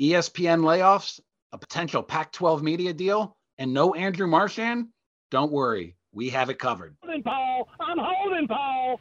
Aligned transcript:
ESPN 0.00 0.60
layoffs, 0.60 1.18
a 1.50 1.58
potential 1.58 2.04
Pac 2.04 2.30
12 2.30 2.62
media 2.62 2.92
deal, 2.92 3.36
and 3.58 3.74
no 3.74 3.94
Andrew 3.94 4.28
Marchand? 4.28 4.86
Don't 5.32 5.50
worry, 5.50 5.96
we 6.12 6.30
have 6.30 6.50
it 6.50 6.60
covered. 6.60 6.96
Holding, 7.02 7.24
Paul. 7.24 7.68
I'm 7.80 7.98
holding, 7.98 8.46
Paul. 8.46 9.00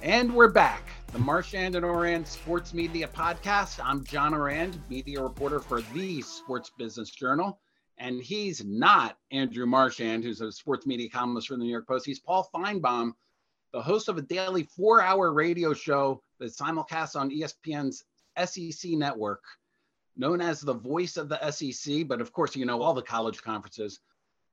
And 0.00 0.34
we're 0.34 0.48
back. 0.48 0.88
The 1.12 1.18
Marchand 1.18 1.76
and 1.76 1.84
Ourand 1.84 2.26
Sports 2.26 2.72
Media 2.72 3.06
Podcast. 3.06 3.80
I'm 3.84 4.02
John 4.02 4.32
Ourand, 4.32 4.80
media 4.88 5.22
reporter 5.22 5.60
for 5.60 5.82
the 5.92 6.22
Sports 6.22 6.70
Business 6.78 7.10
Journal. 7.10 7.60
And 7.98 8.20
he's 8.20 8.64
not 8.64 9.18
Andrew 9.30 9.66
Marchand, 9.66 10.24
who's 10.24 10.40
a 10.40 10.50
sports 10.50 10.86
media 10.86 11.08
columnist 11.08 11.48
for 11.48 11.54
the 11.54 11.64
New 11.64 11.70
York 11.70 11.86
Post. 11.86 12.06
He's 12.06 12.18
Paul 12.18 12.48
Finebaum, 12.54 13.12
the 13.72 13.82
host 13.82 14.08
of 14.08 14.18
a 14.18 14.22
daily 14.22 14.64
four 14.64 15.00
hour 15.00 15.32
radio 15.32 15.72
show 15.72 16.22
that 16.38 16.52
simulcasts 16.52 17.16
on 17.16 17.30
ESPN's 17.30 18.04
SEC 18.44 18.92
network, 18.92 19.42
known 20.16 20.40
as 20.40 20.60
the 20.60 20.74
voice 20.74 21.16
of 21.16 21.28
the 21.28 21.50
SEC. 21.50 22.08
But 22.08 22.20
of 22.20 22.32
course, 22.32 22.56
you 22.56 22.66
know 22.66 22.82
all 22.82 22.94
the 22.94 23.02
college 23.02 23.42
conferences. 23.42 24.00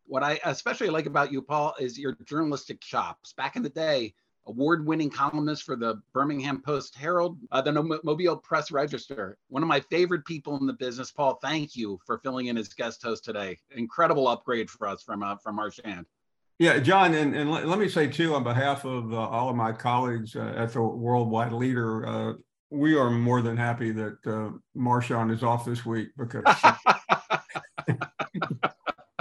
What 0.05 0.23
I 0.23 0.39
especially 0.43 0.89
like 0.89 1.05
about 1.05 1.31
you, 1.31 1.41
Paul, 1.41 1.75
is 1.79 1.97
your 1.97 2.17
journalistic 2.25 2.81
chops. 2.81 3.33
Back 3.33 3.55
in 3.55 3.63
the 3.63 3.69
day, 3.69 4.13
award-winning 4.49 5.09
columnist 5.09 5.63
for 5.63 5.75
the 5.75 6.01
Birmingham 6.11 6.61
Post 6.61 6.95
Herald, 6.95 7.37
uh, 7.51 7.61
the 7.61 7.99
Mobile 8.03 8.37
Press 8.37 8.71
Register. 8.71 9.37
One 9.47 9.63
of 9.63 9.69
my 9.69 9.79
favorite 9.79 10.25
people 10.25 10.57
in 10.57 10.65
the 10.65 10.73
business. 10.73 11.11
Paul, 11.11 11.39
thank 11.41 11.75
you 11.75 11.99
for 12.05 12.17
filling 12.19 12.47
in 12.47 12.57
as 12.57 12.67
guest 12.69 13.01
host 13.01 13.23
today. 13.23 13.59
Incredible 13.71 14.27
upgrade 14.27 14.69
for 14.69 14.87
us 14.87 15.03
from 15.03 15.23
uh, 15.23 15.37
from 15.37 15.55
Marchand. 15.55 16.05
Yeah, 16.57 16.79
John, 16.79 17.13
and, 17.13 17.33
and 17.33 17.49
let, 17.49 17.67
let 17.67 17.79
me 17.79 17.87
say 17.87 18.07
too, 18.07 18.35
on 18.35 18.43
behalf 18.43 18.83
of 18.83 19.13
uh, 19.13 19.17
all 19.17 19.49
of 19.49 19.55
my 19.55 19.71
colleagues 19.71 20.35
uh, 20.35 20.53
at 20.57 20.73
the 20.73 20.81
Worldwide 20.81 21.53
Leader, 21.53 22.05
uh, 22.05 22.33
we 22.69 22.97
are 22.97 23.09
more 23.09 23.41
than 23.41 23.55
happy 23.55 23.91
that 23.91 24.17
uh, 24.27 24.49
Marchand 24.75 25.31
is 25.31 25.41
off 25.41 25.63
this 25.63 25.85
week 25.85 26.09
because 26.17 26.43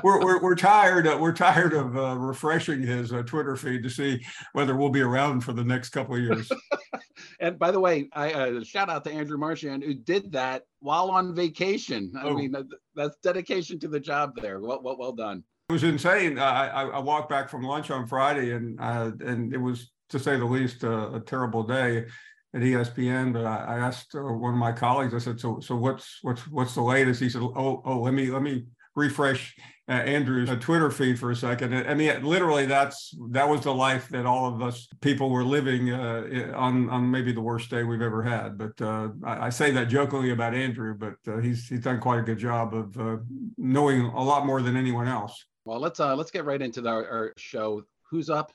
we're, 0.03 0.25
we're, 0.25 0.43
we're 0.43 0.55
tired. 0.55 1.07
Uh, 1.07 1.17
we're 1.21 1.33
tired 1.33 1.73
of 1.73 1.97
uh, 1.97 2.17
refreshing 2.17 2.83
his 2.83 3.13
uh, 3.13 3.23
Twitter 3.23 3.57
feed 3.57 3.83
to 3.83 3.91
see 3.91 4.25
whether 4.53 4.77
we'll 4.77 4.91
be 4.91 5.01
around 5.01 5.41
for 5.41 5.53
the 5.53 5.65
next 5.65 5.91
couple 5.91 6.15
of 6.15 6.21
years. 6.21 6.51
and 7.41 7.59
by 7.59 7.71
the 7.71 7.81
way, 7.81 8.09
I 8.13 8.33
uh, 8.33 8.65
shout 8.65 8.89
out 8.89 9.05
to 9.05 9.13
Andrew 9.13 9.39
Marchand 9.39 9.83
who 9.83 9.95
did 9.95 10.33
that 10.33 10.65
while 10.81 11.11
on 11.11 11.35
vacation. 11.35 12.13
I 12.19 12.25
oh. 12.25 12.35
mean, 12.35 12.55
that's 12.95 13.17
dedication 13.23 13.79
to 13.81 13.89
the 13.89 14.01
job 14.01 14.33
there. 14.41 14.61
Well, 14.61 14.81
well, 14.83 14.97
well 14.99 15.13
done. 15.13 15.45
It 15.69 15.73
was 15.73 15.85
insane. 15.85 16.39
I, 16.39 16.69
I, 16.69 16.83
I 16.85 16.99
walked 16.99 17.29
back 17.29 17.49
from 17.49 17.63
lunch 17.63 17.91
on 17.91 18.07
Friday, 18.07 18.53
and 18.53 18.81
uh, 18.81 19.13
and 19.21 19.53
it 19.53 19.59
was 19.59 19.93
to 20.09 20.19
say 20.19 20.39
the 20.39 20.45
least 20.45 20.83
a 20.83 21.23
terrible 21.27 21.63
day 21.63 22.07
at 22.55 22.63
ESPN. 22.63 23.33
But 23.33 23.45
I, 23.45 23.57
I 23.57 23.79
asked 23.79 24.15
uh, 24.15 24.23
one 24.23 24.55
of 24.55 24.59
my 24.59 24.73
colleagues. 24.73 25.15
I 25.15 25.19
said, 25.19 25.39
"So 25.39 25.61
so 25.61 25.77
what's 25.77 26.21
what's 26.23 26.47
what's 26.49 26.75
the 26.75 26.83
latest?" 26.83 27.21
He 27.21 27.29
said, 27.29 27.43
"Oh 27.43 27.83
oh 27.85 28.01
let 28.01 28.15
me 28.15 28.31
let 28.31 28.43
me 28.43 28.65
refresh 28.95 29.55
uh, 29.89 29.93
Andrew's 29.93 30.51
uh, 30.51 30.57
Twitter 30.57 30.91
feed 30.91 31.19
for 31.19 31.31
a 31.31 31.37
second. 31.37 31.75
I 31.75 31.95
mean, 31.95 32.23
literally, 32.23 32.67
that's 32.67 33.15
that 33.31 33.49
was 33.49 33.63
the 33.63 33.73
life 33.73 34.09
that 34.11 34.27
all 34.27 34.47
of 34.47 34.61
us 34.61 34.87
people 35.01 35.31
were 35.31 35.45
living 35.45 35.91
uh, 35.91 36.53
on 36.55 36.91
on 36.91 37.11
maybe 37.11 37.33
the 37.33 37.41
worst 37.41 37.71
day 37.71 37.85
we've 37.85 38.03
ever 38.03 38.23
had. 38.23 38.59
But 38.59 38.81
uh, 38.83 39.09
I, 39.25 39.47
I, 39.47 39.49
say 39.49 39.71
that 39.71 39.89
jokingly 39.89 40.31
about 40.31 40.55
Andrew, 40.55 40.95
but 40.95 41.17
uh, 41.27 41.39
he's 41.39 41.69
he's 41.69 41.81
done 41.81 42.01
quite 42.01 42.19
a 42.19 42.23
good 42.23 42.39
job 42.39 42.75
of 42.75 42.99
uh, 43.01 43.17
knowing 43.57 44.03
a 44.03 44.23
lot 44.23 44.45
more 44.45 44.61
than 44.61 44.77
anyone 44.77 45.09
else. 45.09 45.47
Well, 45.65 45.81
let's 45.81 46.01
let's 46.01 46.31
get 46.31 46.45
right 46.45 46.61
into 46.61 46.83
the, 46.83 46.91
our 46.91 47.33
show. 47.39 47.83
Who's 48.11 48.29
up? 48.29 48.53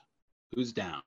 Who's 0.54 0.72
down? 0.72 1.02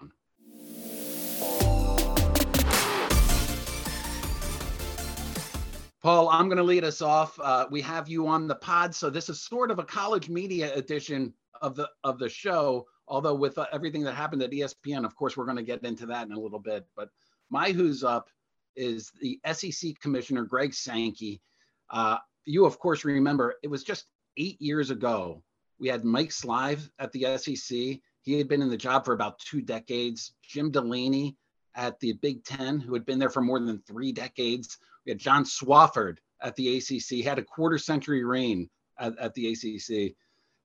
Paul, 6.07 6.29
I'm 6.29 6.47
going 6.47 6.57
to 6.57 6.63
lead 6.63 6.85
us 6.85 7.01
off. 7.01 7.37
Uh, 7.37 7.67
we 7.69 7.81
have 7.81 8.07
you 8.07 8.27
on 8.27 8.47
the 8.47 8.55
pod, 8.55 8.95
so 8.95 9.09
this 9.09 9.27
is 9.27 9.41
sort 9.41 9.71
of 9.71 9.79
a 9.79 9.83
college 9.83 10.29
media 10.29 10.73
edition 10.73 11.33
of 11.61 11.75
the 11.75 11.89
of 12.05 12.17
the 12.17 12.29
show. 12.29 12.87
Although 13.09 13.35
with 13.35 13.57
uh, 13.57 13.65
everything 13.73 14.03
that 14.03 14.13
happened 14.13 14.41
at 14.41 14.51
ESPN, 14.51 15.03
of 15.03 15.17
course, 15.17 15.35
we're 15.35 15.43
going 15.43 15.57
to 15.57 15.63
get 15.63 15.83
into 15.83 16.05
that 16.05 16.25
in 16.25 16.31
a 16.31 16.39
little 16.39 16.59
bit. 16.59 16.87
But 16.95 17.09
my 17.49 17.71
who's 17.71 18.05
up 18.05 18.29
is 18.77 19.11
the 19.19 19.37
SEC 19.51 19.99
Commissioner 19.99 20.45
Greg 20.45 20.73
Sankey. 20.73 21.41
Uh, 21.89 22.19
you, 22.45 22.65
of 22.65 22.79
course, 22.79 23.03
remember 23.03 23.55
it 23.61 23.67
was 23.67 23.83
just 23.83 24.05
eight 24.37 24.61
years 24.61 24.91
ago. 24.91 25.43
We 25.77 25.89
had 25.89 26.05
Mike 26.05 26.31
Slive 26.31 26.89
at 26.99 27.11
the 27.11 27.37
SEC. 27.37 27.99
He 28.21 28.37
had 28.37 28.47
been 28.47 28.61
in 28.61 28.69
the 28.69 28.77
job 28.77 29.03
for 29.03 29.11
about 29.11 29.39
two 29.39 29.61
decades. 29.61 30.31
Jim 30.41 30.71
Delany 30.71 31.35
at 31.75 31.99
the 31.99 32.13
Big 32.13 32.45
Ten, 32.45 32.79
who 32.79 32.93
had 32.93 33.05
been 33.05 33.19
there 33.19 33.29
for 33.29 33.41
more 33.41 33.59
than 33.59 33.79
three 33.79 34.13
decades. 34.13 34.77
John 35.15 35.43
Swofford 35.43 36.17
at 36.41 36.55
the 36.55 36.77
ACC, 36.77 37.23
had 37.23 37.39
a 37.39 37.43
quarter 37.43 37.77
century 37.77 38.23
reign 38.23 38.69
at, 38.99 39.17
at 39.17 39.33
the 39.33 39.51
ACC. 39.51 40.15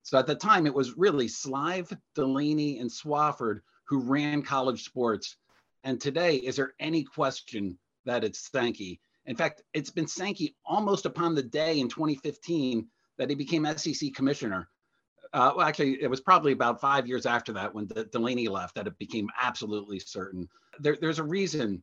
So 0.02 0.18
at 0.18 0.26
the 0.26 0.34
time, 0.34 0.66
it 0.66 0.74
was 0.74 0.98
really 0.98 1.28
Slive, 1.28 1.96
Delany, 2.14 2.78
and 2.78 2.90
Swofford 2.90 3.60
who 3.84 4.00
ran 4.00 4.42
college 4.42 4.84
sports. 4.84 5.36
And 5.84 6.00
today, 6.00 6.36
is 6.36 6.56
there 6.56 6.74
any 6.80 7.04
question 7.04 7.78
that 8.04 8.24
it's 8.24 8.50
Sankey? 8.50 9.00
In 9.26 9.36
fact, 9.36 9.62
it's 9.74 9.90
been 9.90 10.06
Sankey 10.06 10.56
almost 10.64 11.06
upon 11.06 11.34
the 11.34 11.42
day 11.42 11.78
in 11.78 11.88
2015 11.88 12.86
that 13.18 13.28
he 13.28 13.36
became 13.36 13.66
SEC 13.76 14.14
commissioner. 14.14 14.68
Uh, 15.32 15.52
well, 15.56 15.66
actually, 15.66 16.02
it 16.02 16.10
was 16.10 16.20
probably 16.20 16.52
about 16.52 16.80
five 16.80 17.06
years 17.06 17.24
after 17.24 17.52
that 17.52 17.74
when 17.74 17.86
De- 17.86 18.04
Delany 18.04 18.48
left 18.48 18.74
that 18.74 18.86
it 18.86 18.98
became 18.98 19.28
absolutely 19.40 19.98
certain. 19.98 20.48
There, 20.80 20.96
there's 21.00 21.18
a 21.18 21.24
reason 21.24 21.82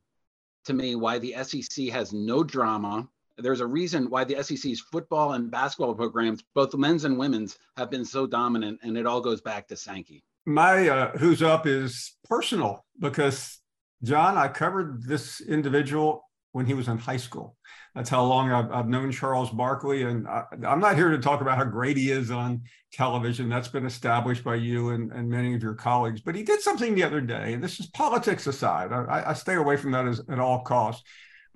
to 0.66 0.74
me 0.74 0.96
why 0.96 1.20
the 1.20 1.36
SEC 1.44 1.88
has 1.90 2.14
no 2.14 2.44
drama. 2.44 3.08
There's 3.38 3.62
a 3.62 3.68
reason 3.68 4.10
why 4.10 4.24
the 4.26 4.44
SEC's 4.44 4.82
football 4.82 5.34
and 5.34 5.50
basketball 5.50 5.96
programs, 5.96 6.44
both 6.54 6.76
men's 6.76 7.06
and 7.06 7.18
women's, 7.18 7.58
have 7.78 7.90
been 7.90 8.06
so 8.06 8.28
dominant, 8.28 8.80
and 8.84 8.98
it 8.98 9.06
all 9.06 9.22
goes 9.22 9.42
back 9.42 9.68
to 9.70 9.78
Sankey. 9.78 10.24
My 10.46 10.90
uh, 10.90 11.18
who's 11.18 11.42
up 11.42 11.68
is 11.68 12.18
personal 12.28 12.86
because 13.00 13.60
John, 14.04 14.38
I 14.38 14.48
covered 14.48 15.04
this 15.04 15.42
individual 15.42 16.29
when 16.52 16.66
he 16.66 16.74
was 16.74 16.88
in 16.88 16.98
high 16.98 17.18
school. 17.18 17.56
That's 17.96 18.10
how 18.10 18.24
long 18.24 18.52
I've, 18.52 18.72
I've 18.72 18.88
known 18.88 19.12
Charles 19.12 19.50
Barkley. 19.50 20.04
And 20.04 20.28
I, 20.28 20.46
am 20.64 20.80
not 20.80 20.96
here 20.96 21.10
to 21.10 21.20
talk 21.20 21.42
about 21.42 21.58
how 21.58 21.66
great 21.66 21.98
he 21.98 22.12
is 22.12 22.32
on 22.32 22.64
television. 22.92 23.50
That's 23.50 23.68
been 23.68 23.86
established 23.86 24.44
by 24.44 24.56
you 24.56 24.90
and, 24.90 25.12
and 25.12 25.30
many 25.30 25.54
of 25.54 25.62
your 25.62 25.76
colleagues. 25.76 26.22
But 26.22 26.36
he 26.36 26.44
did 26.44 26.62
something 26.62 26.96
the 26.96 27.04
other 27.04 27.22
day, 27.22 27.54
and 27.54 27.64
this 27.64 27.80
is 27.80 27.88
politics 27.88 28.48
aside. 28.48 28.92
I, 28.92 29.24
I 29.28 29.34
stay 29.34 29.56
away 29.56 29.78
from 29.78 29.92
that 29.92 30.08
as, 30.08 30.22
at 30.30 30.40
all 30.40 30.62
costs. 30.62 31.04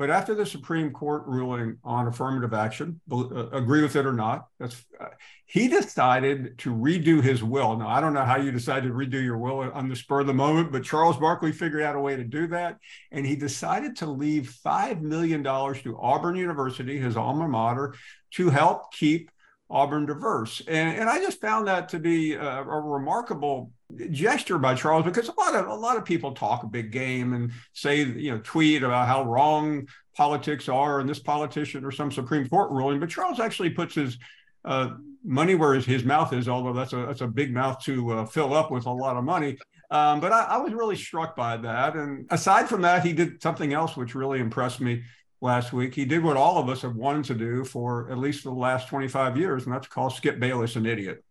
But 0.03 0.09
after 0.09 0.36
the 0.36 0.46
Supreme 0.46 0.91
Court 0.91 1.24
ruling 1.28 1.78
on 1.81 2.08
affirmative 2.08 2.53
action, 2.53 3.00
uh, 3.09 3.47
agree 3.52 3.81
with 3.81 3.96
it 3.96 4.06
or 4.06 4.12
not, 4.12 4.47
that's 4.59 4.84
uh, 5.00 5.06
he 5.46 5.69
decided 5.69 6.58
to 6.58 6.75
redo 6.75 7.24
his 7.24 7.41
will. 7.41 7.78
Now 7.78 7.88
I 7.88 8.02
don't 8.02 8.14
know 8.14 8.25
how 8.25 8.36
you 8.36 8.52
decided 8.52 8.90
to 8.90 8.94
redo 8.94 9.24
your 9.24 9.38
will 9.38 9.62
on 9.62 9.88
the 9.88 9.96
spur 9.96 10.19
of 10.19 10.28
the 10.28 10.34
moment, 10.34 10.74
but 10.74 10.84
Charles 10.84 11.16
Barkley 11.16 11.53
figured 11.53 11.84
out 11.84 11.96
a 11.96 12.02
way 12.02 12.18
to 12.18 12.24
do 12.25 12.47
that, 12.47 12.80
and 13.14 13.25
he 13.25 13.38
decided 13.38 13.96
to 13.96 14.06
leave 14.06 14.50
five 14.50 15.02
million 15.02 15.41
dollars 15.41 15.81
to 15.84 15.97
Auburn 15.97 16.35
University, 16.35 17.00
his 17.00 17.16
alma 17.16 17.47
mater, 17.47 17.96
to 18.31 18.50
help 18.50 18.94
keep 18.94 19.31
Auburn 19.70 20.06
diverse. 20.06 20.62
And, 20.68 20.97
and 21.00 21.09
I 21.09 21.20
just 21.20 21.40
found 21.40 21.70
that 21.70 21.88
to 21.90 22.00
be 22.00 22.34
a, 22.34 22.59
a 22.59 22.81
remarkable 22.81 23.72
gesture 24.11 24.57
by 24.57 24.75
Charles 24.75 25.05
because 25.05 25.29
a 25.29 25.39
lot 25.39 25.55
of 25.55 25.67
a 25.67 25.73
lot 25.73 25.97
of 25.97 26.05
people 26.05 26.31
talk 26.31 26.63
a 26.63 26.67
big 26.67 26.91
game 26.91 27.33
and 27.33 27.51
say 27.73 28.03
you 28.03 28.31
know 28.31 28.41
tweet 28.43 28.83
about 28.83 29.07
how 29.07 29.23
wrong 29.23 29.87
politics 30.15 30.69
are 30.69 30.99
and 30.99 31.09
this 31.09 31.19
politician 31.19 31.83
or 31.83 31.91
some 31.91 32.11
Supreme 32.11 32.47
Court 32.47 32.71
ruling, 32.71 32.99
but 32.99 33.09
Charles 33.09 33.39
actually 33.39 33.71
puts 33.71 33.95
his 33.95 34.17
uh, 34.65 34.91
money 35.23 35.55
where 35.55 35.73
his, 35.73 35.85
his 35.85 36.03
mouth 36.03 36.33
is, 36.33 36.47
although 36.47 36.73
that's 36.73 36.93
a 36.93 37.05
that's 37.05 37.21
a 37.21 37.27
big 37.27 37.53
mouth 37.53 37.83
to 37.83 38.11
uh, 38.11 38.25
fill 38.25 38.53
up 38.53 38.71
with 38.71 38.85
a 38.85 38.91
lot 38.91 39.17
of 39.17 39.23
money. 39.23 39.57
Um, 39.91 40.19
but 40.19 40.31
I, 40.31 40.45
I 40.45 40.57
was 40.57 40.73
really 40.73 40.95
struck 40.95 41.35
by 41.35 41.57
that. 41.57 41.96
And 41.96 42.25
aside 42.31 42.67
from 42.67 42.81
that, 42.81 43.05
he 43.05 43.13
did 43.13 43.41
something 43.41 43.73
else 43.73 43.96
which 43.96 44.16
really 44.16 44.39
impressed 44.39 44.81
me 44.81 45.03
last 45.39 45.72
week. 45.72 45.93
He 45.93 46.05
did 46.05 46.23
what 46.23 46.37
all 46.37 46.57
of 46.57 46.69
us 46.69 46.81
have 46.81 46.96
wanted 46.96 47.25
to 47.25 47.35
do 47.35 47.63
for 47.63 48.09
at 48.09 48.17
least 48.17 48.43
the 48.43 48.51
last 48.51 48.87
25 48.87 49.37
years, 49.37 49.66
and 49.66 49.73
that's 49.73 49.87
call 49.87 50.09
Skip 50.09 50.39
Bayless 50.39 50.75
an 50.78 50.85
idiot. 50.85 51.23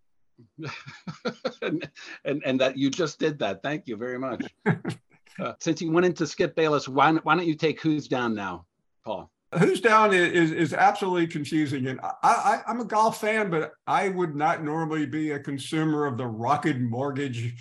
and, 1.63 1.89
and, 2.25 2.43
and 2.45 2.61
that 2.61 2.77
you 2.77 2.91
just 2.91 3.19
did 3.19 3.39
that. 3.41 3.63
Thank 3.63 3.87
you 3.87 3.97
very 3.97 4.19
much. 4.19 4.45
Uh, 5.41 5.55
since 5.61 5.81
you 5.81 5.91
went 5.91 6.05
into 6.05 6.27
Skip 6.27 6.55
Bayless, 6.55 6.87
why, 6.87 7.11
why 7.11 7.35
don't 7.35 7.47
you 7.47 7.55
take 7.55 7.81
who's 7.81 8.07
down 8.07 8.35
now, 8.35 8.67
Paul? 9.03 9.31
Who's 9.59 9.81
down 9.81 10.13
is, 10.15 10.51
is 10.51 10.73
absolutely 10.73 11.27
confusing. 11.27 11.87
And 11.87 12.01
I, 12.01 12.63
I, 12.67 12.71
am 12.71 12.81
a 12.81 12.85
golf 12.85 13.21
fan, 13.21 13.51
but 13.51 13.73
I 13.87 14.09
would 14.09 14.35
not 14.35 14.65
normally 14.65 15.05
be 15.05 15.31
a 15.31 15.39
consumer 15.39 16.07
of 16.07 16.17
the 16.17 16.27
Rocket 16.27 16.81
Mortgage 16.81 17.55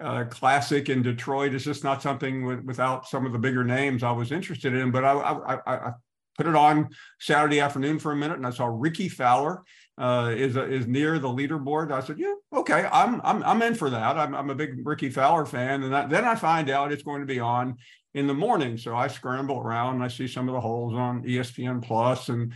uh, 0.00 0.24
Classic 0.24 0.88
in 0.88 1.02
Detroit. 1.02 1.54
It's 1.54 1.64
just 1.64 1.84
not 1.84 2.02
something 2.02 2.46
with, 2.46 2.64
without 2.64 3.06
some 3.08 3.26
of 3.26 3.32
the 3.32 3.38
bigger 3.38 3.64
names 3.64 4.02
I 4.02 4.12
was 4.12 4.30
interested 4.30 4.74
in. 4.74 4.92
But 4.92 5.04
I, 5.04 5.12
I, 5.12 5.54
I, 5.54 5.76
I 5.76 5.92
put 6.36 6.46
it 6.46 6.54
on 6.54 6.88
Saturday 7.20 7.60
afternoon 7.60 7.98
for 7.98 8.12
a 8.12 8.16
minute 8.16 8.36
and 8.36 8.46
I 8.46 8.50
saw 8.50 8.66
Rickie 8.66 9.08
Fowler 9.08 9.62
uh, 9.98 10.32
is 10.34 10.56
is 10.56 10.86
near 10.86 11.18
the 11.18 11.28
leaderboard. 11.28 11.92
I 11.92 12.00
said, 12.00 12.18
yeah, 12.18 12.34
okay, 12.52 12.88
I'm 12.92 13.20
I'm 13.24 13.42
I'm 13.44 13.62
in 13.62 13.74
for 13.74 13.90
that. 13.90 14.16
I'm 14.16 14.34
I'm 14.34 14.50
a 14.50 14.54
big 14.54 14.86
Rickie 14.86 15.10
Fowler 15.10 15.44
fan, 15.46 15.82
and 15.82 15.94
I, 15.94 16.06
then 16.06 16.24
I 16.24 16.34
find 16.34 16.70
out 16.70 16.92
it's 16.92 17.02
going 17.02 17.20
to 17.20 17.26
be 17.26 17.40
on 17.40 17.76
in 18.14 18.26
the 18.26 18.34
morning. 18.34 18.76
So 18.76 18.94
I 18.94 19.08
scramble 19.08 19.58
around 19.58 19.96
and 19.96 20.04
I 20.04 20.08
see 20.08 20.26
some 20.26 20.48
of 20.48 20.54
the 20.54 20.60
holes 20.60 20.94
on 20.94 21.22
ESPN 21.24 21.82
Plus 21.82 22.28
and 22.28 22.52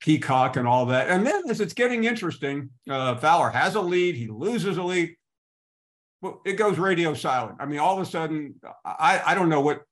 Peacock 0.00 0.56
and 0.56 0.68
all 0.68 0.86
that. 0.86 1.08
And 1.08 1.26
then 1.26 1.42
as 1.48 1.60
it's 1.60 1.72
getting 1.72 2.04
interesting, 2.04 2.70
uh, 2.88 3.16
Fowler 3.16 3.50
has 3.50 3.74
a 3.74 3.80
lead, 3.80 4.14
he 4.14 4.28
loses 4.28 4.76
a 4.76 4.82
lead. 4.82 5.14
Well, 6.20 6.40
it 6.44 6.54
goes 6.54 6.78
radio 6.78 7.14
silent. 7.14 7.56
I 7.60 7.66
mean, 7.66 7.78
all 7.78 7.98
of 7.98 8.06
a 8.06 8.10
sudden, 8.10 8.56
I, 8.84 9.22
I 9.24 9.34
don't 9.34 9.48
know 9.48 9.60
what 9.60 9.82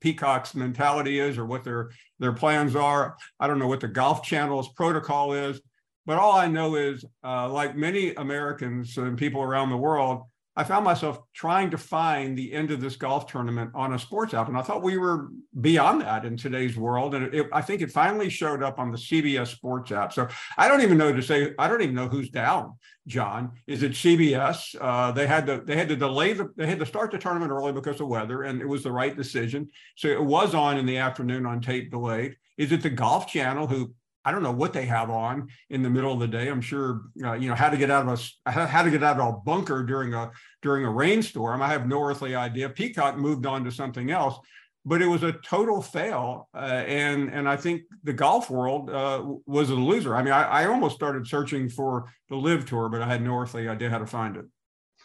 Peacock's 0.00 0.54
mentality 0.54 1.18
is 1.18 1.38
or 1.38 1.46
what 1.46 1.64
their 1.64 1.90
their 2.18 2.32
plans 2.32 2.76
are. 2.76 3.16
I 3.38 3.46
don't 3.46 3.58
know 3.58 3.68
what 3.68 3.80
the 3.80 3.88
Golf 3.88 4.22
Channel's 4.22 4.68
protocol 4.70 5.32
is, 5.32 5.60
but 6.08 6.18
all 6.18 6.32
I 6.32 6.48
know 6.48 6.74
is, 6.74 7.04
uh, 7.22 7.50
like 7.50 7.76
many 7.76 8.14
Americans 8.14 8.96
and 8.96 9.18
people 9.18 9.42
around 9.42 9.68
the 9.68 9.76
world, 9.76 10.22
I 10.56 10.64
found 10.64 10.86
myself 10.86 11.20
trying 11.34 11.70
to 11.72 11.76
find 11.76 12.36
the 12.36 12.50
end 12.54 12.70
of 12.70 12.80
this 12.80 12.96
golf 12.96 13.26
tournament 13.26 13.72
on 13.74 13.92
a 13.92 13.98
sports 13.98 14.32
app. 14.32 14.48
And 14.48 14.56
I 14.56 14.62
thought 14.62 14.82
we 14.82 14.96
were 14.96 15.28
beyond 15.60 16.00
that 16.00 16.24
in 16.24 16.38
today's 16.38 16.78
world. 16.78 17.14
And 17.14 17.34
it, 17.34 17.46
I 17.52 17.60
think 17.60 17.82
it 17.82 17.92
finally 17.92 18.30
showed 18.30 18.62
up 18.62 18.78
on 18.78 18.90
the 18.90 18.96
CBS 18.96 19.48
sports 19.48 19.92
app. 19.92 20.14
So 20.14 20.28
I 20.56 20.66
don't 20.66 20.80
even 20.80 20.96
know 20.96 21.12
to 21.12 21.20
say, 21.20 21.52
I 21.58 21.68
don't 21.68 21.82
even 21.82 21.94
know 21.94 22.08
who's 22.08 22.30
down, 22.30 22.78
John. 23.06 23.52
Is 23.66 23.82
it 23.82 23.92
CBS? 23.92 24.76
Uh, 24.80 25.12
they 25.12 25.26
had 25.26 25.44
to, 25.46 25.62
they 25.62 25.76
had 25.76 25.90
to 25.90 25.96
delay 25.96 26.32
the, 26.32 26.50
they 26.56 26.66
had 26.66 26.78
to 26.78 26.86
start 26.86 27.10
the 27.10 27.18
tournament 27.18 27.52
early 27.52 27.72
because 27.72 28.00
of 28.00 28.08
weather 28.08 28.44
and 28.44 28.62
it 28.62 28.66
was 28.66 28.82
the 28.82 28.92
right 28.92 29.14
decision. 29.14 29.68
So 29.94 30.08
it 30.08 30.24
was 30.24 30.54
on 30.54 30.78
in 30.78 30.86
the 30.86 30.96
afternoon 30.96 31.44
on 31.44 31.60
tape 31.60 31.90
delayed. 31.90 32.34
Is 32.56 32.72
it 32.72 32.82
the 32.82 32.90
golf 32.90 33.28
channel 33.28 33.66
who 33.66 33.94
I 34.24 34.32
don't 34.32 34.42
know 34.42 34.52
what 34.52 34.72
they 34.72 34.84
have 34.86 35.10
on 35.10 35.48
in 35.70 35.82
the 35.82 35.90
middle 35.90 36.12
of 36.12 36.20
the 36.20 36.28
day. 36.28 36.48
I'm 36.48 36.60
sure 36.60 37.02
uh, 37.24 37.34
you 37.34 37.48
know 37.48 37.54
how 37.54 37.70
to 37.70 37.76
get 37.76 37.90
out 37.90 38.06
of 38.06 38.32
a 38.46 38.50
how 38.50 38.82
to 38.82 38.90
get 38.90 39.02
out 39.02 39.18
of 39.18 39.34
a 39.34 39.38
bunker 39.38 39.82
during 39.82 40.14
a 40.14 40.30
during 40.62 40.84
a 40.84 40.90
rainstorm. 40.90 41.62
I 41.62 41.68
have 41.68 41.86
no 41.86 42.02
earthly 42.02 42.34
idea. 42.34 42.68
Peacock 42.68 43.16
moved 43.16 43.46
on 43.46 43.64
to 43.64 43.70
something 43.70 44.10
else, 44.10 44.38
but 44.84 45.02
it 45.02 45.06
was 45.06 45.22
a 45.22 45.32
total 45.32 45.80
fail. 45.80 46.48
Uh, 46.54 46.84
and 46.86 47.30
and 47.30 47.48
I 47.48 47.56
think 47.56 47.82
the 48.04 48.12
golf 48.12 48.50
world 48.50 48.90
uh, 48.90 49.24
was 49.46 49.70
a 49.70 49.74
loser. 49.74 50.14
I 50.14 50.22
mean, 50.22 50.32
I, 50.32 50.44
I 50.44 50.66
almost 50.66 50.94
started 50.94 51.26
searching 51.26 51.68
for 51.68 52.12
the 52.28 52.36
LIV 52.36 52.66
Tour, 52.66 52.88
but 52.88 53.02
I 53.02 53.06
had 53.06 53.22
no 53.22 53.36
earthly 53.38 53.68
idea 53.68 53.90
how 53.90 53.98
to 53.98 54.06
find 54.06 54.36
it. 54.36 54.44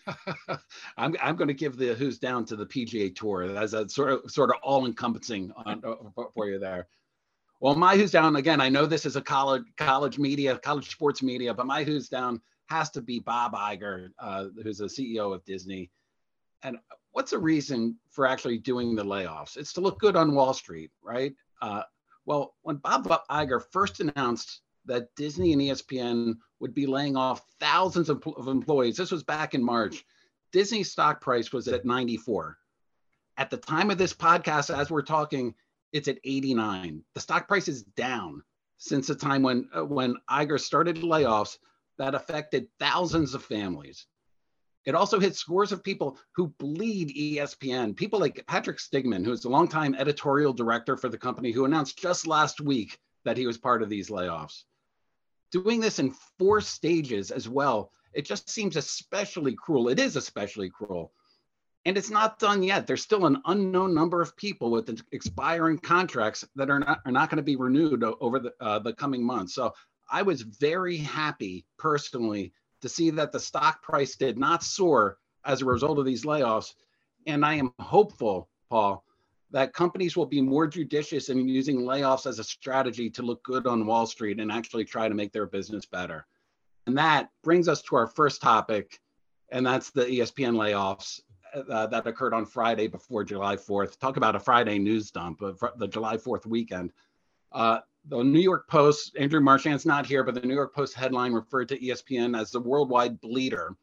I'm 0.98 1.16
I'm 1.21 1.36
going 1.36 1.48
to 1.48 1.54
give 1.54 1.77
the 1.77 1.94
who's 1.95 2.19
down 2.19 2.45
to 2.45 2.56
the 2.56 2.66
PGA 2.66 3.16
Tour 3.16 3.57
as 3.57 3.74
a 3.74 3.88
sort 3.88 4.12
of 4.12 4.31
sort 4.31 4.50
of 4.50 4.57
all 4.63 4.86
encompassing 4.86 5.51
for 6.33 6.50
you 6.50 6.59
there. 6.59 6.88
Well, 7.63 7.75
my 7.75 7.95
who's 7.95 8.12
down 8.12 8.36
again. 8.36 8.60
I 8.60 8.68
know 8.68 8.86
this 8.86 9.06
is 9.06 9.15
a 9.15 9.21
college 9.21 9.63
college 9.77 10.19
media, 10.19 10.57
college 10.57 10.92
sports 10.92 11.24
media, 11.24 11.54
but 11.54 11.65
my 11.65 11.86
who's 11.86 12.10
down 12.10 12.42
has 12.68 12.89
to 12.89 13.01
be 13.01 13.19
Bob 13.19 13.54
Iger, 13.54 14.10
uh, 14.19 14.48
who's 14.62 14.80
the 14.80 14.88
CEO 14.88 15.33
of 15.33 15.45
Disney. 15.45 15.89
And 16.63 16.77
what's 17.13 17.31
the 17.31 17.39
reason 17.39 17.95
for 18.10 18.27
actually 18.27 18.57
doing 18.57 18.95
the 18.95 19.06
layoffs? 19.06 19.56
It's 19.56 19.71
to 19.74 19.80
look 19.80 19.98
good 19.98 20.18
on 20.18 20.36
Wall 20.36 20.54
Street, 20.54 20.92
right? 21.01 21.33
Uh, 21.62 21.83
well, 22.25 22.54
when 22.63 22.75
Bob 22.75 23.07
Iger 23.31 23.63
first 23.71 24.01
announced 24.01 24.59
that 24.83 25.16
Disney 25.16 25.54
and 25.54 25.62
ESPN 25.62 26.36
would 26.59 26.74
be 26.74 26.86
laying 26.86 27.16
off 27.16 27.45
thousands 27.62 28.09
of, 28.09 28.21
of 28.36 28.50
employees, 28.50 28.98
this 28.98 29.12
was 29.12 29.24
back 29.24 29.54
in 29.54 29.63
March. 29.63 30.04
Disney's 30.51 30.92
stock 30.92 31.21
price 31.21 31.54
was 31.54 31.69
at 31.69 31.86
94. 31.86 32.57
At 33.38 33.50
the 33.50 33.56
time 33.56 33.89
of 33.89 33.98
this 33.98 34.13
podcast, 34.13 34.77
as 34.77 34.92
we're 34.92 35.01
talking, 35.01 35.56
it's 35.94 36.07
at 36.07 36.18
89. 36.24 37.04
The 37.13 37.19
stock 37.19 37.48
price 37.48 37.68
is 37.68 37.84
down 37.84 38.44
since 38.78 39.07
the 39.07 39.16
time 39.16 39.44
when 39.44 39.69
uh, 39.74 39.86
when 39.86 40.16
Iger 40.30 40.60
started 40.60 40.98
layoffs 40.98 41.57
that 41.98 42.16
affected 42.16 42.68
thousands 42.80 43.34
of 43.34 43.45
families. 43.45 44.07
It 44.86 44.95
also 44.95 45.19
hit 45.19 45.36
scores 45.36 45.72
of 45.72 45.84
people 45.84 46.18
who 46.36 46.48
bleed 46.60 47.16
ESPN. 47.16 47.95
People 47.95 48.19
like 48.19 48.44
Patrick 48.48 48.80
Stiegman, 48.80 49.24
who's 49.24 49.45
a 49.45 49.50
longtime 49.50 49.95
editorial 49.95 50.51
director 50.51 50.98
for 50.98 51.07
the 51.07 51.18
company, 51.18 51.51
who 51.51 51.63
announced 51.63 51.98
just 51.98 52.28
last 52.28 52.60
week 52.60 53.00
that 53.24 53.38
he 53.38 53.48
was 53.48 53.57
part 53.57 53.81
of 53.81 53.88
these 53.88 54.10
layoffs. 54.10 54.63
Doing 55.54 55.80
this 55.80 56.00
in 56.00 56.13
four 56.38 56.60
stages 56.60 57.31
as 57.31 57.48
well, 57.48 57.92
it 58.13 58.25
just 58.25 58.50
seems 58.50 58.75
especially 58.75 59.56
cruel. 59.56 59.88
It 59.88 60.00
is 60.00 60.18
especially 60.18 60.69
cruel 60.69 61.13
and 61.85 61.97
it's 61.97 62.09
not 62.09 62.39
done 62.39 62.63
yet. 62.63 62.88
There's 62.88 63.01
still 63.01 63.25
an 63.25 63.41
unknown 63.45 63.94
number 63.94 64.21
of 64.21 64.35
people 64.38 64.71
with 64.71 65.03
expiring 65.12 65.77
contracts 65.80 66.45
that 66.56 66.69
are 66.69 66.80
not 66.80 67.01
are 67.06 67.12
not 67.12 67.30
going 67.30 67.38
to 67.38 67.44
be 67.44 67.56
renewed 67.56 68.03
over 68.03 68.39
the 68.39 68.53
uh, 68.62 68.80
the 68.80 68.94
coming 68.94 69.24
months. 69.24 69.56
So 69.56 69.74
I 70.09 70.21
was 70.21 70.41
very 70.41 70.97
happy 70.97 71.65
personally 71.77 72.53
to 72.81 72.89
see 72.89 73.09
that 73.12 73.31
the 73.31 73.39
stock 73.39 73.81
price 73.81 74.15
did 74.15 74.38
not 74.38 74.63
soar 74.63 75.18
as 75.45 75.62
a 75.62 75.65
result 75.65 76.00
of 76.00 76.06
these 76.06 76.24
layoffs, 76.24 76.74
and 77.27 77.45
I 77.45 77.56
am 77.56 77.74
hopeful, 77.80 78.50
Paul, 78.69 79.03
that 79.51 79.74
companies 79.74 80.15
will 80.15 80.25
be 80.25 80.41
more 80.41 80.68
judicious 80.68 81.30
in 81.30 81.47
using 81.47 81.81
layoffs 81.81 82.25
as 82.25 82.39
a 82.39 82.44
strategy 82.44 83.09
to 83.09 83.24
look 83.24 83.44
good 83.44 83.68
on 83.68 83.85
Wall 83.85 84.06
Street 84.06 84.39
and 84.39 84.51
actually 84.51 84.85
try 84.85 85.09
to 85.09 85.15
make 85.15 85.33
their 85.33 85.45
business 85.45 85.85
better. 85.85 86.25
And 86.88 86.97
that 86.97 87.30
brings 87.44 87.68
us 87.68 87.81
to 87.83 87.95
our 87.95 88.07
first 88.07 88.41
topic, 88.41 89.00
and 89.50 89.65
that's 89.65 89.91
the 89.91 90.06
ESPN 90.06 90.56
layoffs 90.56 91.21
uh, 91.53 91.88
that 91.88 92.07
occurred 92.07 92.33
on 92.33 92.45
Friday 92.45 92.88
before 92.88 93.23
July 93.23 93.55
4th. 93.55 94.00
Talk 94.00 94.17
about 94.17 94.35
a 94.35 94.39
Friday 94.39 94.79
news 94.79 95.11
dump 95.11 95.41
of 95.41 95.63
the 95.77 95.88
July 95.88 96.17
4th 96.17 96.45
weekend. 96.45 96.91
Uh, 97.51 97.79
the 98.09 98.23
New 98.23 98.39
York 98.39 98.67
Post, 98.67 99.15
Andrew 99.17 99.39
Marchand's 99.39 99.85
not 99.85 100.05
here, 100.05 100.23
but 100.23 100.35
the 100.35 100.41
New 100.41 100.55
York 100.55 100.73
Post 100.73 100.94
headline 100.94 101.33
referred 101.33 101.69
to 101.69 101.79
ESPN 101.79 102.38
as 102.38 102.51
the 102.51 102.59
worldwide 102.59 103.21
bleeder. 103.21 103.75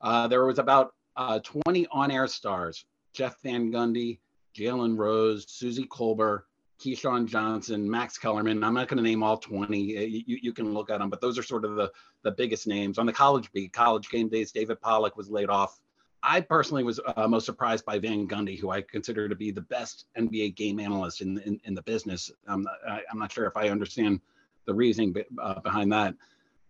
Uh, 0.00 0.28
there 0.28 0.44
was 0.44 0.58
about 0.58 0.94
uh, 1.16 1.38
20 1.40 1.86
on-air 1.90 2.26
stars: 2.26 2.84
Jeff 3.14 3.40
Van 3.42 3.72
Gundy, 3.72 4.18
Jalen 4.54 4.98
Rose, 4.98 5.46
Suzy 5.48 5.84
Kolber, 5.84 6.42
Keyshawn 6.80 7.26
Johnson, 7.26 7.90
Max 7.90 8.18
Kellerman. 8.18 8.62
I'm 8.62 8.74
not 8.74 8.88
going 8.88 8.98
to 8.98 9.02
name 9.02 9.22
all 9.22 9.38
20. 9.38 9.80
You, 9.80 10.22
you, 10.26 10.52
can 10.52 10.74
look 10.74 10.90
at 10.90 10.98
them, 10.98 11.08
but 11.08 11.20
those 11.20 11.38
are 11.38 11.42
sort 11.42 11.64
of 11.64 11.76
the, 11.76 11.90
the 12.22 12.32
biggest 12.32 12.66
names. 12.66 12.98
On 12.98 13.06
the 13.06 13.12
college 13.12 13.50
beat, 13.52 13.72
college 13.72 14.10
game 14.10 14.28
days, 14.28 14.52
David 14.52 14.80
Pollack 14.80 15.16
was 15.16 15.30
laid 15.30 15.48
off. 15.48 15.80
I 16.24 16.40
personally 16.40 16.82
was 16.82 16.98
uh, 17.16 17.28
most 17.28 17.44
surprised 17.44 17.84
by 17.84 17.98
Van 17.98 18.26
Gundy, 18.26 18.58
who 18.58 18.70
I 18.70 18.80
consider 18.80 19.28
to 19.28 19.34
be 19.36 19.50
the 19.50 19.60
best 19.60 20.06
NBA 20.18 20.56
game 20.56 20.80
analyst 20.80 21.20
in 21.20 21.38
in, 21.40 21.60
in 21.64 21.74
the 21.74 21.82
business. 21.82 22.30
I, 22.48 22.54
am 22.54 23.18
not 23.18 23.30
sure 23.30 23.46
if 23.46 23.56
I 23.56 23.68
understand 23.68 24.20
the 24.64 24.74
reasoning 24.74 25.14
uh, 25.40 25.60
behind 25.60 25.92
that. 25.92 26.14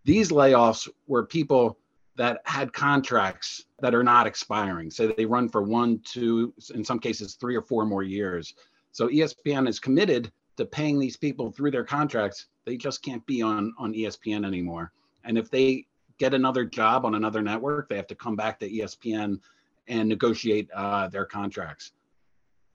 These 0.03 0.29
layoffs 0.29 0.89
were 1.07 1.25
people 1.25 1.77
that 2.17 2.41
had 2.45 2.73
contracts 2.73 3.65
that 3.79 3.95
are 3.95 4.03
not 4.03 4.27
expiring, 4.27 4.91
so 4.91 5.07
they 5.07 5.25
run 5.25 5.49
for 5.49 5.61
one, 5.61 5.99
two, 6.03 6.53
in 6.73 6.83
some 6.83 6.99
cases 6.99 7.35
three 7.35 7.55
or 7.55 7.61
four 7.61 7.85
more 7.85 8.03
years. 8.03 8.53
So 8.91 9.07
ESPN 9.07 9.67
is 9.67 9.79
committed 9.79 10.31
to 10.57 10.65
paying 10.65 10.99
these 10.99 11.17
people 11.17 11.51
through 11.51 11.71
their 11.71 11.83
contracts. 11.83 12.47
They 12.65 12.77
just 12.77 13.03
can't 13.03 13.25
be 13.25 13.41
on 13.41 13.73
on 13.77 13.93
ESPN 13.93 14.45
anymore. 14.45 14.91
And 15.23 15.37
if 15.37 15.49
they 15.49 15.87
get 16.17 16.33
another 16.33 16.65
job 16.65 17.05
on 17.05 17.15
another 17.15 17.41
network, 17.41 17.89
they 17.89 17.95
have 17.95 18.07
to 18.07 18.15
come 18.15 18.35
back 18.35 18.59
to 18.59 18.69
ESPN 18.69 19.39
and 19.87 20.09
negotiate 20.09 20.69
uh, 20.73 21.07
their 21.07 21.25
contracts. 21.25 21.91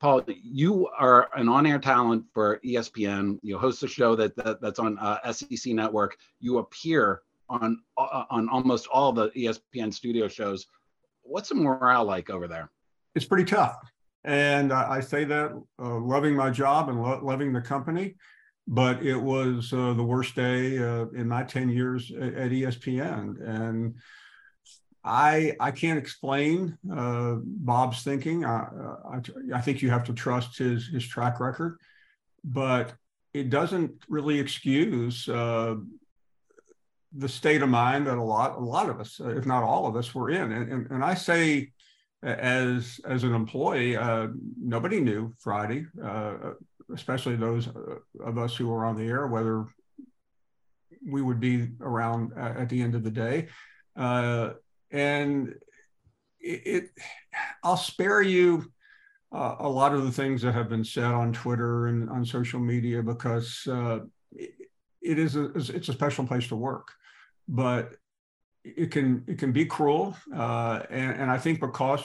Paul, 0.00 0.22
you 0.28 0.88
are 0.98 1.28
an 1.34 1.48
on-air 1.48 1.78
talent 1.78 2.24
for 2.32 2.58
ESPN. 2.64 3.38
You 3.42 3.58
host 3.58 3.82
a 3.82 3.88
show 3.88 4.16
that, 4.16 4.34
that 4.36 4.60
that's 4.60 4.78
on 4.78 4.96
uh, 4.98 5.30
SEC 5.32 5.74
Network. 5.74 6.16
You 6.40 6.58
appear 6.58 7.20
on 7.50 7.82
uh, 7.98 8.24
on 8.30 8.48
almost 8.48 8.86
all 8.86 9.12
the 9.12 9.28
ESPN 9.30 9.92
studio 9.92 10.26
shows. 10.26 10.66
What's 11.22 11.50
the 11.50 11.56
morale 11.56 12.06
like 12.06 12.30
over 12.30 12.48
there? 12.48 12.70
It's 13.14 13.26
pretty 13.26 13.44
tough, 13.44 13.76
and 14.24 14.72
I, 14.72 14.92
I 14.92 15.00
say 15.00 15.24
that 15.24 15.52
uh, 15.78 15.98
loving 15.98 16.34
my 16.34 16.48
job 16.48 16.88
and 16.88 17.02
lo- 17.02 17.20
loving 17.22 17.52
the 17.52 17.60
company 17.60 18.14
but 18.72 19.02
it 19.02 19.16
was 19.16 19.72
uh, 19.72 19.92
the 19.94 20.02
worst 20.02 20.36
day 20.36 20.78
uh, 20.78 21.06
in 21.08 21.26
my 21.26 21.42
10 21.42 21.68
years 21.70 22.12
at, 22.12 22.52
ESPN. 22.52 23.44
And 23.44 23.96
I, 25.02 25.56
I 25.58 25.72
can't 25.72 25.98
explain 25.98 26.78
uh, 26.94 27.38
Bob's 27.42 28.04
thinking. 28.04 28.44
I, 28.44 28.68
I, 29.12 29.20
I, 29.56 29.60
think 29.60 29.82
you 29.82 29.90
have 29.90 30.04
to 30.04 30.12
trust 30.12 30.56
his, 30.56 30.86
his 30.86 31.04
track 31.04 31.40
record, 31.40 31.78
but 32.44 32.92
it 33.34 33.50
doesn't 33.50 33.90
really 34.08 34.38
excuse 34.38 35.28
uh, 35.28 35.74
the 37.12 37.28
state 37.28 37.62
of 37.62 37.68
mind 37.68 38.06
that 38.06 38.18
a 38.18 38.22
lot, 38.22 38.56
a 38.56 38.60
lot 38.60 38.88
of 38.88 39.00
us, 39.00 39.20
if 39.20 39.46
not 39.46 39.64
all 39.64 39.88
of 39.88 39.96
us, 39.96 40.14
were 40.14 40.30
in. 40.30 40.52
And, 40.52 40.72
and, 40.72 40.90
and 40.92 41.04
I 41.04 41.14
say, 41.14 41.72
as 42.22 43.00
as 43.04 43.24
an 43.24 43.34
employee, 43.34 43.96
uh, 43.96 44.28
nobody 44.60 45.00
knew 45.00 45.32
Friday. 45.38 45.86
Uh, 46.02 46.52
especially 46.94 47.36
those 47.36 47.68
uh, 47.68 47.96
of 48.24 48.38
us 48.38 48.56
who 48.56 48.68
were 48.68 48.84
on 48.84 48.96
the 48.96 49.04
air, 49.04 49.26
whether 49.26 49.66
we 51.06 51.22
would 51.22 51.40
be 51.40 51.68
around 51.80 52.32
at 52.36 52.68
the 52.68 52.82
end 52.82 52.94
of 52.94 53.04
the 53.04 53.10
day. 53.10 53.48
Uh, 53.96 54.50
and 54.90 55.54
it, 56.40 56.66
it, 56.66 56.90
I'll 57.62 57.76
spare 57.76 58.22
you 58.22 58.70
uh, 59.32 59.56
a 59.60 59.68
lot 59.68 59.94
of 59.94 60.04
the 60.04 60.12
things 60.12 60.42
that 60.42 60.52
have 60.52 60.68
been 60.68 60.84
said 60.84 61.04
on 61.04 61.32
Twitter 61.32 61.86
and 61.86 62.10
on 62.10 62.24
social 62.24 62.60
media 62.60 63.02
because 63.02 63.66
uh, 63.68 64.00
it, 64.32 64.50
it 65.00 65.18
is 65.18 65.36
a, 65.36 65.44
it's 65.54 65.88
a 65.88 65.92
special 65.92 66.26
place 66.26 66.48
to 66.48 66.56
work. 66.56 66.88
but 67.48 67.94
it 68.64 68.90
can 68.90 69.24
it 69.26 69.38
can 69.38 69.52
be 69.52 69.64
cruel, 69.64 70.16
uh, 70.34 70.82
and, 70.90 71.22
and 71.22 71.30
I 71.30 71.38
think 71.38 71.60
because 71.60 72.04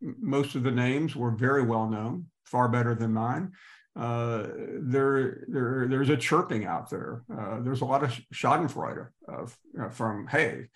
most 0.00 0.54
of 0.54 0.62
the 0.62 0.70
names 0.70 1.16
were 1.16 1.30
very 1.30 1.62
well 1.62 1.88
known, 1.88 2.26
far 2.44 2.68
better 2.68 2.94
than 2.94 3.12
mine. 3.12 3.52
Uh, 3.96 4.46
there, 4.80 5.44
there, 5.48 5.88
there's 5.88 6.08
a 6.08 6.16
chirping 6.16 6.64
out 6.66 6.88
there. 6.88 7.24
Uh, 7.36 7.60
there's 7.60 7.80
a 7.80 7.84
lot 7.84 8.04
of 8.04 8.10
Schadenfreude 8.32 9.08
of, 9.26 9.58
uh, 9.80 9.88
from, 9.88 10.28
hey, 10.28 10.66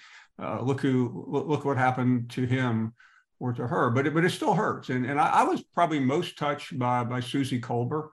uh, 0.43 0.61
look 0.61 0.81
who, 0.81 1.25
look 1.29 1.65
what 1.65 1.77
happened 1.77 2.29
to 2.31 2.45
him 2.45 2.93
or 3.39 3.53
to 3.53 3.65
her, 3.65 3.91
but 3.91 4.09
it, 4.09 4.15
but 4.15 4.25
it 4.25 4.31
still 4.31 4.55
hurts. 4.55 4.89
And, 4.89 5.07
and 5.07 5.21
I, 5.21 5.29
I 5.29 5.43
was 5.45 5.63
probably 5.73 6.01
most 6.01 6.37
touched 6.37 6.77
by, 6.77 7.05
by 7.05 7.21
Suzy 7.21 7.61
Kolber 7.61 8.09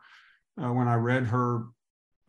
uh, 0.62 0.72
when 0.72 0.88
I 0.88 0.96
read 0.96 1.26
her 1.26 1.64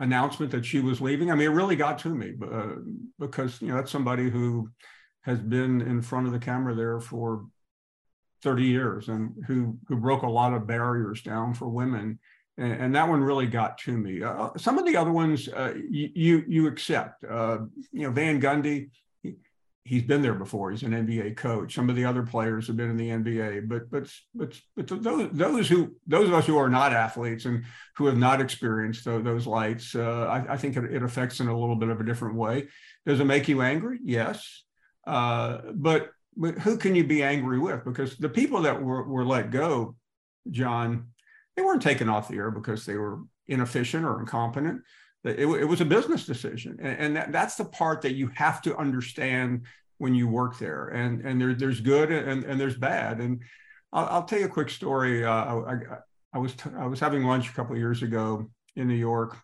announcement 0.00 0.50
that 0.50 0.64
she 0.64 0.80
was 0.80 1.00
leaving. 1.00 1.30
I 1.30 1.34
mean, 1.34 1.46
it 1.46 1.54
really 1.54 1.76
got 1.76 1.98
to 2.00 2.08
me 2.08 2.32
uh, 2.42 2.76
because, 3.18 3.60
you 3.62 3.68
know, 3.68 3.76
that's 3.76 3.90
somebody 3.90 4.28
who 4.28 4.68
has 5.22 5.38
been 5.38 5.82
in 5.82 6.02
front 6.02 6.26
of 6.26 6.32
the 6.32 6.38
camera 6.38 6.74
there 6.74 7.00
for 7.00 7.46
30 8.42 8.64
years 8.64 9.08
and 9.08 9.32
who 9.46 9.78
who 9.86 9.96
broke 9.96 10.22
a 10.22 10.28
lot 10.28 10.54
of 10.54 10.66
barriers 10.66 11.22
down 11.22 11.54
for 11.54 11.68
women. 11.68 12.18
And, 12.56 12.72
and 12.72 12.94
that 12.94 13.08
one 13.08 13.22
really 13.22 13.46
got 13.46 13.78
to 13.78 13.96
me. 13.96 14.22
Uh, 14.22 14.48
some 14.56 14.78
of 14.78 14.86
the 14.86 14.96
other 14.96 15.12
ones 15.12 15.48
uh, 15.48 15.74
you 15.90 16.44
you 16.48 16.66
accept. 16.66 17.22
Uh, 17.24 17.58
you 17.92 18.02
know 18.02 18.10
van 18.10 18.40
gundy 18.40 18.88
he's 19.90 20.04
been 20.04 20.22
there 20.22 20.34
before. 20.34 20.70
He's 20.70 20.84
an 20.84 20.92
nba 20.92 21.36
coach. 21.36 21.74
Some 21.74 21.90
of 21.90 21.96
the 21.96 22.04
other 22.04 22.22
players 22.22 22.68
have 22.68 22.76
been 22.76 22.90
in 22.90 22.96
the 22.96 23.08
nba 23.08 23.68
but 23.68 23.90
but 23.90 24.08
but, 24.34 24.60
but 24.76 25.02
those 25.02 25.28
those 25.32 25.68
who 25.68 25.96
those 26.06 26.28
of 26.28 26.34
us 26.34 26.46
who 26.46 26.56
are 26.56 26.68
not 26.68 26.92
athletes 26.92 27.44
and 27.44 27.64
who 27.96 28.06
have 28.06 28.16
not 28.16 28.40
experienced 28.40 29.04
those, 29.04 29.24
those 29.24 29.48
lights 29.48 29.96
uh, 29.96 30.26
I, 30.26 30.52
I, 30.52 30.56
think 30.56 30.76
it, 30.76 30.84
it 30.94 31.02
affects 31.02 31.40
in 31.40 31.48
a 31.48 31.58
little 31.58 31.74
bit 31.74 31.88
of 31.88 32.00
a 32.00 32.04
different 32.04 32.36
way. 32.36 32.68
Does 33.04 33.18
it 33.18 33.24
make 33.24 33.48
you 33.48 33.62
angry? 33.62 33.98
Yes. 34.04 34.62
Uh, 35.04 35.58
but 35.74 36.10
who 36.36 36.76
can 36.76 36.94
you 36.94 37.02
be 37.02 37.24
angry 37.24 37.58
with? 37.58 37.84
Because 37.84 38.16
the 38.16 38.28
people 38.28 38.62
that 38.62 38.80
were, 38.80 39.02
were 39.02 39.24
let 39.24 39.50
go, 39.50 39.96
John, 40.50 41.08
they 41.56 41.62
weren't 41.62 41.82
taken 41.82 42.08
off 42.08 42.28
the 42.28 42.36
air 42.36 42.52
because 42.52 42.86
they 42.86 42.96
were 42.96 43.18
inefficient 43.48 44.04
or 44.04 44.20
incompetent. 44.20 44.82
It, 45.24 45.40
it 45.40 45.64
was 45.66 45.80
a 45.80 45.84
business 45.84 46.24
decision. 46.24 46.78
And, 46.80 46.98
and 46.98 47.16
that, 47.16 47.32
that's 47.32 47.56
the 47.56 47.64
part 47.64 48.02
that 48.02 48.14
you 48.14 48.30
have 48.34 48.62
to 48.62 48.76
understand 48.76 49.66
when 49.98 50.14
you 50.14 50.26
work 50.28 50.58
there. 50.58 50.88
And, 50.88 51.20
and 51.26 51.40
there, 51.40 51.54
there's 51.54 51.80
good 51.80 52.10
and, 52.10 52.44
and 52.44 52.58
there's 52.58 52.76
bad. 52.76 53.20
And 53.20 53.42
I'll, 53.92 54.06
I'll 54.06 54.24
tell 54.24 54.38
you 54.38 54.46
a 54.46 54.48
quick 54.48 54.70
story. 54.70 55.24
Uh, 55.24 55.32
I, 55.32 55.76
I, 56.32 56.38
was 56.38 56.54
t- 56.54 56.70
I 56.76 56.86
was 56.86 57.00
having 57.00 57.24
lunch 57.24 57.50
a 57.50 57.52
couple 57.52 57.72
of 57.72 57.78
years 57.78 58.02
ago 58.02 58.50
in 58.76 58.88
New 58.88 58.94
York 58.94 59.36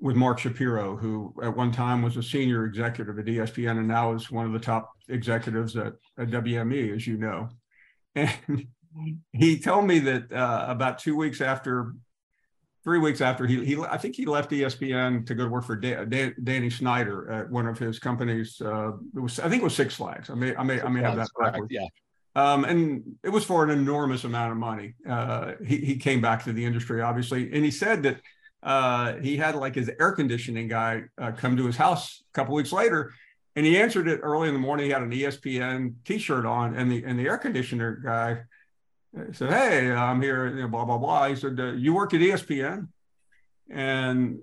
with 0.00 0.16
Mark 0.16 0.38
Shapiro, 0.38 0.96
who 0.96 1.34
at 1.42 1.56
one 1.56 1.72
time 1.72 2.02
was 2.02 2.16
a 2.16 2.22
senior 2.22 2.64
executive 2.64 3.18
at 3.18 3.24
ESPN 3.26 3.78
and 3.78 3.88
now 3.88 4.12
is 4.12 4.30
one 4.30 4.46
of 4.46 4.52
the 4.52 4.58
top 4.58 4.92
executives 5.08 5.76
at, 5.76 5.94
at 6.18 6.28
WME, 6.28 6.94
as 6.94 7.06
you 7.06 7.16
know. 7.16 7.48
And 8.14 8.66
he 9.32 9.58
told 9.58 9.86
me 9.86 9.98
that 10.00 10.32
uh, 10.32 10.66
about 10.68 10.98
two 10.98 11.16
weeks 11.16 11.40
after, 11.40 11.94
three 12.84 12.98
weeks 12.98 13.22
after 13.22 13.46
he, 13.46 13.64
he, 13.64 13.78
I 13.80 13.96
think 13.96 14.14
he 14.14 14.26
left 14.26 14.50
ESPN 14.50 15.26
to 15.26 15.34
go 15.34 15.44
to 15.44 15.50
work 15.50 15.64
for 15.64 15.74
da- 15.74 16.04
da- 16.04 16.34
Danny 16.44 16.68
Snyder 16.68 17.30
at 17.30 17.50
one 17.50 17.66
of 17.66 17.78
his 17.78 17.98
companies. 17.98 18.60
Uh, 18.60 18.92
it 19.16 19.20
was, 19.20 19.40
I 19.40 19.48
think 19.48 19.62
it 19.62 19.64
was 19.64 19.74
Six 19.74 19.96
Flags. 19.96 20.28
I 20.28 20.34
may, 20.34 20.54
I 20.54 20.62
may, 20.62 20.80
I 20.82 20.88
may 20.88 21.00
have 21.00 21.16
that 21.16 21.28
correct. 21.34 21.58
Yeah. 21.70 21.86
Um, 22.36 22.64
and 22.64 23.02
it 23.22 23.30
was 23.30 23.44
for 23.44 23.64
an 23.64 23.70
enormous 23.70 24.24
amount 24.24 24.52
of 24.52 24.58
money. 24.58 24.94
Uh, 25.08 25.52
he, 25.64 25.78
he 25.78 25.96
came 25.96 26.20
back 26.20 26.44
to 26.44 26.52
the 26.52 26.64
industry, 26.64 27.00
obviously, 27.00 27.50
and 27.52 27.64
he 27.64 27.70
said 27.70 28.02
that 28.02 28.20
uh, 28.62 29.14
he 29.16 29.36
had 29.36 29.54
like 29.54 29.74
his 29.74 29.90
air 30.00 30.12
conditioning 30.12 30.68
guy 30.68 31.04
uh, 31.16 31.32
come 31.32 31.56
to 31.56 31.66
his 31.66 31.76
house 31.76 32.22
a 32.28 32.32
couple 32.32 32.54
weeks 32.54 32.72
later, 32.72 33.12
and 33.56 33.64
he 33.64 33.78
answered 33.78 34.08
it 34.08 34.20
early 34.22 34.48
in 34.48 34.54
the 34.54 34.60
morning. 34.60 34.86
He 34.86 34.92
had 34.92 35.02
an 35.02 35.12
ESPN 35.12 35.94
T-shirt 36.04 36.44
on, 36.44 36.74
and 36.74 36.90
the 36.90 37.04
and 37.04 37.18
the 37.18 37.26
air 37.28 37.38
conditioner 37.38 38.00
guy 38.04 38.38
said, 39.32 39.50
"Hey, 39.50 39.92
I'm 39.92 40.20
here." 40.20 40.48
You 40.48 40.62
know, 40.62 40.68
blah 40.68 40.84
blah 40.84 40.98
blah. 40.98 41.28
He 41.28 41.36
said, 41.36 41.58
uh, 41.58 41.72
"You 41.72 41.94
work 41.94 42.14
at 42.14 42.20
ESPN?" 42.20 42.88
And 43.70 44.38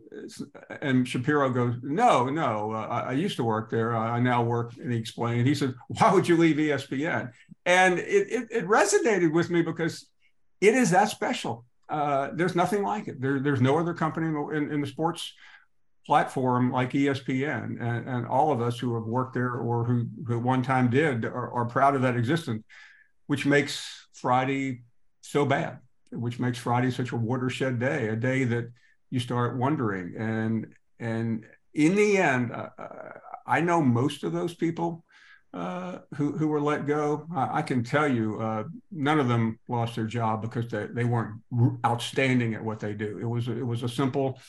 and 0.82 1.08
Shapiro 1.08 1.50
goes, 1.50 1.76
"No, 1.84 2.30
no. 2.30 2.72
Uh, 2.72 2.88
I, 2.90 3.00
I, 3.00 3.12
used 3.12 3.38
to 3.38 3.44
work 3.44 3.70
there. 3.70 3.96
I 3.96 4.20
now 4.20 4.44
work." 4.44 4.76
And 4.78 4.92
he 4.92 4.98
explained. 4.98 5.48
He 5.48 5.56
said, 5.56 5.74
"Why 5.88 6.14
would 6.14 6.28
you 6.28 6.38
leave 6.38 6.58
ESPN?" 6.58 7.32
And 7.66 8.00
it, 8.00 8.32
it, 8.32 8.48
it 8.52 8.68
resonated 8.68 9.34
with 9.34 9.50
me 9.50 9.62
because 9.62 10.08
it 10.60 10.74
is 10.74 10.92
that 10.92 11.10
special 11.10 11.66
uh, 11.92 12.30
there's 12.34 12.56
nothing 12.56 12.84
like 12.84 13.08
it. 13.10 13.22
There, 13.22 13.40
there's 13.40 13.62
no 13.62 13.78
other 13.78 13.94
company 13.94 14.28
in 14.28 14.56
in, 14.56 14.72
in 14.72 14.82
the, 14.82 14.88
sports 14.88 15.34
platform 16.08 16.72
like 16.72 16.92
ESPN, 16.94 17.82
and, 17.82 18.08
and, 18.08 18.26
all 18.26 18.52
of 18.52 18.62
us 18.62 18.80
who 18.80 18.96
have 18.96 19.04
worked 19.04 19.34
there 19.34 19.52
or 19.52 19.84
who, 19.84 20.08
who 20.26 20.40
one 20.40 20.64
time 20.64 20.90
did 20.90 21.26
are, 21.26 21.52
are 21.52 21.66
proud 21.66 21.94
of 21.96 22.02
that 22.02 22.16
existence, 22.16 22.64
which 23.28 23.46
makes 23.46 24.01
Friday 24.22 24.84
so 25.22 25.46
bad, 25.46 25.80
which 26.12 26.40
makes 26.40 26.58
Friday 26.58 26.92
such 26.92 27.12
a 27.12 27.18
watershed 27.18 27.80
day, 27.80 28.10
a 28.10 28.16
day 28.16 28.44
that 28.46 28.72
you 29.10 29.20
start 29.20 29.58
wondering. 29.58 30.16
And 30.18 30.68
and 31.00 31.46
in 31.74 31.96
the 31.96 32.18
end, 32.18 32.52
uh, 32.52 32.70
I 33.48 33.62
know 33.62 33.82
most 33.82 34.24
of 34.24 34.32
those 34.32 34.54
people 34.54 35.04
uh, 35.54 36.00
who 36.16 36.32
who 36.32 36.48
were 36.48 36.62
let 36.62 36.88
go, 36.88 37.28
I, 37.36 37.60
I 37.60 37.62
can 37.62 37.84
tell 37.84 38.08
you, 38.08 38.40
uh, 38.40 38.64
none 38.92 39.20
of 39.20 39.28
them 39.28 39.60
lost 39.68 39.96
their 39.96 40.06
job 40.06 40.42
because 40.42 40.68
they, 40.70 40.88
they 40.88 41.04
weren't 41.04 41.42
outstanding 41.86 42.54
at 42.54 42.64
what 42.64 42.80
they 42.80 42.94
do. 42.94 43.18
It 43.20 43.26
was 43.26 43.48
it 43.48 43.66
was 43.66 43.84
a 43.84 43.90
simple 43.90 44.40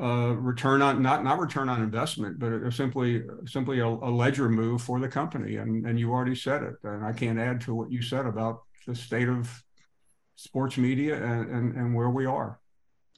uh, 0.00 0.34
return 0.38 0.80
on 0.80 1.02
not 1.02 1.24
not 1.24 1.38
return 1.38 1.68
on 1.68 1.82
investment, 1.82 2.38
but 2.38 2.52
it 2.52 2.72
simply 2.72 3.24
simply 3.46 3.80
a, 3.80 3.86
a, 3.86 4.10
ledger 4.10 4.48
move 4.48 4.80
for 4.80 5.00
the 5.00 5.08
company. 5.08 5.56
And 5.56 5.86
and 5.86 5.98
you 5.98 6.12
already 6.12 6.36
said 6.36 6.62
it, 6.62 6.74
and 6.84 7.04
I 7.04 7.12
can't 7.12 7.38
add 7.38 7.60
to 7.62 7.74
what 7.74 7.90
you 7.90 8.00
said 8.00 8.26
about 8.26 8.62
the 8.86 8.94
state 8.94 9.28
of 9.28 9.64
sports 10.36 10.76
media 10.76 11.22
and 11.22 11.50
and, 11.50 11.76
and 11.76 11.94
where 11.94 12.10
we 12.10 12.26
are. 12.26 12.58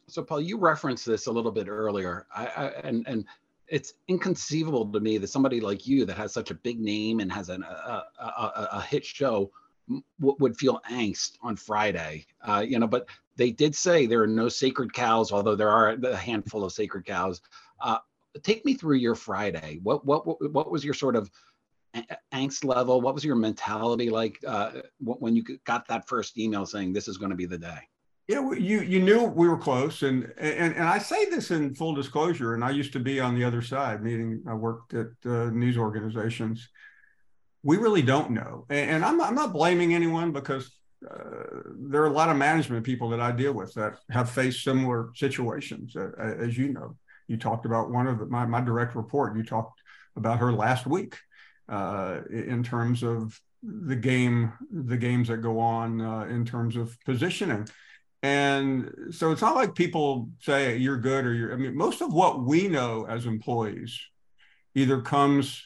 So 0.07 0.23
Paul, 0.23 0.41
you 0.41 0.59
referenced 0.59 1.07
this 1.07 1.27
a 1.27 1.33
little 1.33 1.53
bit 1.53 1.69
earlier, 1.69 2.27
I, 2.35 2.47
I 2.47 2.67
and 2.85 3.07
and 3.07 3.25
it's 3.69 3.95
inconceivable 4.09 4.91
to 4.93 5.01
me 5.01 5.19
that 5.19 5.29
somebody 5.29 5.61
like 5.61 5.87
you 5.87 6.05
that 6.05 6.17
has 6.17 6.33
such 6.33 6.51
a 6.51 6.55
big 6.55 6.79
name 6.79 7.21
and 7.21 7.33
has 7.33 7.49
an, 7.49 7.63
a, 7.63 8.05
a, 8.21 8.69
a, 8.73 8.83
hit 8.83 9.05
show 9.05 9.51
w- 10.21 10.37
would 10.39 10.57
feel 10.57 10.81
angst 10.91 11.39
on 11.43 11.57
Friday. 11.57 12.27
Uh, 12.47 12.63
you 12.67 12.79
know, 12.79 12.87
but 12.87 13.09
they 13.37 13.51
did 13.51 13.75
say 13.75 14.07
there 14.07 14.23
are 14.23 14.27
no 14.27 14.49
sacred 14.49 14.93
cows, 14.93 15.33
although 15.33 15.57
there 15.57 15.71
are 15.71 15.91
a 15.91 16.17
handful 16.17 16.63
of 16.63 16.73
sacred 16.73 17.07
cows. 17.07 17.41
Uh, 17.81 17.99
take 18.43 18.65
me 18.65 18.75
through 18.75 18.97
your 18.97 19.15
Friday. 19.15 19.81
What 19.83 20.05
what, 20.05 20.53
what 20.53 20.71
was 20.71 20.85
your 20.85 20.95
sort 20.95 21.17
of 21.17 21.31
angst 22.33 22.65
level? 22.65 23.01
What 23.01 23.15
was 23.15 23.25
your 23.25 23.37
mentality 23.37 24.11
like 24.11 24.39
uh, 24.47 24.73
when 25.01 25.37
you 25.37 25.45
got 25.65 25.87
that 25.89 26.09
first 26.09 26.39
email 26.39 26.67
saying 26.67 26.93
this 26.93 27.09
is 27.09 27.19
going 27.19 27.31
to 27.31 27.37
be 27.37 27.47
the 27.47 27.59
day? 27.59 27.79
Yeah, 28.27 28.53
you 28.53 28.81
you 28.81 29.01
knew 29.01 29.25
we 29.25 29.49
were 29.49 29.59
close, 29.59 30.03
and 30.03 30.33
and 30.39 30.75
and 30.75 30.85
I 30.85 30.99
say 30.99 31.27
this 31.27 31.51
in 31.51 31.75
full 31.75 31.95
disclosure. 31.95 32.55
And 32.55 32.65
I 32.65 32.71
used 32.71 32.95
to 32.95 33.01
be 33.01 33.21
on 33.21 33.35
the 33.35 33.45
other 33.45 33.61
side, 33.61 34.03
meaning 34.03 34.43
I 34.49 34.55
worked 34.55 34.95
at 34.95 35.09
uh, 35.27 35.51
news 35.51 35.77
organizations. 35.77 36.67
We 37.63 37.77
really 37.77 38.03
don't 38.03 38.31
know, 38.31 38.65
and, 38.71 38.91
and 38.91 39.05
I'm 39.05 39.21
I'm 39.21 39.35
not 39.35 39.53
blaming 39.53 39.95
anyone 39.95 40.33
because 40.33 40.71
uh, 41.09 41.61
there 41.77 42.03
are 42.03 42.07
a 42.07 42.13
lot 42.13 42.31
of 42.31 42.39
management 42.39 42.87
people 42.87 43.11
that 43.11 43.21
I 43.21 43.31
deal 43.31 43.53
with 43.53 43.75
that 43.75 43.99
have 44.09 44.31
faced 44.31 44.65
similar 44.65 45.11
situations, 45.15 45.95
uh, 45.95 46.13
as 46.19 46.57
you 46.57 46.73
know. 46.73 46.97
You 47.29 47.37
talked 47.37 47.67
about 47.67 47.91
one 47.91 48.07
of 48.07 48.19
the, 48.19 48.27
my 48.27 48.47
my 48.47 48.63
direct 48.63 48.97
report. 48.97 49.37
You 49.37 49.45
talked 49.45 49.83
about 50.17 50.39
her 50.39 50.51
last 50.51 50.87
week 50.87 51.19
uh, 51.69 52.21
in 52.31 52.63
terms 52.63 53.03
of 53.03 53.41
the 53.63 53.97
game, 53.97 54.53
the 54.71 54.97
games 54.97 55.29
that 55.29 55.39
go 55.39 55.59
on 55.59 56.01
uh, 56.01 56.25
in 56.25 56.45
terms 56.45 56.77
of 56.77 56.97
positioning 57.05 57.67
and 58.25 58.91
so 59.11 59.33
it's 59.33 59.43
not 59.43 59.55
like 59.55 59.75
people 59.75 60.31
say 60.41 60.79
you're 60.79 60.97
good 60.97 61.27
or 61.27 61.35
you're, 61.35 61.53
I 61.53 61.57
mean, 61.57 61.77
most 61.77 62.01
of 62.01 62.15
what 62.15 62.43
we 62.43 62.69
know 62.69 63.05
as 63.07 63.27
employees 63.27 64.01
either 64.75 65.03
comes 65.03 65.63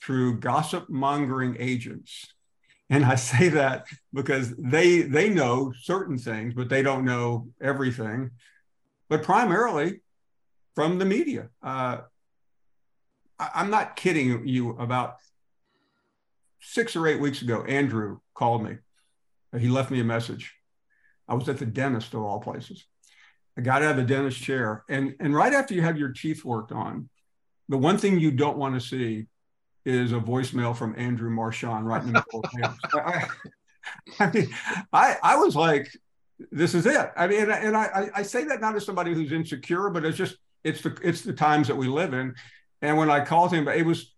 through 0.00 0.38
gossip 0.38 0.88
mongering 0.88 1.56
agents. 1.58 2.32
And 2.88 3.04
I 3.04 3.16
say 3.16 3.48
that 3.48 3.88
because 4.14 4.54
they 4.56 5.02
they 5.02 5.28
know 5.28 5.72
certain 5.82 6.18
things, 6.18 6.54
but 6.54 6.68
they 6.68 6.82
don't 6.82 7.04
know 7.04 7.48
everything. 7.60 8.30
But 9.08 9.24
primarily 9.24 10.00
from 10.76 11.00
the 11.00 11.04
media. 11.04 11.48
Uh, 11.60 11.98
I, 13.40 13.50
I'm 13.56 13.70
not 13.70 13.96
kidding 13.96 14.46
you. 14.46 14.70
About 14.78 15.16
six 16.60 16.96
or 16.96 17.06
eight 17.06 17.20
weeks 17.20 17.42
ago, 17.42 17.64
Andrew 17.64 18.18
called 18.34 18.62
me. 18.64 18.76
He 19.58 19.68
left 19.68 19.90
me 19.90 20.00
a 20.00 20.04
message 20.04 20.54
I 21.28 21.34
was 21.34 21.48
at 21.48 21.58
the 21.58 21.66
dentist 21.66 22.14
of 22.14 22.22
all 22.22 22.40
places. 22.40 22.86
I 23.56 23.60
got 23.60 23.82
out 23.82 23.92
of 23.92 23.96
the 23.98 24.04
dentist 24.04 24.40
chair, 24.40 24.84
and 24.88 25.14
and 25.20 25.34
right 25.34 25.52
after 25.52 25.74
you 25.74 25.82
have 25.82 25.98
your 25.98 26.10
teeth 26.10 26.44
worked 26.44 26.72
on, 26.72 27.08
the 27.68 27.76
one 27.76 27.98
thing 27.98 28.18
you 28.18 28.30
don't 28.30 28.56
want 28.56 28.74
to 28.74 28.80
see 28.80 29.26
is 29.84 30.12
a 30.12 30.20
voicemail 30.20 30.76
from 30.76 30.94
Andrew 30.96 31.30
Marchand 31.30 31.86
right 31.86 32.02
in 32.02 32.12
the 32.12 32.24
middle 32.32 32.44
of 32.64 32.78
I, 32.94 33.26
I 34.20 34.30
mean, 34.30 34.54
I 34.92 35.16
I 35.22 35.36
was 35.36 35.54
like, 35.54 35.88
this 36.50 36.74
is 36.74 36.86
it. 36.86 37.10
I 37.16 37.26
mean, 37.26 37.50
and 37.50 37.76
I 37.76 38.10
I 38.14 38.22
say 38.22 38.44
that 38.44 38.60
not 38.60 38.76
as 38.76 38.86
somebody 38.86 39.12
who's 39.12 39.32
insecure, 39.32 39.90
but 39.90 40.04
it's 40.04 40.16
just 40.16 40.36
it's 40.64 40.80
the 40.80 40.96
it's 41.02 41.22
the 41.22 41.32
times 41.32 41.68
that 41.68 41.76
we 41.76 41.88
live 41.88 42.14
in, 42.14 42.34
And 42.80 42.96
when 42.96 43.10
I 43.10 43.24
called 43.24 43.52
him, 43.52 43.64
but 43.64 43.76
it 43.76 43.84
was 43.84 44.14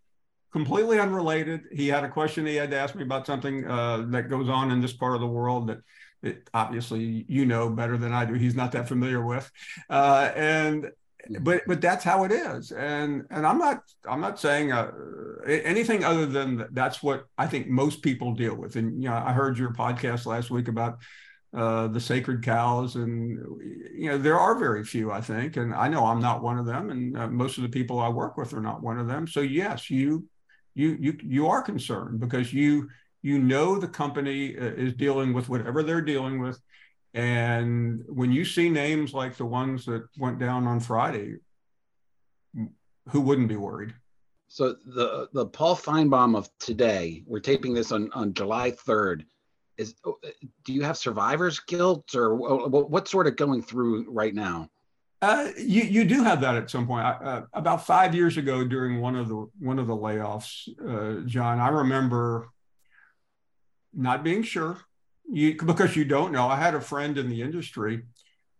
completely 0.52 0.98
unrelated. 0.98 1.62
He 1.72 1.88
had 1.88 2.04
a 2.04 2.08
question 2.08 2.46
he 2.46 2.56
had 2.56 2.70
to 2.70 2.78
ask 2.78 2.94
me 2.94 3.02
about 3.02 3.26
something 3.26 3.66
uh, 3.66 4.04
that 4.08 4.28
goes 4.28 4.48
on 4.48 4.70
in 4.70 4.80
this 4.80 4.92
part 4.92 5.14
of 5.14 5.20
the 5.20 5.26
world 5.26 5.68
that 5.68 5.78
it, 6.22 6.50
obviously 6.52 7.24
you 7.28 7.46
know 7.46 7.70
better 7.70 7.96
than 7.96 8.12
I 8.12 8.24
do. 8.24 8.34
He's 8.34 8.54
not 8.54 8.72
that 8.72 8.88
familiar 8.88 9.24
with, 9.24 9.50
uh, 9.88 10.30
and 10.36 10.90
but 11.40 11.62
but 11.66 11.80
that's 11.80 12.04
how 12.04 12.24
it 12.24 12.32
is. 12.32 12.72
And 12.72 13.24
and 13.30 13.46
I'm 13.46 13.58
not 13.58 13.82
I'm 14.08 14.20
not 14.20 14.38
saying 14.38 14.72
uh, 14.72 14.90
anything 15.46 16.04
other 16.04 16.26
than 16.26 16.58
that 16.58 16.74
that's 16.74 17.02
what 17.02 17.26
I 17.38 17.46
think 17.46 17.68
most 17.68 18.02
people 18.02 18.34
deal 18.34 18.54
with. 18.54 18.76
And 18.76 19.02
you 19.02 19.08
know, 19.08 19.16
I 19.16 19.32
heard 19.32 19.58
your 19.58 19.72
podcast 19.72 20.26
last 20.26 20.50
week 20.50 20.68
about 20.68 20.98
uh, 21.52 21.88
the 21.88 22.00
sacred 22.00 22.44
cows, 22.44 22.96
and 22.96 23.38
you 23.94 24.10
know 24.10 24.18
there 24.18 24.38
are 24.38 24.58
very 24.58 24.84
few, 24.84 25.10
I 25.10 25.20
think, 25.20 25.56
and 25.56 25.74
I 25.74 25.88
know 25.88 26.06
I'm 26.06 26.20
not 26.20 26.42
one 26.42 26.58
of 26.58 26.66
them, 26.66 26.90
and 26.90 27.16
uh, 27.16 27.28
most 27.28 27.56
of 27.56 27.62
the 27.62 27.68
people 27.68 27.98
I 27.98 28.08
work 28.08 28.36
with 28.36 28.52
are 28.52 28.60
not 28.60 28.82
one 28.82 28.98
of 28.98 29.08
them. 29.08 29.26
So 29.26 29.40
yes, 29.40 29.90
you 29.90 30.28
you 30.74 30.96
you 31.00 31.18
you 31.22 31.46
are 31.48 31.62
concerned 31.62 32.20
because 32.20 32.52
you 32.52 32.88
you 33.22 33.38
know 33.38 33.78
the 33.78 33.88
company 33.88 34.56
uh, 34.56 34.62
is 34.62 34.94
dealing 34.94 35.32
with 35.32 35.48
whatever 35.48 35.82
they're 35.82 36.00
dealing 36.00 36.40
with, 36.40 36.60
and 37.14 38.02
when 38.08 38.32
you 38.32 38.44
see 38.44 38.70
names 38.70 39.12
like 39.12 39.36
the 39.36 39.46
ones 39.46 39.84
that 39.86 40.04
went 40.18 40.38
down 40.38 40.66
on 40.66 40.80
Friday, 40.80 41.36
who 43.08 43.20
wouldn't 43.20 43.48
be 43.48 43.56
worried? 43.56 43.94
So 44.48 44.76
the 44.84 45.28
the 45.32 45.46
Paul 45.46 45.76
Finebaum 45.76 46.36
of 46.36 46.48
today, 46.58 47.22
we're 47.26 47.40
taping 47.40 47.74
this 47.74 47.92
on 47.92 48.10
on 48.12 48.34
July 48.34 48.70
third 48.70 49.24
is 49.76 49.94
oh, 50.04 50.18
do 50.64 50.72
you 50.72 50.82
have 50.82 50.96
survivor's 50.96 51.58
guilt 51.60 52.14
or 52.14 52.34
what's 52.34 53.10
sort 53.10 53.26
of 53.26 53.36
going 53.36 53.62
through 53.62 54.10
right 54.10 54.34
now? 54.34 54.68
Uh, 55.22 55.50
you 55.58 55.82
you 55.82 56.04
do 56.04 56.22
have 56.22 56.40
that 56.40 56.56
at 56.56 56.70
some 56.70 56.86
point. 56.86 57.04
Uh, 57.04 57.42
about 57.52 57.86
five 57.86 58.14
years 58.14 58.38
ago, 58.38 58.64
during 58.64 59.00
one 59.00 59.16
of 59.16 59.28
the 59.28 59.46
one 59.58 59.78
of 59.78 59.86
the 59.86 59.96
layoffs, 59.96 60.68
uh, 60.86 61.26
John, 61.26 61.60
I 61.60 61.68
remember 61.68 62.48
not 63.92 64.24
being 64.24 64.42
sure, 64.42 64.78
you 65.30 65.56
because 65.62 65.94
you 65.94 66.06
don't 66.06 66.32
know. 66.32 66.48
I 66.48 66.56
had 66.56 66.74
a 66.74 66.80
friend 66.80 67.18
in 67.18 67.28
the 67.28 67.42
industry 67.42 68.04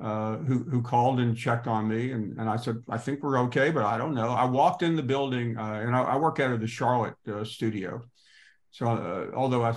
uh, 0.01 0.37
who 0.37 0.59
who 0.65 0.83
called 0.83 1.19
and 1.19 1.35
checked 1.35 1.67
on 1.67 1.89
me, 1.89 2.13
and 2.13 2.39
and 2.39 2.51
I 2.51 2.57
said 2.57 2.83
I 2.91 2.99
think 2.99 3.23
we're 3.23 3.39
okay, 3.45 3.71
but 3.71 3.87
I 3.87 3.97
don't 3.97 4.15
know. 4.15 4.29
I 4.29 4.45
walked 4.45 4.83
in 4.83 4.97
the 4.97 5.03
building, 5.03 5.57
uh, 5.57 5.81
and 5.87 5.97
I, 5.97 6.03
I, 6.03 6.17
work 6.17 6.41
out 6.41 6.53
of 6.53 6.61
the 6.61 6.67
Charlotte 6.67 7.15
studio, 7.45 8.03
so 8.71 9.31
although 9.35 9.65
I 9.65 9.77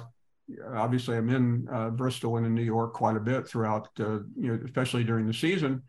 obviously 0.76 1.16
I'm 1.16 1.30
in 1.30 1.96
Bristol 1.96 2.36
and 2.36 2.46
in 2.46 2.54
New 2.54 2.62
York 2.62 2.92
quite 2.92 3.16
a 3.16 3.22
bit 3.22 3.48
throughout, 3.48 3.88
you 3.98 4.28
know, 4.36 4.60
especially 4.66 5.06
during 5.06 5.28
the 5.28 5.34
season. 5.34 5.82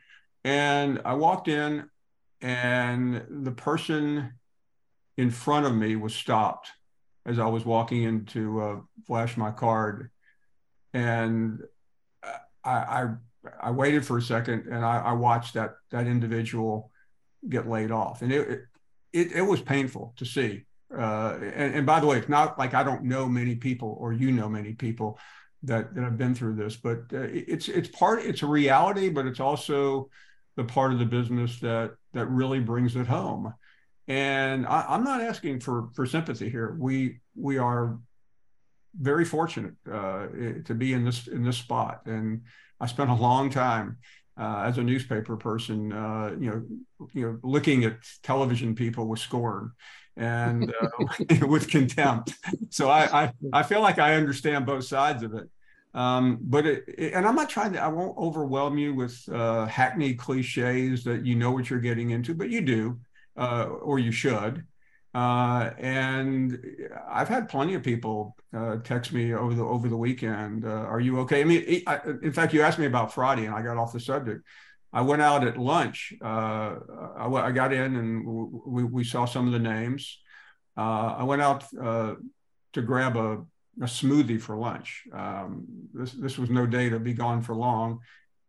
And 0.45 1.01
I 1.05 1.15
walked 1.15 1.49
in, 1.49 1.89
and 2.41 3.25
the 3.31 3.53
person 3.53 4.35
in 5.17 5.31
front 5.31 5.67
of 5.67 5.75
me 5.75 5.97
was 5.97 6.15
stopped 6.15 6.71
as 7.27 7.39
I 7.39 7.47
was 7.47 7.65
walking 7.65 8.03
in 8.03 8.27
to 8.27 8.61
uh, 8.61 8.77
flash 9.07 9.37
my 9.37 9.51
card, 9.51 10.11
and 10.93 11.63
I, 12.63 12.71
I, 12.71 13.09
I 13.61 13.71
waited 13.71 14.05
for 14.05 14.19
a 14.19 14.23
second, 14.23 14.67
and 14.67 14.85
I, 14.85 14.99
I 14.99 15.13
watched 15.13 15.55
that 15.55 15.77
that 15.91 16.07
individual 16.07 16.91
get 17.49 17.69
laid 17.69 17.91
off, 17.91 18.23
and 18.23 18.33
it, 18.33 18.67
it 19.13 19.33
it 19.33 19.43
was 19.43 19.61
painful 19.61 20.15
to 20.17 20.25
see. 20.25 20.65
Uh, 20.97 21.39
and, 21.41 21.75
and, 21.75 21.87
by 21.87 21.99
the 21.99 22.07
way, 22.07 22.19
it's 22.19 22.29
not 22.29 22.59
like 22.59 22.75
I 22.75 22.85
don't 22.85 23.05
know 23.05 23.27
many 23.27 23.57
people 23.57 23.97
or 23.99 24.13
you 24.13 24.31
know 24.31 24.49
many 24.49 24.75
people 24.75 25.19
that, 25.65 25.93
that 25.95 26.05
have 26.05 26.17
been 26.17 26.35
through 26.35 26.55
this, 26.55 26.77
but 26.77 26.99
uh, 27.13 27.27
it's 27.33 27.69
it's 27.69 27.89
part 27.89 28.23
it's 28.23 28.43
a 28.43 28.47
reality, 28.47 29.09
but 29.09 29.27
it's 29.27 29.41
also 29.41 30.09
the 30.57 30.65
part 30.65 30.93
of 30.93 30.99
the 30.99 31.05
business 31.05 31.61
that 31.61 31.93
that 32.13 32.27
really 32.27 32.61
brings 32.61 32.97
it 32.97 33.07
home. 33.07 33.55
And 34.07 34.67
I, 34.67 34.95
am 34.95 35.05
not 35.05 35.21
asking 35.21 35.61
for 35.61 35.89
for 35.95 36.07
sympathy 36.07 36.51
here. 36.51 36.77
We 36.79 37.21
we 37.35 37.59
are 37.59 37.99
very 38.99 39.25
fortunate 39.25 39.75
uh, 39.91 40.27
to 40.65 40.75
be 40.75 40.93
in 40.93 41.05
this 41.05 41.27
in 41.27 41.43
this 41.43 41.57
spot, 41.57 42.03
and 42.07 42.43
I 42.81 42.87
spent 42.87 43.11
a 43.11 43.15
long 43.15 43.51
time 43.51 43.99
uh, 44.39 44.65
as 44.67 44.79
a 44.79 44.83
newspaper 44.83 45.37
person, 45.37 45.93
uh, 45.93 46.35
you 46.39 46.51
know, 46.51 47.09
you 47.13 47.23
know, 47.23 47.39
looking 47.43 47.85
at 47.85 47.99
television 48.23 48.75
people 48.75 49.07
with 49.07 49.21
scorn 49.21 49.73
and 50.17 50.73
uh, 50.81 51.47
with 51.47 51.69
contempt. 51.69 52.35
So 52.71 52.89
I, 52.89 53.25
I, 53.25 53.33
I 53.53 53.63
feel 53.63 53.81
like 53.81 53.99
I 53.99 54.15
understand 54.15 54.67
both 54.67 54.85
sides 54.85 55.23
of 55.23 55.35
it. 55.35 55.49
Um, 55.95 56.39
but 56.43 56.67
it, 56.67 57.13
and 57.15 57.27
I'm 57.27 57.37
not 57.37 57.49
trying 57.49 57.73
to 57.75 57.83
I 57.83 57.89
won't 57.89 58.19
overwhelm 58.19 58.79
you 58.79 58.95
with 58.95 59.23
uh, 59.33 59.67
hackneyed 59.67 60.19
cliches 60.19 61.05
that 61.05 61.25
you 61.25 61.37
know 61.37 61.53
what 61.53 61.71
you're 61.71 61.79
getting 61.81 62.11
into, 62.11 62.35
but 62.35 62.51
you 62.51 62.61
do 62.61 62.99
uh, 63.37 63.65
or 63.65 63.99
you 63.99 64.11
should. 64.11 64.65
Uh, 65.15 65.71
and 65.79 66.59
I've 67.09 67.29
had 67.29 67.49
plenty 67.49 67.75
of 67.75 67.85
people 67.85 68.37
uh, 68.53 68.79
text 68.79 69.13
me 69.13 69.33
over 69.33 69.55
the 69.55 69.63
over 69.63 69.89
the 69.89 69.97
weekend. 69.97 70.65
Uh, 70.65 70.69
are 70.69 70.99
you 70.99 71.21
okay? 71.21 71.43
I 71.43 71.45
mean, 71.45 71.83
I, 71.87 72.01
in 72.23 72.33
fact, 72.33 72.53
you 72.53 72.63
asked 72.63 72.81
me 72.81 72.87
about 72.87 73.15
Friday, 73.15 73.47
and 73.47 73.55
I 73.55 73.63
got 73.63 73.77
off 73.77 73.93
the 73.93 74.01
subject. 74.01 74.45
I 74.95 75.01
went 75.01 75.23
out 75.23 75.45
at 75.45 75.57
lunch. 75.59 76.15
Uh, 76.23 76.77
I, 77.17 77.27
I, 77.27 77.51
got 77.51 77.73
in 77.73 77.97
and 77.97 78.25
we, 78.25 78.85
we 78.85 79.03
saw 79.03 79.25
some 79.25 79.49
of 79.49 79.53
the 79.53 79.59
names. 79.59 80.21
Uh, 80.77 81.17
I 81.19 81.25
went 81.25 81.43
out 81.43 81.65
uh, 81.75 82.15
to 82.75 82.83
grab 82.83 83.17
a, 83.17 83.45
a, 83.81 83.85
smoothie 83.85 84.41
for 84.41 84.57
lunch. 84.57 85.05
Um, 85.13 85.67
this, 85.93 86.13
this 86.13 86.39
was 86.39 86.51
no 86.51 86.67
day 86.67 86.89
to 86.89 86.99
be 86.99 87.13
gone 87.13 87.43
for 87.43 87.55
long. 87.55 88.01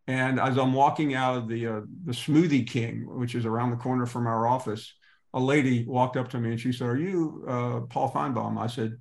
And 0.06 0.38
as 0.38 0.56
I'm 0.56 0.72
walking 0.72 1.14
out 1.14 1.36
of 1.36 1.48
the, 1.48 1.66
uh, 1.66 1.80
the 2.04 2.12
Smoothie 2.12 2.66
King, 2.66 3.06
which 3.18 3.34
is 3.34 3.44
around 3.44 3.70
the 3.70 3.76
corner 3.76 4.06
from 4.06 4.26
our 4.26 4.46
office, 4.46 4.94
a 5.34 5.40
lady 5.40 5.84
walked 5.84 6.16
up 6.16 6.28
to 6.30 6.38
me 6.38 6.50
and 6.50 6.60
she 6.60 6.72
said, 6.72 6.86
Are 6.86 6.96
you 6.96 7.44
uh, 7.48 7.80
Paul 7.80 8.12
Finebaum? 8.12 8.56
I 8.58 8.68
said, 8.68 8.98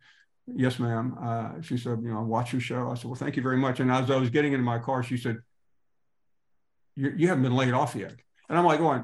Yes, 0.47 0.79
ma'am. 0.79 1.15
Uh, 1.21 1.61
she 1.61 1.77
said, 1.77 1.99
You 2.01 2.09
know, 2.09 2.19
I 2.19 2.23
watch 2.23 2.53
your 2.53 2.61
show. 2.61 2.89
I 2.89 2.95
said, 2.95 3.05
Well, 3.05 3.15
thank 3.15 3.35
you 3.35 3.43
very 3.43 3.57
much. 3.57 3.79
And 3.79 3.91
as 3.91 4.09
I 4.09 4.17
was 4.17 4.31
getting 4.31 4.53
into 4.53 4.65
my 4.65 4.79
car, 4.79 5.03
she 5.03 5.17
said, 5.17 5.37
you, 6.95 7.13
you 7.15 7.27
haven't 7.27 7.43
been 7.43 7.55
laid 7.55 7.73
off 7.73 7.95
yet. 7.95 8.13
And 8.49 8.57
I'm 8.57 8.65
like 8.65 8.79
going, 8.79 9.03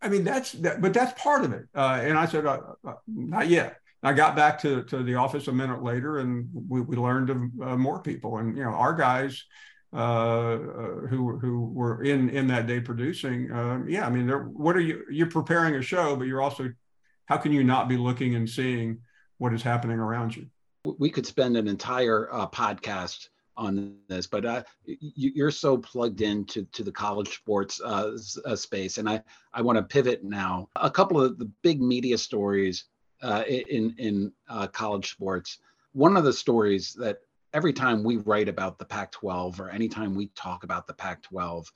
I 0.00 0.08
mean, 0.08 0.24
that's 0.24 0.52
that, 0.52 0.80
but 0.80 0.94
that's 0.94 1.20
part 1.20 1.44
of 1.44 1.52
it. 1.52 1.66
Uh, 1.74 2.00
and 2.02 2.16
I 2.16 2.26
said, 2.26 2.46
uh, 2.46 2.60
uh, 2.86 2.94
not 3.06 3.48
yet. 3.48 3.78
I 4.02 4.12
got 4.12 4.36
back 4.36 4.60
to, 4.60 4.82
to 4.84 5.02
the 5.02 5.16
office 5.16 5.48
a 5.48 5.52
minute 5.52 5.82
later 5.82 6.18
and 6.18 6.48
we, 6.68 6.80
we 6.80 6.96
learned 6.96 7.30
of 7.30 7.36
uh, 7.62 7.76
more 7.76 8.00
people. 8.00 8.38
And, 8.38 8.56
you 8.56 8.62
know, 8.62 8.70
our 8.70 8.94
guys 8.94 9.44
uh, 9.92 9.96
uh, 9.96 10.56
who, 11.08 11.38
who 11.38 11.66
were 11.72 12.02
in, 12.02 12.28
in 12.30 12.46
that 12.48 12.66
day 12.66 12.80
producing, 12.80 13.50
um, 13.52 13.88
yeah, 13.88 14.06
I 14.06 14.10
mean, 14.10 14.28
what 14.28 14.76
are 14.76 14.80
you, 14.80 15.04
you're 15.10 15.30
preparing 15.30 15.74
a 15.74 15.82
show, 15.82 16.14
but 16.14 16.28
you're 16.28 16.42
also, 16.42 16.72
how 17.26 17.36
can 17.36 17.52
you 17.52 17.64
not 17.64 17.88
be 17.88 17.96
looking 17.96 18.34
and 18.36 18.48
seeing 18.48 19.00
what 19.38 19.52
is 19.52 19.62
happening 19.62 19.98
around 19.98 20.36
you? 20.36 20.46
We 20.98 21.10
could 21.10 21.26
spend 21.26 21.56
an 21.56 21.66
entire 21.66 22.28
podcast 22.52 23.28
on 23.58 23.96
this, 24.08 24.26
but 24.26 24.46
uh, 24.46 24.62
you, 24.84 25.44
are 25.44 25.50
so 25.50 25.76
plugged 25.76 26.20
into 26.20 26.64
to 26.66 26.84
the 26.84 26.92
college 26.92 27.34
sports 27.34 27.80
uh, 27.84 28.16
uh, 28.46 28.56
space, 28.56 28.98
and 28.98 29.08
I 29.10 29.20
I 29.52 29.60
want 29.60 29.76
to 29.76 29.82
pivot 29.82 30.22
now. 30.22 30.68
A 30.76 30.90
couple 30.90 31.20
of 31.20 31.38
the 31.38 31.50
big 31.62 31.82
media 31.82 32.16
stories 32.16 32.84
uh, 33.22 33.44
in 33.48 33.94
in 33.98 34.32
uh, 34.48 34.66
college 34.66 35.10
sports. 35.10 35.58
One 35.92 36.16
of 36.16 36.24
the 36.24 36.32
stories 36.32 36.94
that 36.94 37.18
every 37.52 37.72
time 37.72 38.04
we 38.04 38.16
write 38.18 38.48
about 38.48 38.78
the 38.78 38.84
Pac-12 38.84 39.58
or 39.58 39.70
anytime 39.70 40.14
we 40.14 40.26
talk 40.28 40.64
about 40.64 40.86
the 40.86 40.94
Pac-12, 40.94 41.66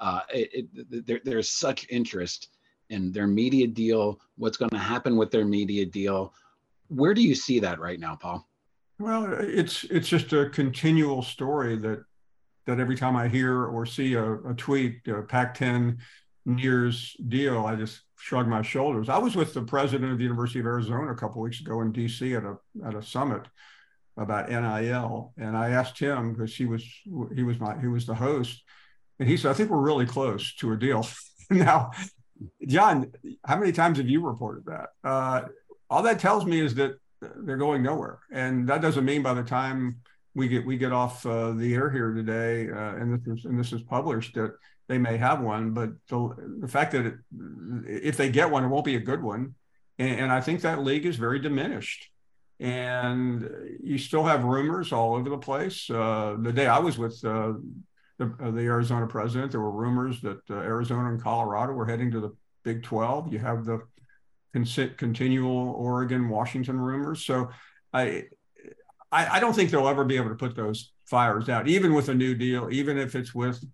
uh, 0.00 0.20
it, 0.32 0.68
it, 0.74 1.06
there, 1.06 1.20
there's 1.24 1.50
such 1.50 1.86
interest 1.88 2.48
in 2.88 3.12
their 3.12 3.26
media 3.26 3.66
deal. 3.66 4.20
What's 4.36 4.56
going 4.56 4.70
to 4.70 4.78
happen 4.78 5.16
with 5.16 5.30
their 5.30 5.44
media 5.44 5.86
deal? 5.86 6.34
Where 6.88 7.14
do 7.14 7.22
you 7.22 7.34
see 7.34 7.60
that 7.60 7.78
right 7.78 8.00
now, 8.00 8.16
Paul? 8.16 8.46
Well, 8.98 9.32
it's 9.40 9.84
it's 9.84 10.08
just 10.08 10.32
a 10.32 10.50
continual 10.50 11.22
story 11.22 11.76
that 11.76 12.04
that 12.66 12.80
every 12.80 12.96
time 12.96 13.16
I 13.16 13.28
hear 13.28 13.64
or 13.64 13.86
see 13.86 14.14
a, 14.14 14.34
a 14.34 14.54
tweet, 14.54 15.06
a 15.08 15.22
Pac-10 15.22 15.98
years 16.46 17.16
deal, 17.28 17.66
I 17.66 17.76
just 17.76 18.00
shrugged 18.16 18.48
my 18.48 18.62
shoulders. 18.62 19.08
I 19.08 19.18
was 19.18 19.36
with 19.36 19.54
the 19.54 19.62
president 19.62 20.12
of 20.12 20.18
the 20.18 20.24
University 20.24 20.60
of 20.60 20.66
Arizona 20.66 21.12
a 21.12 21.16
couple 21.16 21.42
weeks 21.42 21.60
ago 21.60 21.80
in 21.80 21.92
D.C. 21.92 22.34
at 22.34 22.44
a 22.44 22.56
at 22.84 22.94
a 22.94 23.02
summit 23.02 23.46
about 24.16 24.50
NIL, 24.50 25.32
and 25.38 25.56
I 25.56 25.70
asked 25.70 25.98
him 25.98 26.32
because 26.32 26.54
he 26.54 26.66
was 26.66 26.84
he 27.34 27.42
was 27.42 27.58
my 27.58 27.78
he 27.80 27.88
was 27.88 28.06
the 28.06 28.14
host, 28.14 28.62
and 29.18 29.28
he 29.28 29.36
said, 29.36 29.50
"I 29.50 29.54
think 29.54 29.70
we're 29.70 29.78
really 29.78 30.06
close 30.06 30.54
to 30.56 30.72
a 30.72 30.76
deal." 30.76 31.06
now, 31.50 31.90
John, 32.66 33.12
how 33.44 33.56
many 33.56 33.72
times 33.72 33.98
have 33.98 34.08
you 34.08 34.24
reported 34.24 34.64
that? 34.66 34.88
Uh, 35.02 35.42
all 35.88 36.02
that 36.02 36.20
tells 36.20 36.44
me 36.46 36.60
is 36.60 36.74
that 36.76 36.96
they're 37.20 37.56
going 37.56 37.82
nowhere. 37.82 38.20
And 38.32 38.68
that 38.68 38.80
doesn't 38.80 39.04
mean 39.04 39.22
by 39.22 39.34
the 39.34 39.42
time 39.42 40.00
we 40.34 40.48
get 40.48 40.64
we 40.64 40.76
get 40.76 40.92
off 40.92 41.26
uh, 41.26 41.52
the 41.52 41.74
air 41.74 41.90
here 41.90 42.12
today, 42.12 42.70
uh, 42.70 42.94
and 42.94 43.18
this 43.18 43.38
is 43.38 43.44
and 43.44 43.58
this 43.58 43.72
is 43.72 43.82
published 43.82 44.34
that 44.34 44.52
they 44.90 44.98
may 44.98 45.16
have 45.16 45.40
one, 45.40 45.70
but 45.70 45.90
the, 46.08 46.34
the 46.58 46.66
fact 46.66 46.90
that 46.92 47.06
it, 47.06 47.14
if 47.86 48.16
they 48.16 48.28
get 48.28 48.50
one, 48.50 48.64
it 48.64 48.68
won't 48.68 48.84
be 48.84 48.96
a 48.96 49.00
good 49.00 49.22
one. 49.22 49.54
And, 50.00 50.22
and 50.22 50.32
I 50.32 50.40
think 50.40 50.62
that 50.62 50.82
league 50.82 51.06
is 51.06 51.14
very 51.14 51.38
diminished. 51.38 52.10
And 52.58 53.48
you 53.80 53.98
still 53.98 54.24
have 54.24 54.42
rumors 54.42 54.92
all 54.92 55.14
over 55.14 55.30
the 55.30 55.38
place. 55.38 55.88
Uh, 55.88 56.36
the 56.40 56.52
day 56.52 56.66
I 56.66 56.80
was 56.80 56.98
with 56.98 57.24
uh, 57.24 57.52
the, 58.18 58.34
uh, 58.42 58.50
the, 58.50 58.62
Arizona 58.62 59.06
president, 59.06 59.52
there 59.52 59.60
were 59.60 59.70
rumors 59.70 60.20
that 60.22 60.40
uh, 60.50 60.54
Arizona 60.54 61.10
and 61.10 61.22
Colorado 61.22 61.72
were 61.72 61.86
heading 61.86 62.10
to 62.10 62.20
the 62.20 62.34
Big 62.64 62.82
12. 62.82 63.32
You 63.32 63.38
have 63.38 63.64
the 63.64 63.82
continual 64.52 65.70
Oregon 65.70 66.28
Washington 66.28 66.80
rumors. 66.80 67.24
So 67.24 67.50
I, 67.92 68.24
I, 69.12 69.36
I 69.36 69.40
don't 69.40 69.54
think 69.54 69.70
they'll 69.70 69.86
ever 69.86 70.04
be 70.04 70.16
able 70.16 70.30
to 70.30 70.34
put 70.34 70.56
those 70.56 70.92
fires 71.06 71.48
out, 71.48 71.68
even 71.68 71.94
with 71.94 72.08
a 72.08 72.14
new 72.14 72.34
deal, 72.34 72.68
even 72.72 72.98
if 72.98 73.14
it's 73.14 73.32
with 73.32 73.64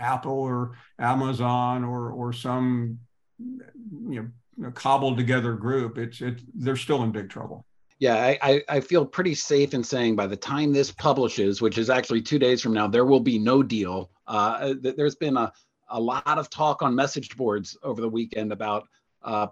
Apple 0.00 0.32
or 0.32 0.72
Amazon 0.98 1.84
or 1.84 2.10
or 2.10 2.32
some 2.32 2.98
you 3.38 4.30
know 4.56 4.70
cobbled 4.72 5.16
together 5.16 5.54
group. 5.54 5.98
It's 5.98 6.20
it 6.20 6.40
they're 6.54 6.76
still 6.76 7.02
in 7.02 7.12
big 7.12 7.28
trouble. 7.30 7.66
Yeah, 8.00 8.34
I, 8.40 8.62
I 8.66 8.80
feel 8.80 9.04
pretty 9.04 9.34
safe 9.34 9.74
in 9.74 9.84
saying 9.84 10.16
by 10.16 10.26
the 10.26 10.36
time 10.36 10.72
this 10.72 10.90
publishes, 10.90 11.60
which 11.60 11.76
is 11.76 11.90
actually 11.90 12.22
two 12.22 12.38
days 12.38 12.62
from 12.62 12.72
now, 12.72 12.88
there 12.88 13.04
will 13.04 13.20
be 13.20 13.38
no 13.38 13.62
deal. 13.62 14.10
Uh, 14.26 14.72
there's 14.80 15.16
been 15.16 15.36
a, 15.36 15.52
a 15.90 16.00
lot 16.00 16.38
of 16.38 16.48
talk 16.48 16.80
on 16.80 16.94
message 16.94 17.36
boards 17.36 17.76
over 17.82 18.00
the 18.00 18.08
weekend 18.08 18.52
about 18.52 18.88
uh, 19.22 19.48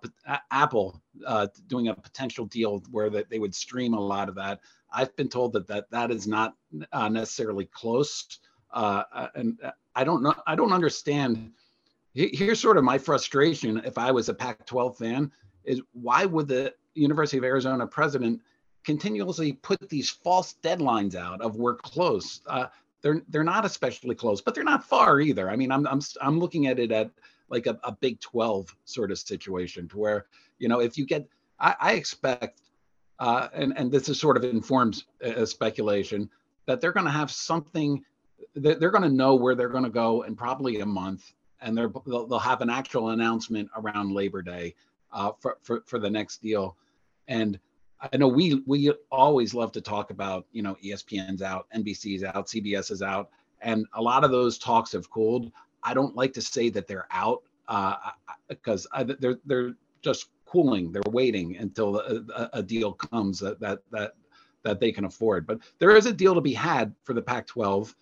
Apple 0.50 1.02
uh, 1.26 1.46
doing 1.66 1.88
a 1.88 1.94
potential 1.94 2.46
deal 2.46 2.82
where 2.90 3.11
that 3.11 3.28
they 3.28 3.38
would 3.38 3.54
stream 3.54 3.92
a 3.92 4.00
lot 4.00 4.30
of 4.30 4.34
that. 4.37 4.61
I've 4.90 5.14
been 5.14 5.28
told 5.28 5.52
that 5.52 5.66
that, 5.66 5.90
that 5.90 6.11
is 6.11 6.26
not 6.26 6.54
uh, 6.90 7.11
necessarily 7.11 7.66
close. 7.66 8.38
Uh, 8.70 9.02
uh, 9.12 9.28
and 9.34 9.58
I 9.98 10.04
don't 10.04 10.22
know. 10.22 10.34
I 10.46 10.54
don't 10.54 10.72
understand. 10.72 11.50
Here's 12.14 12.61
sort 12.61 12.76
of 12.76 12.84
my 12.84 12.98
frustration. 12.98 13.82
If 13.84 13.98
I 13.98 14.12
was 14.12 14.28
a 14.28 14.34
Pac-12 14.34 14.96
fan, 14.96 15.32
is 15.64 15.82
why 15.92 16.24
would 16.24 16.46
the 16.46 16.72
University 16.94 17.37
of 17.37 17.42
Arizona 17.42 17.84
president 17.84 18.40
continuously 18.84 19.54
put 19.54 19.88
these 19.88 20.08
false 20.08 20.54
deadlines 20.62 21.16
out 21.16 21.40
of 21.40 21.56
we're 21.56 21.74
close? 21.74 22.42
Uh, 22.46 22.66
they're 23.02 23.22
they're 23.28 23.42
not 23.42 23.64
especially 23.64 24.14
close, 24.14 24.40
but 24.40 24.54
they're 24.54 24.62
not 24.62 24.84
far 24.84 25.20
either. 25.20 25.50
I 25.50 25.56
mean, 25.56 25.72
I'm 25.72 25.84
I'm 25.88 26.00
I'm 26.20 26.38
looking 26.38 26.68
at 26.68 26.78
it 26.78 26.92
at 26.92 27.11
like 27.48 27.66
a, 27.66 27.76
a 27.82 27.90
Big 27.90 28.20
12 28.20 28.76
sort 28.84 29.11
of 29.11 29.18
situation 29.18 29.88
to 29.88 29.98
where 29.98 30.26
you 30.61 30.68
know 30.68 30.78
if 30.78 30.96
you 30.96 31.06
get 31.06 31.28
I, 31.58 31.74
I 31.80 31.92
expect 31.94 32.61
uh, 33.18 33.48
and 33.52 33.76
and 33.76 33.90
this 33.90 34.08
is 34.08 34.20
sort 34.20 34.37
of 34.37 34.44
informs 34.44 35.06
uh, 35.26 35.44
speculation 35.44 36.30
that 36.66 36.80
they're 36.80 36.92
going 36.92 37.06
to 37.06 37.11
have 37.11 37.32
something 37.32 38.04
they're 38.55 38.90
going 38.90 39.03
to 39.03 39.09
know 39.09 39.35
where 39.35 39.55
they're 39.55 39.68
going 39.68 39.85
to 39.85 39.90
go 39.90 40.22
in 40.22 40.35
probably 40.37 40.81
a 40.81 40.87
month 40.87 41.33
and 41.61 41.77
they're 41.77 41.90
they'll, 42.07 42.38
have 42.38 42.61
an 42.61 42.70
actual 42.70 43.11
announcement 43.11 43.68
around 43.77 44.12
labor 44.12 44.42
day 44.42 44.74
uh, 45.12 45.33
for, 45.40 45.59
for 45.62 45.83
for 45.87 45.98
the 45.98 46.11
next 46.11 46.42
deal. 46.42 46.77
And 47.27 47.59
i 48.12 48.16
know 48.16 48.29
we 48.29 48.62
we 48.64 48.92
always 49.11 49.55
love 49.55 49.72
to 49.72 49.81
talk 49.81 50.11
about 50.11 50.46
you 50.53 50.62
know 50.62 50.77
espn's 50.85 51.42
out 51.42 51.66
nbc's 51.74 52.22
out 52.22 52.46
cbs 52.46 52.92
is 52.92 53.03
out 53.03 53.29
and 53.61 53.87
a 53.94 54.03
lot 54.03 54.24
of 54.24 54.31
those 54.31 54.59
talks 54.59 54.92
have 54.92 55.11
cooled. 55.11 55.51
I 55.83 55.94
don't 55.94 56.16
like 56.16 56.33
to 56.35 56.42
say 56.42 56.68
that 56.70 56.87
they're 56.87 57.09
out 57.11 57.42
because 58.48 58.87
uh, 58.92 59.05
they're 59.18 59.38
they're 59.44 59.74
just 60.03 60.29
cooling. 60.46 60.92
They're 60.92 61.03
waiting 61.11 61.57
until 61.57 61.98
a, 61.98 62.51
a 62.55 62.62
deal 62.62 62.92
comes 62.92 63.38
that 63.40 63.61
that 63.61 63.81
that 63.90 64.12
that 64.62 64.81
they 64.81 64.92
can 64.92 65.05
afford. 65.05 65.46
But 65.46 65.61
there 65.79 65.96
is 65.96 66.07
a 66.07 66.12
deal 66.12 66.35
to 66.35 66.40
be 66.40 66.55
had 66.55 66.94
for 67.05 67.14
the 67.14 67.22
pac 67.22 67.46
12 67.46 67.94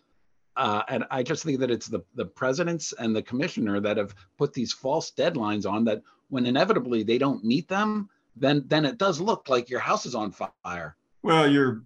uh, 0.57 0.83
and 0.89 1.05
I 1.11 1.23
just 1.23 1.45
think 1.45 1.61
that 1.61 1.71
it's 1.71 1.87
the, 1.87 2.01
the 2.15 2.25
presidents 2.25 2.95
and 2.99 3.15
the 3.15 3.23
commissioner 3.23 3.81
that 3.81 3.97
have 3.97 4.15
put 4.39 4.53
these 4.53 4.73
false 4.73 5.13
deadlines 5.13 5.71
on 5.71 5.85
that 5.85 6.03
when 6.29 6.47
inevitably 6.47 7.03
they 7.03 7.19
don't 7.19 7.45
meet 7.45 7.69
them, 7.69 8.09
then 8.35 8.65
then 8.67 8.85
it 8.85 8.99
does 8.99 9.21
look 9.21 9.49
like 9.49 9.71
your 9.71 9.81
house 9.81 10.07
is 10.07 10.15
on 10.15 10.33
fire. 10.33 10.97
Well, 11.23 11.51
you're 11.51 11.83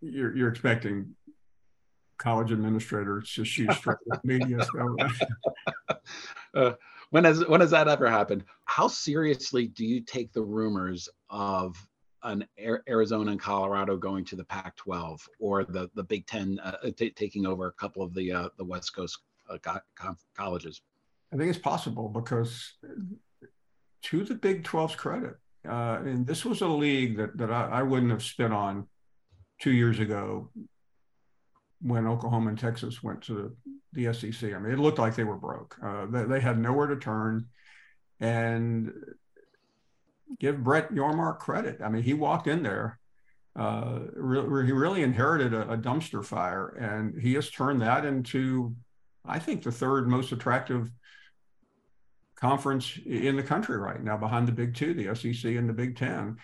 you're 0.00 0.36
you're 0.36 0.48
expecting 0.48 1.14
college 2.18 2.52
administrators 2.52 3.32
to 3.34 3.44
shoot 3.44 3.72
straight 3.72 3.96
with 4.06 4.24
media. 4.24 4.66
Uh, 6.52 6.72
when 7.10 7.24
has 7.24 7.46
when 7.46 7.60
has 7.60 7.70
that 7.70 7.88
ever 7.88 8.10
happened? 8.10 8.44
How 8.64 8.88
seriously 8.88 9.66
do 9.68 9.84
you 9.84 10.00
take 10.00 10.32
the 10.32 10.42
rumors 10.42 11.08
of 11.28 11.76
an 12.22 12.46
Arizona 12.88 13.32
and 13.32 13.40
Colorado 13.40 13.96
going 13.96 14.24
to 14.26 14.36
the 14.36 14.44
Pac-12 14.44 15.20
or 15.38 15.64
the 15.64 15.90
the 15.94 16.04
Big 16.04 16.26
Ten 16.26 16.58
uh, 16.62 16.76
uh, 16.84 16.90
t- 16.96 17.10
taking 17.10 17.46
over 17.46 17.66
a 17.66 17.72
couple 17.72 18.02
of 18.02 18.14
the 18.14 18.32
uh, 18.32 18.48
the 18.58 18.64
West 18.64 18.94
Coast 18.94 19.18
uh, 19.48 19.58
co- 19.58 20.16
colleges? 20.36 20.82
I 21.32 21.36
think 21.36 21.50
it's 21.50 21.58
possible 21.58 22.08
because 22.08 22.74
to 24.02 24.24
the 24.24 24.34
Big 24.34 24.64
12's 24.64 24.96
credit, 24.96 25.36
uh, 25.68 25.98
and 26.04 26.26
this 26.26 26.44
was 26.44 26.60
a 26.60 26.68
league 26.68 27.16
that 27.16 27.36
that 27.38 27.50
I, 27.50 27.66
I, 27.66 27.82
wouldn't 27.82 28.10
have 28.10 28.22
spit 28.22 28.52
on 28.52 28.86
two 29.60 29.72
years 29.72 29.98
ago 29.98 30.50
when 31.82 32.06
Oklahoma 32.06 32.50
and 32.50 32.58
Texas 32.58 33.02
went 33.02 33.22
to 33.22 33.54
the, 33.92 34.06
the 34.06 34.14
SEC. 34.14 34.52
I 34.52 34.58
mean, 34.58 34.72
it 34.72 34.78
looked 34.78 34.98
like 34.98 35.14
they 35.14 35.24
were 35.24 35.36
broke. 35.36 35.76
Uh, 35.82 36.06
they, 36.06 36.24
they 36.24 36.40
had 36.40 36.58
nowhere 36.58 36.88
to 36.88 36.96
turn, 36.96 37.46
and 38.20 38.92
give 40.38 40.62
Brett 40.62 40.92
Yormark 40.92 41.38
credit. 41.38 41.80
I 41.82 41.88
mean, 41.88 42.02
he 42.02 42.14
walked 42.14 42.46
in 42.46 42.62
there. 42.62 42.98
Uh, 43.56 44.00
re- 44.14 44.66
he 44.66 44.72
really 44.72 45.02
inherited 45.02 45.52
a, 45.52 45.72
a, 45.72 45.76
dumpster 45.76 46.24
fire, 46.24 46.68
and 46.68 47.20
he 47.20 47.34
has 47.34 47.50
turned 47.50 47.82
that 47.82 48.04
into, 48.04 48.74
I 49.24 49.40
think, 49.40 49.64
the 49.64 49.72
third 49.72 50.08
most 50.08 50.30
attractive 50.30 50.88
conference 52.36 52.96
in 53.04 53.36
the 53.36 53.42
country 53.42 53.76
right 53.76 54.02
now, 54.02 54.16
behind 54.16 54.46
the 54.46 54.52
Big 54.52 54.74
Two, 54.74 54.94
the 54.94 55.14
SEC 55.14 55.56
and 55.56 55.68
the 55.68 55.74
Big 55.74 55.96
Ten. 55.96 56.36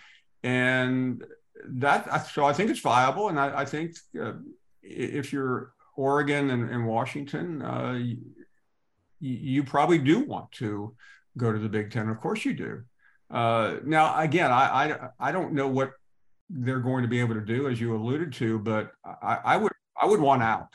And 0.43 1.23
that, 1.65 2.27
so 2.27 2.45
I 2.45 2.53
think 2.53 2.69
it's 2.69 2.81
viable, 2.81 3.29
and 3.29 3.39
I, 3.39 3.61
I 3.61 3.65
think 3.65 3.95
uh, 4.21 4.33
if 4.83 5.31
you're 5.31 5.71
Oregon 5.95 6.51
and, 6.51 6.69
and 6.69 6.85
Washington, 6.85 7.61
uh, 7.61 7.93
you, 7.93 8.17
you 9.19 9.63
probably 9.63 9.97
do 9.97 10.19
want 10.19 10.51
to 10.53 10.95
go 11.37 11.51
to 11.51 11.59
the 11.59 11.69
Big 11.69 11.91
Ten. 11.91 12.09
Of 12.09 12.19
course, 12.19 12.45
you 12.45 12.53
do. 12.53 12.83
Uh, 13.29 13.77
now, 13.83 14.17
again, 14.19 14.51
I, 14.51 14.93
I 14.93 15.09
I 15.19 15.31
don't 15.31 15.53
know 15.53 15.67
what 15.67 15.91
they're 16.49 16.79
going 16.79 17.01
to 17.01 17.09
be 17.09 17.19
able 17.19 17.35
to 17.35 17.41
do, 17.41 17.67
as 17.67 17.79
you 17.79 17.95
alluded 17.95 18.33
to, 18.33 18.59
but 18.59 18.91
I, 19.05 19.39
I 19.43 19.57
would 19.57 19.71
I 19.99 20.05
would 20.05 20.21
want 20.21 20.43
out. 20.43 20.69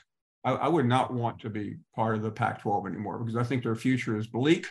I, 0.45 0.53
I, 0.53 0.69
would 0.69 0.87
not 0.87 1.15
want 1.15 1.39
to 1.41 1.51
be 1.51 1.77
part 1.95 2.17
of 2.17 2.23
the 2.23 2.31
Pac-12 2.31 2.89
anymore 2.89 3.19
because 3.19 3.37
I 3.37 3.45
think 3.45 3.63
their 3.63 3.77
future 3.77 4.17
is 4.17 4.27
bleak. 4.27 4.67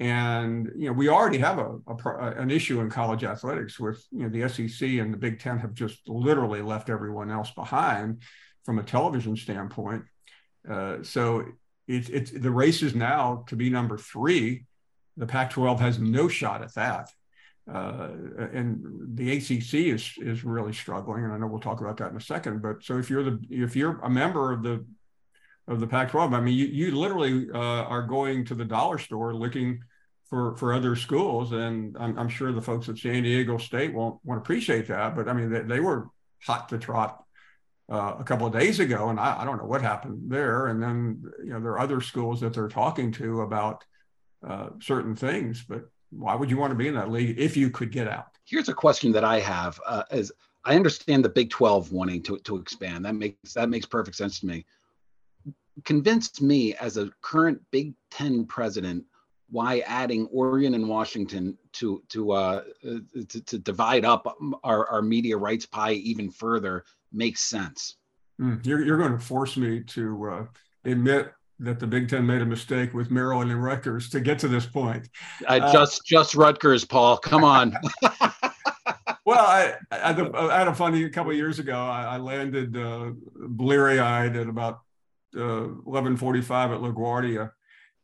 And 0.00 0.72
you 0.74 0.86
know, 0.86 0.92
we 0.92 1.08
already 1.08 1.38
have 1.38 1.58
a, 1.58 1.78
a, 1.86 2.34
an 2.38 2.50
issue 2.50 2.80
in 2.80 2.90
college 2.90 3.24
athletics 3.24 3.78
with 3.78 4.04
you 4.10 4.24
know 4.24 4.28
the 4.28 4.48
SEC 4.48 4.88
and 4.88 5.12
the 5.12 5.18
Big 5.18 5.40
Ten 5.40 5.58
have 5.58 5.74
just 5.74 6.06
literally 6.08 6.60
left 6.60 6.90
everyone 6.90 7.30
else 7.30 7.50
behind 7.50 8.22
from 8.64 8.78
a 8.78 8.82
television 8.82 9.36
standpoint. 9.36 10.04
Uh, 10.68 11.02
so 11.02 11.44
it's 11.88 12.08
it's 12.08 12.30
the 12.30 12.50
race 12.50 12.82
is 12.82 12.94
now 12.94 13.44
to 13.46 13.56
be 13.56 13.70
number 13.70 13.96
three 13.96 14.66
the 15.16 15.26
Pac-12 15.26 15.80
has 15.80 15.98
no 15.98 16.28
shot 16.28 16.62
at 16.62 16.74
that. 16.74 17.10
Uh, 17.72 18.10
and 18.52 18.80
the 19.16 19.36
ACC 19.36 19.74
is 19.92 20.12
is 20.18 20.44
really 20.44 20.72
struggling, 20.72 21.24
and 21.24 21.32
I 21.32 21.38
know 21.38 21.48
we'll 21.48 21.58
talk 21.58 21.80
about 21.80 21.96
that 21.96 22.12
in 22.12 22.16
a 22.16 22.20
second. 22.20 22.62
But 22.62 22.84
so 22.84 22.96
if 22.98 23.10
you're 23.10 23.24
the 23.24 23.40
if 23.50 23.74
you're 23.74 23.98
a 24.04 24.10
member 24.10 24.52
of 24.52 24.62
the 24.62 24.84
of 25.66 25.80
the 25.80 25.86
Pac-12, 25.86 26.32
I 26.32 26.40
mean, 26.40 26.54
you 26.54 26.66
you 26.66 26.96
literally 26.96 27.48
uh, 27.52 27.58
are 27.58 28.02
going 28.02 28.44
to 28.46 28.54
the 28.54 28.64
dollar 28.64 28.98
store 28.98 29.34
looking 29.34 29.80
for 30.30 30.54
for 30.56 30.74
other 30.74 30.94
schools, 30.94 31.50
and 31.50 31.96
I'm, 31.98 32.16
I'm 32.16 32.28
sure 32.28 32.52
the 32.52 32.62
folks 32.62 32.88
at 32.88 32.98
San 32.98 33.24
Diego 33.24 33.58
State 33.58 33.92
won't 33.92 34.20
won't 34.24 34.40
appreciate 34.40 34.86
that. 34.86 35.16
But 35.16 35.28
I 35.28 35.32
mean, 35.32 35.50
they, 35.50 35.62
they 35.62 35.80
were 35.80 36.08
hot 36.44 36.68
to 36.68 36.78
trot 36.78 37.24
uh, 37.90 38.14
a 38.18 38.24
couple 38.24 38.46
of 38.46 38.52
days 38.52 38.78
ago, 38.78 39.08
and 39.08 39.18
I, 39.18 39.40
I 39.40 39.44
don't 39.44 39.58
know 39.58 39.66
what 39.66 39.82
happened 39.82 40.30
there. 40.30 40.66
And 40.68 40.82
then 40.82 41.22
you 41.42 41.50
know 41.50 41.60
there 41.60 41.72
are 41.72 41.80
other 41.80 42.00
schools 42.00 42.40
that 42.40 42.54
they're 42.54 42.68
talking 42.68 43.12
to 43.12 43.40
about 43.40 43.84
uh, 44.46 44.68
certain 44.80 45.14
things. 45.14 45.64
But 45.68 45.88
why 46.10 46.34
would 46.34 46.50
you 46.50 46.56
want 46.56 46.70
to 46.70 46.76
be 46.76 46.88
in 46.88 46.94
that 46.94 47.10
league 47.10 47.38
if 47.38 47.56
you 47.56 47.70
could 47.70 47.90
get 47.90 48.08
out? 48.08 48.28
Here's 48.44 48.68
a 48.68 48.74
question 48.74 49.12
that 49.12 49.24
I 49.24 49.40
have: 49.40 49.80
uh, 49.86 50.04
Is 50.10 50.32
I 50.64 50.76
understand 50.76 51.24
the 51.24 51.28
Big 51.28 51.50
12 51.50 51.92
wanting 51.92 52.22
to 52.24 52.38
to 52.38 52.56
expand. 52.56 53.04
That 53.04 53.14
makes 53.14 53.54
that 53.54 53.68
makes 53.68 53.86
perfect 53.86 54.16
sense 54.16 54.40
to 54.40 54.46
me. 54.46 54.64
Convince 55.84 56.40
me 56.40 56.74
as 56.74 56.96
a 56.96 57.10
current 57.22 57.60
Big 57.70 57.94
Ten 58.10 58.46
president 58.46 59.04
why 59.48 59.80
adding 59.86 60.26
Oregon 60.32 60.74
and 60.74 60.88
Washington 60.88 61.56
to 61.74 62.02
to 62.08 62.32
uh, 62.32 62.64
to, 62.82 63.40
to 63.42 63.58
divide 63.58 64.04
up 64.04 64.26
our, 64.64 64.86
our 64.88 65.02
media 65.02 65.36
rights 65.36 65.66
pie 65.66 65.92
even 65.92 66.30
further 66.30 66.84
makes 67.12 67.42
sense. 67.42 67.96
Mm, 68.40 68.64
you're, 68.66 68.84
you're 68.84 68.98
going 68.98 69.12
to 69.12 69.24
force 69.24 69.56
me 69.56 69.80
to 69.80 70.30
uh, 70.30 70.46
admit 70.84 71.32
that 71.58 71.80
the 71.80 71.86
Big 71.86 72.08
Ten 72.08 72.26
made 72.26 72.42
a 72.42 72.46
mistake 72.46 72.92
with 72.92 73.10
Maryland 73.10 73.50
and 73.50 73.62
Rutgers 73.62 74.10
to 74.10 74.20
get 74.20 74.38
to 74.40 74.48
this 74.48 74.66
point. 74.66 75.08
Uh, 75.48 75.60
uh, 75.62 75.72
just 75.72 76.04
just 76.04 76.34
Rutgers, 76.34 76.84
Paul. 76.84 77.16
Come 77.18 77.44
on. 77.44 77.76
well, 79.24 79.44
I, 79.46 79.74
I, 79.90 80.10
I, 80.10 80.58
had 80.58 80.68
a 80.68 80.74
funny 80.74 81.08
couple 81.10 81.32
years 81.32 81.58
ago. 81.58 81.76
I, 81.76 82.02
I 82.02 82.16
landed 82.18 82.76
uh, 82.76 83.10
bleary-eyed 83.34 84.36
at 84.36 84.48
about 84.48 84.80
uh, 85.34 85.68
11:45 85.86 86.74
at 86.74 86.80
LaGuardia, 86.80 87.50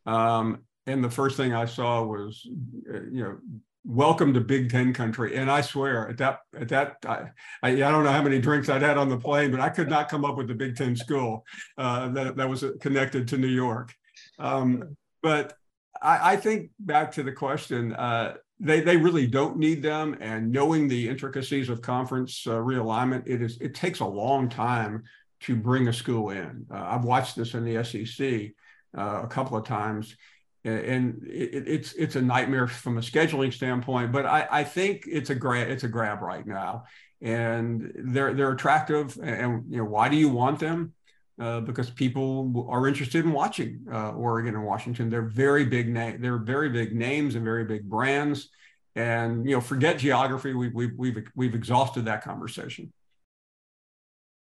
um, 0.06 0.62
and 0.86 1.02
the 1.04 1.10
first 1.10 1.36
thing 1.36 1.52
I 1.52 1.66
saw 1.66 2.02
was, 2.02 2.46
uh, 2.92 3.02
you 3.10 3.22
know, 3.22 3.38
welcome 3.84 4.32
to 4.34 4.40
Big 4.40 4.70
Ten 4.70 4.92
country. 4.92 5.36
And 5.36 5.50
I 5.50 5.60
swear 5.60 6.08
at 6.08 6.18
that, 6.18 6.40
at 6.58 6.68
that, 6.68 6.96
I, 7.06 7.30
I, 7.62 7.74
don't 7.74 8.04
know 8.04 8.12
how 8.12 8.22
many 8.22 8.40
drinks 8.40 8.68
I'd 8.68 8.82
had 8.82 8.96
on 8.96 9.08
the 9.08 9.18
plane, 9.18 9.50
but 9.50 9.60
I 9.60 9.68
could 9.68 9.88
not 9.88 10.08
come 10.08 10.24
up 10.24 10.36
with 10.36 10.48
the 10.48 10.54
Big 10.54 10.76
Ten 10.76 10.94
school 10.94 11.44
uh, 11.78 12.08
that, 12.10 12.36
that 12.36 12.48
was 12.48 12.64
connected 12.80 13.26
to 13.28 13.38
New 13.38 13.48
York. 13.48 13.92
Um, 14.38 14.96
but 15.22 15.54
I, 16.00 16.32
I, 16.32 16.36
think 16.36 16.70
back 16.78 17.12
to 17.12 17.22
the 17.22 17.32
question, 17.32 17.92
uh, 17.94 18.34
they 18.60 18.80
they 18.80 18.96
really 18.96 19.26
don't 19.26 19.58
need 19.58 19.82
them. 19.82 20.16
And 20.20 20.52
knowing 20.52 20.88
the 20.88 21.08
intricacies 21.08 21.68
of 21.68 21.82
conference 21.82 22.46
uh, 22.46 22.52
realignment, 22.52 23.24
it 23.26 23.42
is 23.42 23.58
it 23.60 23.74
takes 23.74 24.00
a 24.00 24.06
long 24.06 24.48
time 24.48 25.02
to 25.40 25.56
bring 25.56 25.88
a 25.88 25.92
school 25.92 26.30
in. 26.30 26.66
Uh, 26.72 26.84
I've 26.86 27.04
watched 27.04 27.36
this 27.36 27.54
in 27.54 27.64
the 27.64 27.82
SEC 27.84 28.52
uh, 28.96 29.22
a 29.24 29.26
couple 29.26 29.56
of 29.56 29.64
times, 29.64 30.16
and 30.64 31.26
it, 31.26 31.66
it's 31.66 31.92
it's 31.94 32.16
a 32.16 32.22
nightmare 32.22 32.68
from 32.68 32.98
a 32.98 33.00
scheduling 33.00 33.52
standpoint. 33.52 34.12
But 34.12 34.26
I, 34.26 34.46
I 34.50 34.64
think 34.64 35.04
it's 35.06 35.30
a 35.30 35.34
grab 35.34 35.68
it's 35.68 35.84
a 35.84 35.88
grab 35.88 36.22
right 36.22 36.46
now, 36.46 36.84
and 37.20 37.92
they're 37.96 38.34
they're 38.34 38.52
attractive. 38.52 39.18
And 39.22 39.64
you 39.68 39.78
know 39.78 39.84
why 39.84 40.08
do 40.08 40.16
you 40.16 40.28
want 40.28 40.60
them? 40.60 40.94
Uh, 41.40 41.60
because 41.60 41.90
people 41.90 42.66
are 42.68 42.86
interested 42.86 43.24
in 43.24 43.32
watching 43.32 43.80
uh, 43.90 44.10
Oregon 44.10 44.54
and 44.54 44.64
Washington. 44.64 45.10
They're 45.10 45.22
very 45.22 45.64
big 45.64 45.88
name. 45.88 46.20
They're 46.20 46.38
very 46.38 46.68
big 46.68 46.94
names 46.94 47.34
and 47.34 47.44
very 47.44 47.64
big 47.64 47.88
brands. 47.88 48.50
And 48.94 49.48
you 49.48 49.56
know, 49.56 49.60
forget 49.60 49.98
geography. 49.98 50.52
We, 50.52 50.68
we, 50.68 50.90
we've 50.96 51.26
we've 51.34 51.54
exhausted 51.54 52.04
that 52.04 52.22
conversation. 52.22 52.92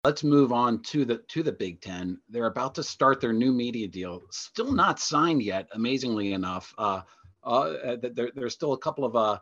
Let's 0.05 0.23
move 0.23 0.53
on 0.53 0.81
to 0.83 1.03
the 1.03 1.17
to 1.17 1.43
the 1.43 1.51
Big 1.51 1.81
Ten. 1.81 2.19
They're 2.29 2.45
about 2.45 2.73
to 2.75 2.83
start 2.83 3.19
their 3.19 3.33
new 3.33 3.51
media 3.51 3.87
deal. 3.87 4.21
Still 4.31 4.71
not 4.71 4.99
signed 4.99 5.43
yet. 5.43 5.67
Amazingly 5.73 6.31
enough, 6.31 6.73
uh, 6.77 7.01
uh, 7.43 7.97
there, 8.01 8.31
there's 8.33 8.53
still 8.53 8.73
a 8.73 8.77
couple 8.77 9.03
of 9.03 9.17
uh, 9.17 9.39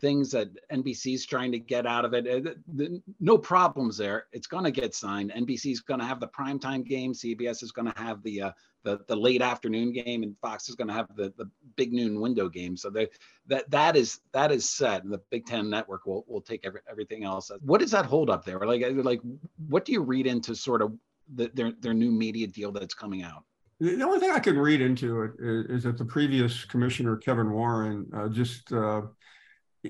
things 0.00 0.32
that 0.32 0.48
NBC's 0.72 1.26
trying 1.26 1.52
to 1.52 1.60
get 1.60 1.86
out 1.86 2.04
of 2.04 2.14
it. 2.14 2.46
Uh, 2.46 2.84
no 3.20 3.38
problems 3.38 3.96
there. 3.96 4.26
It's 4.32 4.48
going 4.48 4.64
to 4.64 4.72
get 4.72 4.96
signed. 4.96 5.32
NBC's 5.32 5.80
going 5.80 6.00
to 6.00 6.06
have 6.06 6.18
the 6.18 6.28
primetime 6.28 6.84
game. 6.84 7.12
CBS 7.12 7.62
is 7.62 7.70
going 7.70 7.92
to 7.92 7.98
have 7.98 8.20
the 8.24 8.42
uh, 8.42 8.50
the 8.82 9.00
the 9.06 9.16
late 9.16 9.42
afternoon 9.42 9.92
game, 9.92 10.22
and 10.22 10.36
Fox 10.38 10.68
is 10.68 10.74
going 10.74 10.88
to 10.88 10.94
have 10.94 11.14
the 11.16 11.32
the 11.36 11.50
big 11.76 11.92
noon 11.92 12.20
window 12.20 12.48
game. 12.48 12.76
So 12.76 12.90
they, 12.90 13.08
that 13.46 13.70
that 13.70 13.96
is 13.96 14.20
that 14.32 14.52
is 14.52 14.68
set, 14.68 15.04
and 15.04 15.12
the 15.12 15.20
Big 15.30 15.46
Ten 15.46 15.68
Network 15.70 16.06
will 16.06 16.24
will 16.28 16.40
take 16.40 16.64
every, 16.64 16.80
everything 16.90 17.24
else. 17.24 17.50
What 17.60 17.80
does 17.80 17.90
that 17.90 18.06
hold 18.06 18.30
up 18.30 18.44
there? 18.44 18.60
Like 18.60 18.82
like 18.94 19.20
what 19.68 19.84
do 19.84 19.92
you 19.92 20.02
read 20.02 20.26
into 20.26 20.54
sort 20.54 20.82
of 20.82 20.92
the, 21.34 21.50
their 21.54 21.72
their 21.80 21.94
new 21.94 22.10
media 22.10 22.46
deal 22.46 22.72
that's 22.72 22.94
coming 22.94 23.22
out? 23.22 23.44
The 23.80 24.02
only 24.02 24.20
thing 24.20 24.30
I 24.30 24.40
can 24.40 24.58
read 24.58 24.82
into 24.82 25.22
it 25.22 25.30
is, 25.38 25.78
is 25.78 25.82
that 25.84 25.96
the 25.96 26.04
previous 26.04 26.64
commissioner 26.64 27.16
Kevin 27.16 27.50
Warren 27.50 28.06
uh, 28.14 28.28
just 28.28 28.70
uh, 28.72 29.02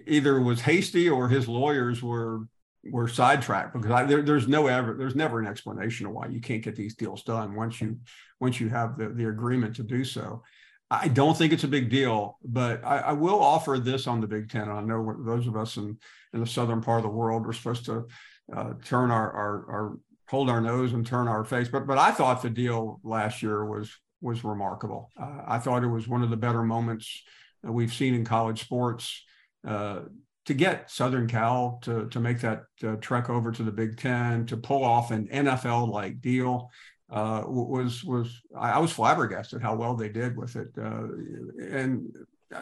either 0.07 0.41
was 0.41 0.61
hasty 0.61 1.09
or 1.09 1.29
his 1.29 1.49
lawyers 1.49 2.03
were 2.03 2.43
were 2.85 3.09
sidetracked 3.09 3.75
because 3.75 3.91
I, 3.91 4.05
there, 4.05 4.23
there's 4.23 4.49
no 4.49 4.67
ever 4.67 4.95
there's 4.95 5.15
never 5.15 5.39
an 5.39 5.47
explanation 5.47 6.07
of 6.07 6.13
why 6.13 6.27
you 6.27 6.41
can't 6.41 6.63
get 6.63 6.77
these 6.77 6.95
deals 6.95 7.23
done 7.23 7.55
once 7.55 7.81
you 7.81 7.99
once 8.41 8.59
you 8.61 8.69
have 8.69 8.97
the, 8.97 9.09
the 9.09 9.29
agreement 9.29 9.77
to 9.77 9.83
do 9.83 10.05
so. 10.05 10.43
I 10.91 11.07
don't 11.07 11.37
think 11.37 11.53
it's 11.53 11.65
a 11.65 11.69
big 11.69 11.89
deal, 11.89 12.39
but 12.43 12.85
I, 12.85 12.99
I 12.99 13.13
will 13.13 13.41
offer 13.41 13.79
this 13.79 14.09
on 14.09 14.21
the 14.21 14.27
Big 14.27 14.51
Ten. 14.51 14.69
I 14.69 14.81
know 14.81 15.15
those 15.25 15.47
of 15.47 15.57
us 15.57 15.77
in, 15.77 15.97
in 16.33 16.41
the 16.41 16.47
southern 16.47 16.81
part 16.81 16.99
of 16.99 17.05
the 17.05 17.17
world 17.17 17.47
are 17.47 17.53
supposed 17.53 17.85
to 17.85 18.09
uh, 18.53 18.73
turn 18.85 19.13
our, 19.13 19.31
our, 19.33 19.71
our 19.71 19.99
hold 20.29 20.51
our 20.51 20.61
nose 20.61 20.93
and 20.93 21.07
turn 21.07 21.29
our 21.29 21.45
face, 21.45 21.69
but 21.69 21.87
but 21.87 21.99
I 21.99 22.11
thought 22.11 22.43
the 22.43 22.51
deal 22.51 23.01
last 23.05 23.43
year 23.43 23.65
was 23.65 23.95
was 24.21 24.43
remarkable. 24.43 25.11
Uh, 25.21 25.43
I 25.47 25.59
thought 25.59 25.85
it 25.85 25.89
was 25.89 26.09
one 26.09 26.23
of 26.23 26.31
the 26.31 26.37
better 26.37 26.63
moments 26.63 27.23
we've 27.63 27.93
seen 27.93 28.15
in 28.15 28.25
college 28.25 28.61
sports. 28.63 29.25
Uh, 29.67 30.01
to 30.47 30.55
get 30.55 30.91
Southern 30.91 31.27
Cal 31.27 31.79
to, 31.83 32.09
to 32.09 32.21
make 32.21 32.41
that 32.41 32.65
uh, 32.83 32.97
trek 32.97 33.29
over 33.29 33.53
to 33.53 33.63
the 33.63 33.71
Big 33.71 33.99
Ten, 33.99 34.47
to 34.47 34.57
pull 34.57 34.85
off 34.85 35.11
an 35.11 35.29
NFL 35.29 35.91
like 35.91 36.21
deal, 36.21 36.71
uh, 37.11 37.43
was 37.47 38.05
was 38.05 38.41
I, 38.57 38.79
was 38.79 38.93
flabbergasted 38.93 39.61
how 39.61 39.75
well 39.75 39.97
they 39.97 40.09
did 40.09 40.37
with 40.37 40.57
it, 40.57 40.69
uh, 40.79 41.09
and 41.61 42.15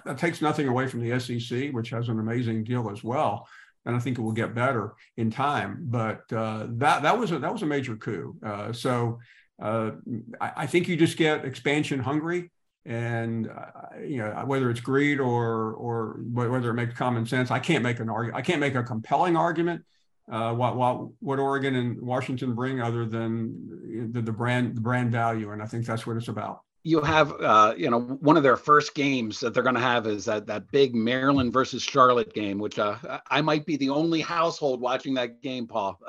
that 0.05 0.19
takes 0.19 0.41
nothing 0.41 0.69
away 0.69 0.87
from 0.87 1.01
the 1.01 1.19
SEC, 1.21 1.71
which 1.73 1.91
has 1.91 2.09
an 2.09 2.19
amazing 2.19 2.65
deal 2.65 2.91
as 2.91 3.05
well, 3.05 3.47
and 3.85 3.95
I 3.95 3.99
think 3.99 4.19
it 4.19 4.23
will 4.23 4.33
get 4.33 4.55
better 4.55 4.95
in 5.19 5.31
time. 5.31 5.79
But 5.83 6.33
uh, 6.33 6.67
that 6.71 7.03
that 7.03 7.19
was 7.19 7.31
a 7.31 7.39
that 7.39 7.53
was 7.53 7.63
a 7.63 7.67
major 7.67 7.97
coup. 7.97 8.37
Uh, 8.43 8.73
so 8.73 9.19
uh, 9.61 9.93
I, 10.41 10.53
I, 10.57 10.67
think 10.67 10.89
you 10.89 10.97
just 10.97 11.17
get 11.17 11.45
expansion 11.45 11.99
hungry 11.99 12.51
and 12.85 13.49
uh, 13.49 13.99
you 14.01 14.19
know 14.19 14.31
whether 14.47 14.71
it's 14.71 14.81
greed 14.81 15.21
or 15.21 15.73
or 15.73 16.21
whether 16.33 16.71
it 16.71 16.75
makes 16.75 16.95
common 16.95 17.27
sense 17.27 17.51
i 17.51 17.59
can't 17.59 17.83
make 17.83 18.01
an 18.01 18.09
argument 18.09 18.37
i 18.37 18.43
can't 18.43 18.61
make 18.61 18.75
a 18.75 18.83
compelling 18.83 19.37
argument 19.37 19.83
uh, 20.31 20.53
what, 20.53 20.77
what 20.77 21.09
what 21.21 21.39
oregon 21.39 21.75
and 21.75 22.01
washington 22.01 22.55
bring 22.55 22.81
other 22.81 23.05
than 23.05 24.11
the, 24.13 24.23
the 24.23 24.33
brand 24.33 24.77
the 24.77 24.81
brand 24.81 25.11
value 25.11 25.51
and 25.53 25.63
i 25.63 25.67
think 25.67 25.85
that's 25.85 26.07
what 26.07 26.17
it's 26.17 26.29
about. 26.29 26.61
You 26.85 27.03
have 27.03 27.33
uh, 27.43 27.75
you 27.77 27.91
know 27.91 28.01
one 28.01 28.39
of 28.39 28.43
their 28.43 28.57
first 28.57 28.95
games 28.95 29.41
that 29.41 29.53
they're 29.53 29.65
going 29.65 29.75
to 29.75 29.81
have 29.81 30.07
is 30.07 30.25
that 30.25 30.47
that 30.47 30.71
big 30.71 30.95
maryland 30.95 31.53
versus 31.53 31.83
charlotte 31.83 32.33
game 32.33 32.59
which 32.59 32.79
uh, 32.79 32.97
i 33.29 33.43
might 33.43 33.67
be 33.67 33.77
the 33.77 33.91
only 33.91 34.21
household 34.23 34.81
watching 34.81 35.13
that 35.15 35.43
game 35.43 35.67
paul. 35.67 35.99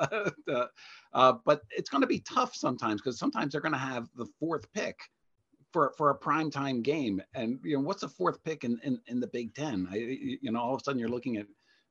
Uh, 0.50 0.66
uh, 1.12 1.34
but 1.44 1.62
it's 1.70 1.90
going 1.90 2.00
to 2.00 2.06
be 2.06 2.20
tough 2.20 2.54
sometimes 2.54 3.00
because 3.00 3.18
sometimes 3.18 3.52
they're 3.52 3.60
going 3.60 3.72
to 3.72 3.78
have 3.78 4.08
the 4.16 4.26
fourth 4.38 4.72
pick 4.72 4.96
for 5.72 5.92
for 5.96 6.10
a 6.10 6.14
prime 6.14 6.50
time 6.50 6.82
game. 6.82 7.22
And 7.34 7.58
you 7.62 7.76
know, 7.76 7.82
what's 7.82 8.02
the 8.02 8.08
fourth 8.08 8.42
pick 8.44 8.64
in 8.64 8.78
in, 8.82 9.00
in 9.06 9.20
the 9.20 9.28
Big 9.28 9.54
Ten? 9.54 9.88
I, 9.90 9.96
you 9.96 10.50
know, 10.50 10.60
all 10.60 10.74
of 10.74 10.80
a 10.80 10.84
sudden 10.84 10.98
you're 10.98 11.08
looking 11.08 11.36
at 11.36 11.46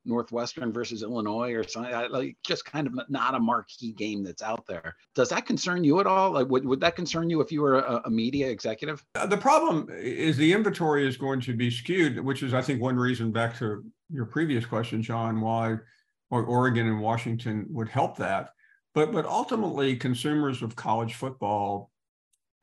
Northwestern 0.05 0.71
versus 0.71 1.03
Illinois 1.03 1.53
or 1.53 1.63
something 1.63 1.93
like 2.09 2.37
just 2.45 2.65
kind 2.65 2.87
of 2.87 2.93
not 3.09 3.35
a 3.35 3.39
marquee 3.39 3.91
game 3.91 4.23
that's 4.23 4.41
out 4.41 4.65
there. 4.67 4.95
Does 5.15 5.29
that 5.29 5.45
concern 5.45 5.83
you 5.83 5.99
at 5.99 6.07
all? 6.07 6.31
Like, 6.31 6.47
would, 6.47 6.65
would 6.65 6.79
that 6.81 6.95
concern 6.95 7.29
you 7.29 7.41
if 7.41 7.51
you 7.51 7.61
were 7.61 7.79
a, 7.79 8.01
a 8.05 8.09
media 8.09 8.49
executive? 8.49 9.03
Uh, 9.15 9.27
the 9.27 9.37
problem 9.37 9.87
is 9.91 10.37
the 10.37 10.53
inventory 10.53 11.07
is 11.07 11.17
going 11.17 11.41
to 11.41 11.53
be 11.53 11.69
skewed, 11.69 12.19
which 12.19 12.43
is, 12.43 12.53
I 12.53 12.61
think, 12.61 12.81
one 12.81 12.95
reason 12.95 13.31
back 13.31 13.57
to 13.59 13.83
your 14.09 14.25
previous 14.25 14.65
question, 14.65 15.01
John, 15.01 15.41
why 15.41 15.77
or 16.31 16.43
Oregon 16.43 16.87
and 16.87 17.01
Washington 17.01 17.65
would 17.69 17.89
help 17.89 18.17
that. 18.17 18.51
But 18.95 19.11
but 19.11 19.25
ultimately, 19.25 19.95
consumers 19.95 20.61
of 20.61 20.75
college 20.75 21.15
football 21.15 21.91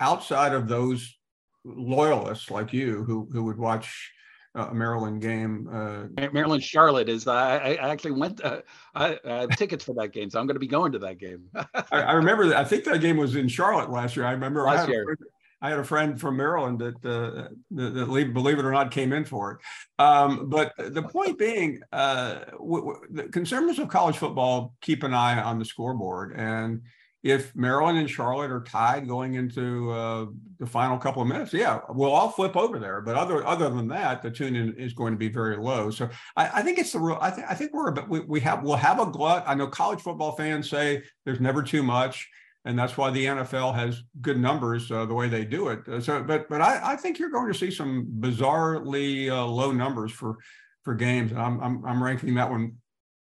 outside 0.00 0.52
of 0.52 0.68
those 0.68 1.16
loyalists 1.64 2.50
like 2.50 2.72
you 2.72 3.04
who 3.04 3.28
who 3.32 3.44
would 3.44 3.59
watch 3.59 4.12
a 4.56 4.74
Maryland 4.74 5.20
game. 5.20 5.68
Uh, 5.70 6.28
Maryland 6.32 6.62
Charlotte 6.62 7.09
is. 7.09 7.26
I, 7.26 7.74
I 7.74 7.90
actually 7.90 8.12
went. 8.12 8.42
Uh, 8.42 8.62
I, 8.94 9.18
I, 9.24 9.40
have 9.40 9.50
tickets 9.50 9.85
for 9.85 9.94
that 9.94 10.12
game, 10.12 10.30
so 10.30 10.40
I'm 10.40 10.46
going 10.46 10.56
to 10.56 10.61
be 10.61 10.66
going 10.66 10.92
to 10.92 10.98
that 11.00 11.18
game. 11.18 11.44
I, 11.54 11.85
I, 11.92 12.12
remember. 12.12 12.46
That, 12.48 12.56
I 12.56 12.64
think 12.64 12.85
that 12.85 13.00
game 13.00 13.18
was 13.18 13.37
in 13.37 13.48
Charlotte 13.48 13.90
last 13.90 14.16
year. 14.16 14.24
I 14.24 14.32
remember. 14.32 14.62
Last 14.62 14.78
I 14.78 14.80
had, 14.80 14.88
year. 14.88 15.04
Friend, 15.04 15.18
I 15.62 15.70
had 15.70 15.78
a 15.78 15.85
friend 15.85 16.20
from 16.20 16.37
Maryland 16.37 16.78
that, 16.80 16.96
uh, 16.96 17.48
that, 17.72 17.94
that, 17.94 18.32
believe 18.35 18.59
it 18.59 18.64
or 18.64 18.72
not, 18.72 18.90
came 18.90 19.12
in 19.12 19.24
for 19.24 19.52
it. 19.52 19.59
Um, 20.02 20.48
but 20.48 20.72
the 20.76 21.02
point 21.02 21.38
being, 21.38 21.80
uh, 21.92 22.40
w- 22.52 22.85
w- 22.85 23.00
the 23.11 23.24
consumers 23.24 23.78
of 23.78 23.88
college 23.88 24.18
football 24.18 24.74
keep 24.80 25.02
an 25.02 25.14
eye 25.14 25.42
on 25.42 25.59
the 25.59 25.64
scoreboard, 25.64 26.35
and 26.37 26.82
if 27.26 27.54
Maryland 27.56 27.98
and 27.98 28.08
Charlotte 28.08 28.52
are 28.52 28.62
tied 28.62 29.08
going 29.08 29.34
into 29.34 29.90
uh, 29.90 30.26
the 30.60 30.66
final 30.66 30.96
couple 30.96 31.20
of 31.20 31.26
minutes, 31.26 31.52
yeah, 31.52 31.80
we'll 31.88 32.12
all 32.12 32.30
flip 32.30 32.56
over 32.56 32.78
there. 32.78 33.00
But 33.00 33.16
other 33.16 33.44
other 33.44 33.68
than 33.68 33.88
that, 33.88 34.22
the 34.22 34.30
tune 34.30 34.54
in 34.54 34.74
is 34.74 34.92
going 34.92 35.12
to 35.12 35.18
be 35.18 35.28
very 35.28 35.56
low. 35.56 35.90
So 35.90 36.08
I, 36.36 36.60
I 36.60 36.62
think 36.62 36.78
it's 36.78 36.92
the 36.92 37.00
real. 37.00 37.18
I 37.20 37.30
think 37.30 37.46
I 37.50 37.54
think 37.54 37.72
we're 37.74 37.92
a 37.92 38.06
we, 38.08 38.20
we 38.20 38.40
have 38.40 38.62
we'll 38.62 38.76
have 38.76 39.00
a 39.00 39.06
glut. 39.06 39.42
I 39.44 39.54
know 39.54 39.66
college 39.66 40.00
football 40.00 40.32
fans 40.32 40.70
say 40.70 41.02
there's 41.24 41.40
never 41.40 41.64
too 41.64 41.82
much, 41.82 42.28
and 42.64 42.78
that's 42.78 42.96
why 42.96 43.10
the 43.10 43.24
NFL 43.24 43.74
has 43.74 44.02
good 44.20 44.38
numbers 44.38 44.90
uh, 44.92 45.04
the 45.04 45.14
way 45.14 45.28
they 45.28 45.44
do 45.44 45.68
it. 45.68 45.80
Uh, 45.88 46.00
so, 46.00 46.22
but 46.22 46.48
but 46.48 46.60
I, 46.60 46.92
I 46.92 46.96
think 46.96 47.18
you're 47.18 47.30
going 47.30 47.52
to 47.52 47.58
see 47.58 47.72
some 47.72 48.06
bizarrely 48.20 49.30
uh, 49.30 49.44
low 49.44 49.72
numbers 49.72 50.12
for 50.12 50.36
for 50.84 50.94
games. 50.94 51.32
I'm 51.32 51.60
I'm, 51.60 51.84
I'm 51.84 52.02
ranking 52.02 52.34
that 52.36 52.50
one 52.50 52.76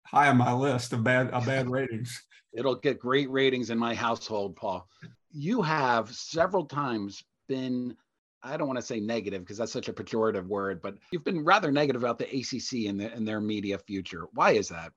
high 0.05 0.29
on 0.29 0.37
my 0.37 0.53
list 0.53 0.93
of 0.93 1.03
bad 1.03 1.31
of 1.31 1.47
bad 1.47 1.71
ratings. 1.71 2.23
It'll 2.55 2.75
get 2.75 2.99
great 2.99 3.29
ratings 3.29 3.69
in 3.69 3.77
my 3.77 3.93
household, 3.93 4.55
Paul. 4.55 4.87
You 5.31 5.61
have 5.61 6.09
several 6.11 6.65
times 6.65 7.23
been, 7.47 7.95
I 8.41 8.57
don't 8.57 8.67
want 8.67 8.79
to 8.79 8.85
say 8.85 8.99
negative 8.99 9.41
because 9.41 9.57
that's 9.57 9.71
such 9.71 9.89
a 9.89 9.93
pejorative 9.93 10.47
word, 10.47 10.81
but 10.81 10.95
you've 11.11 11.25
been 11.25 11.43
rather 11.43 11.71
negative 11.71 12.03
about 12.03 12.17
the 12.17 12.25
ACC 12.25 12.87
and, 12.87 12.99
the, 12.99 13.13
and 13.13 13.27
their 13.27 13.41
media 13.41 13.77
future. 13.77 14.27
Why 14.33 14.51
is 14.51 14.69
that? 14.69 14.91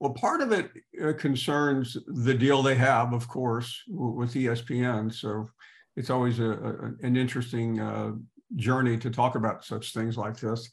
Well, 0.00 0.14
part 0.14 0.40
of 0.40 0.50
it 0.50 0.70
uh, 1.00 1.12
concerns 1.12 1.96
the 2.06 2.34
deal 2.34 2.62
they 2.62 2.74
have, 2.74 3.12
of 3.12 3.28
course, 3.28 3.82
with 3.86 4.34
ESPN. 4.34 5.14
So 5.14 5.48
it's 5.96 6.10
always 6.10 6.40
a, 6.40 6.50
a 6.50 7.06
an 7.06 7.16
interesting 7.16 7.78
uh, 7.78 8.12
journey 8.56 8.96
to 8.98 9.10
talk 9.10 9.36
about 9.36 9.64
such 9.64 9.92
things 9.92 10.16
like 10.16 10.38
this. 10.38 10.68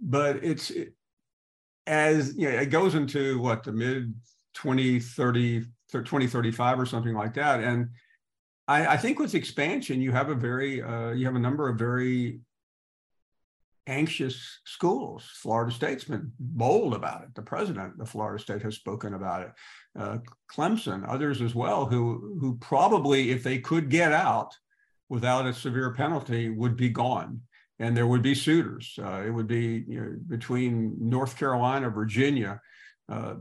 But 0.00 0.42
it's 0.42 0.70
it, 0.70 0.94
as 1.86 2.34
you 2.36 2.50
know, 2.50 2.58
it 2.58 2.70
goes 2.70 2.94
into 2.94 3.38
what 3.38 3.62
the 3.62 3.72
mid 3.72 4.14
2030 4.54 5.64
2035 6.00 6.80
or 6.80 6.86
something 6.86 7.14
like 7.14 7.34
that. 7.34 7.62
And 7.62 7.90
I, 8.66 8.86
I 8.86 8.96
think 8.96 9.18
with 9.18 9.34
expansion, 9.34 10.00
you 10.00 10.12
have 10.12 10.30
a 10.30 10.34
very, 10.34 10.80
uh, 10.80 11.10
you 11.10 11.26
have 11.26 11.34
a 11.34 11.40
number 11.40 11.68
of 11.68 11.78
very 11.78 12.40
anxious 13.88 14.60
schools. 14.64 15.28
Florida 15.34 15.72
State's 15.72 16.04
been 16.04 16.32
bold 16.38 16.94
about 16.94 17.24
it. 17.24 17.34
The 17.34 17.42
president 17.42 18.00
of 18.00 18.08
Florida 18.08 18.40
State 18.40 18.62
has 18.62 18.76
spoken 18.76 19.14
about 19.14 19.42
it. 19.42 19.52
Uh, 19.98 20.18
Clemson, 20.48 21.04
others 21.06 21.42
as 21.42 21.54
well, 21.54 21.86
who 21.86 22.38
who 22.40 22.56
probably, 22.58 23.32
if 23.32 23.42
they 23.42 23.58
could 23.58 23.90
get 23.90 24.12
out 24.12 24.54
without 25.08 25.46
a 25.46 25.52
severe 25.52 25.92
penalty, 25.92 26.48
would 26.48 26.76
be 26.76 26.88
gone. 26.88 27.42
and 27.78 27.96
there 27.96 28.06
would 28.06 28.22
be 28.22 28.34
suitors. 28.34 28.96
Uh, 29.02 29.24
it 29.26 29.30
would 29.30 29.48
be 29.48 29.84
you 29.88 30.00
know, 30.00 30.16
between 30.28 30.94
North 31.00 31.36
Carolina, 31.36 31.90
Virginia, 31.90 32.60
uh, 33.08 33.34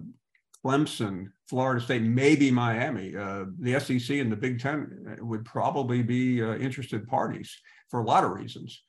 Clemson, 0.64 1.28
Florida 1.50 1.82
State, 1.82 2.04
maybe 2.04 2.52
Miami. 2.52 3.16
Uh, 3.16 3.46
the 3.60 3.80
SEC 3.80 4.18
and 4.18 4.32
the 4.32 4.36
Big 4.36 4.60
Ten 4.60 5.18
would 5.22 5.44
probably 5.46 6.02
be 6.04 6.44
uh, 6.44 6.56
interested 6.56 7.08
parties 7.08 7.60
for 7.90 8.00
a 8.00 8.04
lot 8.04 8.24
of 8.24 8.32
reasons. 8.32 8.82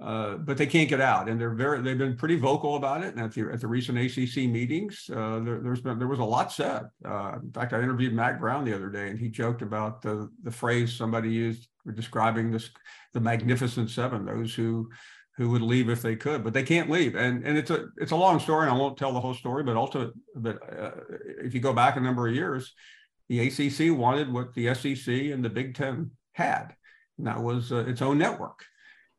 Uh, 0.00 0.36
but 0.36 0.56
they 0.56 0.66
can't 0.66 0.88
get 0.88 1.00
out, 1.00 1.28
and 1.28 1.38
they're 1.38 1.54
very. 1.54 1.82
They've 1.82 1.98
been 1.98 2.16
pretty 2.16 2.36
vocal 2.36 2.76
about 2.76 3.04
it. 3.04 3.14
And 3.14 3.20
at 3.20 3.34
the 3.34 3.50
at 3.52 3.60
the 3.60 3.66
recent 3.66 3.98
ACC 3.98 4.48
meetings, 4.48 5.10
uh, 5.14 5.40
there, 5.40 5.62
has 5.62 5.82
been 5.82 5.98
there 5.98 6.08
was 6.08 6.20
a 6.20 6.24
lot 6.24 6.50
said. 6.50 6.84
Uh, 7.04 7.34
in 7.42 7.52
fact, 7.52 7.74
I 7.74 7.82
interviewed 7.82 8.14
Mack 8.14 8.40
Brown 8.40 8.64
the 8.64 8.74
other 8.74 8.88
day, 8.88 9.10
and 9.10 9.18
he 9.18 9.28
joked 9.28 9.60
about 9.60 10.00
the 10.00 10.30
the 10.42 10.50
phrase 10.50 10.94
somebody 10.94 11.30
used 11.30 11.68
describing 11.94 12.50
this 12.50 12.70
the 13.12 13.20
Magnificent 13.20 13.90
Seven, 13.90 14.24
those 14.24 14.54
who 14.54 14.88
who 15.40 15.48
would 15.48 15.62
leave 15.62 15.88
if 15.88 16.02
they 16.02 16.14
could, 16.14 16.44
but 16.44 16.52
they 16.52 16.62
can't 16.62 16.90
leave. 16.90 17.14
And 17.14 17.42
and 17.46 17.56
it's 17.56 17.70
a 17.70 17.86
it's 17.96 18.12
a 18.12 18.16
long 18.16 18.38
story. 18.38 18.66
And 18.66 18.76
I 18.76 18.78
won't 18.78 18.98
tell 18.98 19.10
the 19.10 19.20
whole 19.20 19.32
story, 19.32 19.62
but 19.62 19.74
also, 19.74 20.12
but 20.36 20.58
uh, 20.70 20.90
if 21.42 21.54
you 21.54 21.60
go 21.60 21.72
back 21.72 21.96
a 21.96 22.00
number 22.00 22.28
of 22.28 22.34
years, 22.34 22.74
the 23.30 23.40
ACC 23.46 23.96
wanted 23.96 24.30
what 24.30 24.52
the 24.52 24.74
SEC 24.74 25.08
and 25.08 25.42
the 25.42 25.48
Big 25.48 25.74
Ten 25.74 26.10
had, 26.32 26.74
and 27.16 27.26
that 27.26 27.40
was 27.40 27.72
uh, 27.72 27.86
its 27.88 28.02
own 28.02 28.18
network 28.18 28.62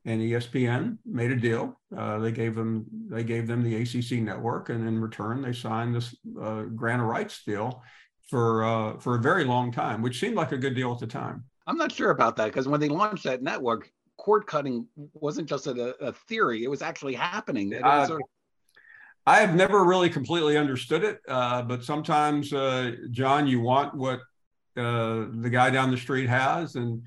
and 0.05 0.21
ESPN 0.21 0.99
made 1.05 1.31
a 1.31 1.36
deal. 1.36 1.79
Uh, 1.95 2.19
they 2.19 2.31
gave 2.31 2.53
them 2.53 2.86
they 3.10 3.23
gave 3.23 3.47
them 3.47 3.63
the 3.63 3.75
ACC 3.77 4.21
network, 4.21 4.69
and 4.69 4.88
in 4.88 5.01
return, 5.01 5.41
they 5.41 5.53
signed 5.53 5.95
this 5.95 6.15
uh, 6.39 6.62
grant 6.75 7.01
of 7.01 7.07
rights 7.07 7.43
deal 7.43 7.81
for 8.29 8.63
uh, 8.63 8.99
for 8.99 9.15
a 9.15 9.19
very 9.19 9.43
long 9.43 9.71
time, 9.71 10.03
which 10.03 10.19
seemed 10.19 10.36
like 10.36 10.51
a 10.51 10.57
good 10.57 10.75
deal 10.75 10.91
at 10.91 10.99
the 10.99 11.07
time. 11.07 11.45
I'm 11.65 11.77
not 11.77 11.91
sure 11.91 12.12
about 12.12 12.36
that 12.36 12.45
because 12.45 12.67
when 12.67 12.79
they 12.79 12.89
launched 12.89 13.23
that 13.23 13.41
network, 13.41 13.89
cord 14.21 14.45
cutting 14.45 14.88
wasn't 15.13 15.49
just 15.49 15.65
a, 15.65 15.95
a 15.99 16.13
theory; 16.13 16.63
it 16.63 16.69
was 16.69 16.84
actually 16.84 17.15
happening. 17.15 17.73
It 17.73 17.81
was 17.81 18.12
uh, 18.12 18.17
I 19.25 19.39
have 19.39 19.55
never 19.55 19.84
really 19.84 20.12
completely 20.12 20.57
understood 20.57 21.03
it, 21.03 21.21
uh, 21.27 21.63
but 21.63 21.84
sometimes, 21.84 22.53
uh, 22.53 22.91
John, 23.10 23.47
you 23.47 23.62
want 23.62 23.95
what 23.95 24.19
the 24.75 25.49
guy 25.51 25.71
down 25.71 25.89
the 25.89 25.97
street 25.97 26.29
has, 26.29 26.75
and 26.75 27.01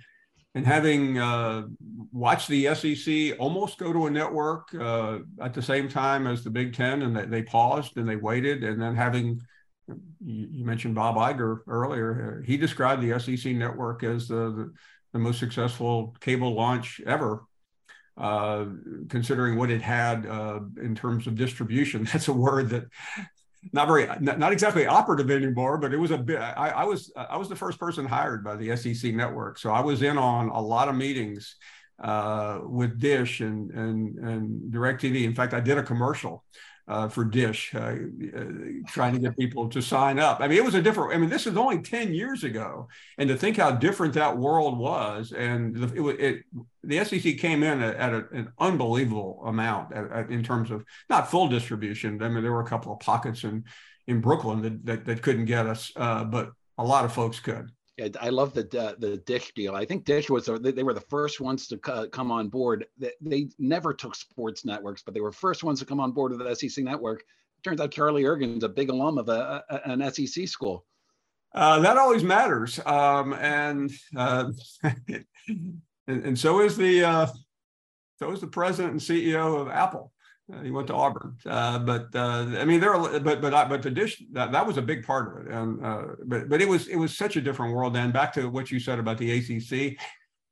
and 0.57 0.67
having 0.67 1.19
uh, 1.19 1.67
watched 2.13 2.49
the 2.49 2.75
SEC 2.75 3.39
almost 3.39 3.79
go 3.79 3.93
to 3.93 4.07
a 4.07 4.11
network 4.11 4.75
uh, 4.75 5.19
at 5.41 5.55
the 5.55 5.63
same 5.63 5.89
time 5.89 6.27
as 6.27 6.43
the 6.43 6.51
Big 6.51 6.75
Ten, 6.75 7.03
and 7.03 7.17
they, 7.17 7.27
they 7.27 7.43
paused 7.43 7.97
and 7.97 8.09
they 8.09 8.17
waited, 8.17 8.65
and 8.65 8.83
then 8.83 8.97
having 8.97 9.41
you, 10.25 10.65
mentioned 10.65 10.95
Bob 10.95 11.17
Iger 11.17 11.59
earlier, 11.69 12.43
he 12.47 12.57
described 12.57 13.03
the 13.03 13.19
SEC 13.21 13.55
network 13.55 14.03
as 14.03 14.29
the, 14.29 14.73
the, 15.15 15.19
most 15.19 15.39
successful 15.39 16.15
cable 16.21 16.55
launch 16.55 17.01
ever. 17.07 17.45
Uh, 18.17 18.67
considering 19.09 19.57
what 19.57 19.71
it 19.71 19.83
had 19.83 20.25
uh, 20.25 20.61
in 20.81 20.95
terms 20.95 21.27
of 21.27 21.35
distribution, 21.35 22.05
that's 22.13 22.29
a 22.29 22.33
word 22.33 22.69
that 22.69 22.85
not 23.73 23.89
very 23.89 24.07
not, 24.21 24.39
not, 24.39 24.53
exactly 24.53 24.87
operative 24.87 25.31
anymore 25.31 25.79
but 25.79 25.95
it 25.95 25.97
was 25.97 26.11
a 26.11 26.19
bit 26.19 26.39
I, 26.39 26.69
I, 26.69 26.85
was 26.85 27.11
i 27.17 27.37
was 27.37 27.49
the 27.49 27.57
first 27.57 27.79
person 27.81 28.05
hired 28.05 28.45
by 28.45 28.57
the 28.57 28.77
sec 28.77 29.15
network 29.15 29.59
so 29.59 29.71
i 29.71 29.81
was 29.81 30.03
in 30.03 30.19
on 30.19 30.49
a 30.51 30.61
lot 30.61 30.89
of 30.89 30.97
meetings 30.97 31.57
uh, 32.03 32.61
with 32.63 33.01
dish 33.01 33.41
and 33.41 33.71
and 33.71 34.19
and 34.19 34.73
directv 34.73 35.25
in 35.25 35.35
fact 35.35 35.55
i 35.55 35.61
did 35.61 35.79
a 35.79 35.83
commercial 35.83 36.45
uh, 36.87 37.09
for 37.09 37.25
Dish, 37.25 37.75
uh, 37.75 37.79
uh, 37.79 38.45
trying 38.89 39.15
to 39.15 39.19
get 39.19 39.37
people 39.39 39.69
to 39.71 39.81
sign 39.81 40.19
up. 40.19 40.41
I 40.41 40.49
mean, 40.49 40.59
it 40.59 40.65
was 40.65 40.75
a 40.75 40.83
different. 40.83 41.15
I 41.15 41.19
mean, 41.19 41.31
this 41.31 41.47
is 41.47 41.57
only 41.57 41.81
ten 41.81 42.13
years 42.13 42.45
ago, 42.45 42.89
and 43.17 43.29
to 43.29 43.37
think 43.37 43.57
how 43.57 43.71
different 43.71 44.15
that 44.15 44.37
world 44.37 44.79
was, 44.79 45.33
and 45.33 45.75
the, 45.75 46.09
it, 46.09 46.21
it, 46.21 46.45
the 46.83 47.05
SEC 47.05 47.39
came 47.39 47.63
in 47.63 47.81
at, 47.81 47.97
at 47.97 48.13
a, 48.13 48.27
an 48.33 48.53
unbelievable 48.59 49.43
amount 49.47 49.95
at, 49.95 50.11
at, 50.13 50.31
in 50.31 50.43
terms 50.43 50.71
of 50.71 50.85
not 51.09 51.31
full 51.31 51.49
distribution. 51.49 52.23
I 52.23 52.29
mean, 52.29 52.43
there 52.43 52.53
were 52.53 52.61
a 52.61 52.69
couple 52.69 52.93
of 52.93 53.01
pockets 53.01 53.45
in 53.45 53.65
in 54.07 54.21
Brooklyn 54.21 54.61
that 54.63 54.85
that, 54.85 55.05
that 55.07 55.23
couldn't 55.23 55.47
get 55.47 55.67
us, 55.67 55.91
uh, 55.97 56.25
but 56.25 56.51
a 56.77 56.85
lot 56.85 57.05
of 57.05 57.13
folks 57.13 57.41
could. 57.41 57.71
I 58.21 58.29
love 58.29 58.55
the 58.55 58.63
uh, 58.81 58.95
the 58.99 59.19
Dish 59.19 59.53
deal. 59.55 59.75
I 59.75 59.85
think 59.85 60.05
Dish 60.05 60.29
was 60.29 60.47
they 60.47 60.83
were 60.83 60.95
the 60.95 61.01
first 61.01 61.41
ones 61.41 61.69
to 61.69 61.77
come 61.79 62.33
on 62.33 62.49
board. 62.49 62.87
They, 62.99 63.13
they 63.21 63.49
never 63.59 63.95
took 63.95 64.17
sports 64.17 64.65
networks, 64.65 65.03
but 65.03 65.15
they 65.15 65.21
were 65.21 65.31
first 65.31 65.63
ones 65.63 65.79
to 65.79 65.87
come 65.87 66.01
on 66.01 66.11
board 66.11 66.33
with 66.33 66.41
the 66.41 66.55
SEC 66.57 66.83
network. 66.83 67.21
It 67.21 67.63
Turns 67.63 67.81
out 67.81 67.93
Charlie 67.93 68.25
Ergen's 68.25 68.65
a 68.65 68.69
big 68.69 68.91
alum 68.91 69.19
of 69.19 69.29
a, 69.29 69.63
a 69.71 69.91
an 69.91 70.13
SEC 70.13 70.49
school. 70.49 70.85
Uh, 71.55 71.79
that 71.79 71.97
always 71.97 72.25
matters, 72.25 72.81
um, 72.85 73.33
and, 73.35 73.93
uh, 74.17 74.51
and, 74.83 75.79
and 76.09 76.37
so 76.37 76.61
is 76.61 76.77
the 76.77 77.05
uh, 77.05 77.27
so 78.19 78.33
is 78.33 78.41
the 78.41 78.49
president 78.49 78.93
and 78.93 79.01
CEO 79.01 79.61
of 79.61 79.69
Apple. 79.69 80.13
Uh, 80.53 80.63
he 80.63 80.71
went 80.71 80.87
to 80.87 80.95
Auburn, 80.95 81.37
uh, 81.47 81.79
but 81.79 82.09
uh, 82.15 82.47
I 82.59 82.67
mean, 82.67 82.79
there. 82.79 82.95
Are, 82.95 83.19
but 83.19 83.41
but 83.41 83.69
but 83.69 83.83
the 83.83 83.91
dish 83.91 84.23
that, 84.33 84.53
that 84.53 84.67
was 84.67 84.77
a 84.77 84.83
big 84.83 85.07
part 85.07 85.33
of 85.33 85.47
it, 85.47 85.53
and 85.53 85.83
uh, 85.83 86.03
but 86.27 86.51
but 86.51 86.61
it 86.61 86.69
was 86.69 86.87
it 86.89 86.97
was 86.97 87.17
such 87.17 87.37
a 87.37 87.41
different 87.41 87.75
world. 87.75 87.95
then. 87.95 88.13
back 88.13 88.31
to 88.35 88.51
what 88.51 88.71
you 88.71 88.79
said 88.79 88.99
about 88.99 89.17
the 89.17 89.31
ACC, 89.39 89.97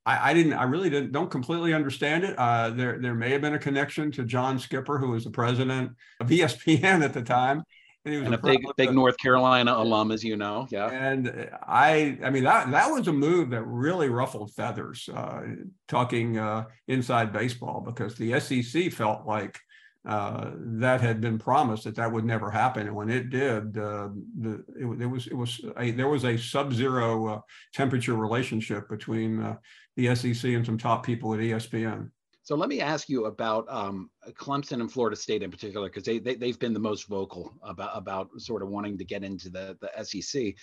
I, 0.07 0.31
I 0.31 0.35
didn't. 0.35 0.55
I 0.55 0.65
really 0.65 0.89
didn't. 0.89 1.13
Don't 1.13 1.31
completely 1.31 1.75
understand 1.75 2.25
it. 2.25 2.39
Uh, 2.39 2.71
there 2.71 2.99
there 3.01 3.15
may 3.15 3.31
have 3.33 3.43
been 3.43 3.53
a 3.53 3.59
connection 3.59 4.11
to 4.13 4.25
John 4.25 4.59
Skipper, 4.59 4.97
who 4.99 5.11
was 5.11 5.25
the 5.25 5.31
president 5.31 5.93
of 6.21 6.29
ESPN 6.29 7.05
at 7.05 7.13
the 7.13 7.23
time. 7.23 7.63
And 8.05 8.15
he 8.15 8.19
was 8.19 8.27
and 8.27 8.35
a, 8.35 8.39
a 8.39 8.43
big, 8.43 8.61
big 8.77 8.93
North 8.93 9.17
Carolina 9.19 9.75
alum, 9.75 10.11
as 10.11 10.25
you 10.25 10.37
know. 10.37 10.67
Yeah. 10.71 10.91
And 10.91 11.51
I, 11.69 12.19
I 12.25 12.31
mean, 12.31 12.45
that 12.45 12.71
that 12.73 12.91
was 12.91 13.07
a 13.07 13.13
move 13.13 13.51
that 13.51 13.63
really 13.63 14.09
ruffled 14.09 14.53
feathers, 14.55 15.09
uh, 15.15 15.43
talking 15.87 16.39
uh, 16.39 16.65
inside 16.89 17.33
baseball, 17.33 17.81
because 17.81 18.17
the 18.17 18.41
SEC 18.41 18.91
felt 18.91 19.25
like 19.25 19.61
uh, 20.05 20.51
that 20.57 21.01
had 21.01 21.21
been 21.21 21.39
promised 21.39 21.85
that 21.85 21.95
that 21.95 22.11
would 22.11 22.25
never 22.25 22.51
happen, 22.51 22.89
and 22.89 22.97
when 22.97 23.09
it 23.09 23.31
did, 23.31 23.79
uh, 23.79 24.09
the 24.41 24.65
it, 24.77 25.03
it, 25.03 25.07
was 25.07 25.27
it 25.29 25.35
was 25.35 25.61
a, 25.79 25.93
there 25.93 26.09
was 26.09 26.25
a 26.25 26.37
sub-zero 26.37 27.27
uh, 27.29 27.41
temperature 27.73 28.17
relationship 28.17 28.89
between 28.89 29.41
uh, 29.41 29.57
the 29.97 30.13
SEC 30.15 30.51
and 30.51 30.67
some 30.67 30.77
top 30.77 31.07
people 31.07 31.33
at 31.35 31.41
ESPN. 31.41 32.11
So 32.43 32.57
let 32.57 32.69
me 32.69 32.81
ask 32.81 33.09
you 33.09 33.27
about 33.27 33.65
um, 33.69 34.11
Clemson 34.31 34.81
and 34.81 34.91
Florida 34.91 35.15
State 35.15 35.45
in 35.45 35.51
particular, 35.53 35.89
because 35.89 36.03
they, 36.03 36.19
they 36.19 36.35
they've 36.35 36.59
been 36.59 36.75
the 36.75 36.81
most 36.81 37.07
vocal 37.07 37.55
about 37.63 37.97
about 37.97 38.29
sort 38.39 38.63
of 38.63 38.69
wanting 38.69 38.99
to 38.99 39.05
get 39.05 39.23
into 39.23 39.51
the 39.51 39.79
the 39.81 40.05
SEC. 40.05 40.55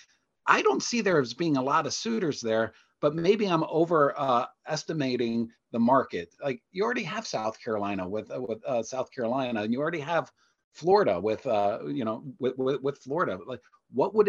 I 0.46 0.60
don't 0.60 0.82
see 0.82 1.00
there 1.00 1.20
as 1.20 1.32
being 1.32 1.56
a 1.56 1.62
lot 1.62 1.86
of 1.86 1.94
suitors 1.94 2.42
there, 2.42 2.74
but 3.00 3.14
maybe 3.14 3.46
I'm 3.46 3.64
overestimating 3.64 5.42
uh, 5.42 5.54
the 5.72 5.78
market. 5.78 6.34
Like 6.42 6.62
you 6.72 6.84
already 6.84 7.02
have 7.04 7.26
South 7.26 7.62
Carolina 7.62 8.08
with 8.08 8.30
uh, 8.30 8.40
with 8.40 8.64
uh, 8.64 8.82
South 8.82 9.10
Carolina, 9.10 9.62
and 9.62 9.72
you 9.72 9.80
already 9.80 10.00
have 10.00 10.30
Florida 10.72 11.20
with 11.20 11.46
uh, 11.46 11.80
you 11.86 12.04
know 12.04 12.24
with, 12.38 12.56
with, 12.58 12.80
with 12.82 12.98
Florida. 12.98 13.38
Like 13.46 13.60
what 13.92 14.14
would 14.14 14.28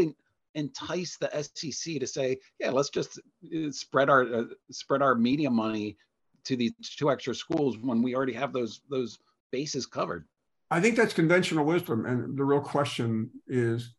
entice 0.55 1.17
the 1.17 1.29
SEC 1.43 1.99
to 1.99 2.07
say, 2.07 2.37
yeah, 2.59 2.71
let's 2.71 2.89
just 2.89 3.19
uh, 3.19 3.71
spread 3.71 4.09
our 4.09 4.21
uh, 4.21 4.43
spread 4.71 5.01
our 5.01 5.15
media 5.15 5.49
money 5.49 5.97
to 6.43 6.55
these 6.55 6.73
two 6.97 7.11
extra 7.11 7.35
schools 7.35 7.77
when 7.77 8.01
we 8.01 8.15
already 8.15 8.33
have 8.33 8.53
those 8.53 8.81
those 8.89 9.19
bases 9.51 9.85
covered. 9.85 10.25
I 10.69 10.79
think 10.79 10.95
that's 10.95 11.13
conventional 11.13 11.65
wisdom, 11.65 12.05
and 12.05 12.37
the 12.37 12.45
real 12.45 12.61
question 12.61 13.29
is 13.47 13.93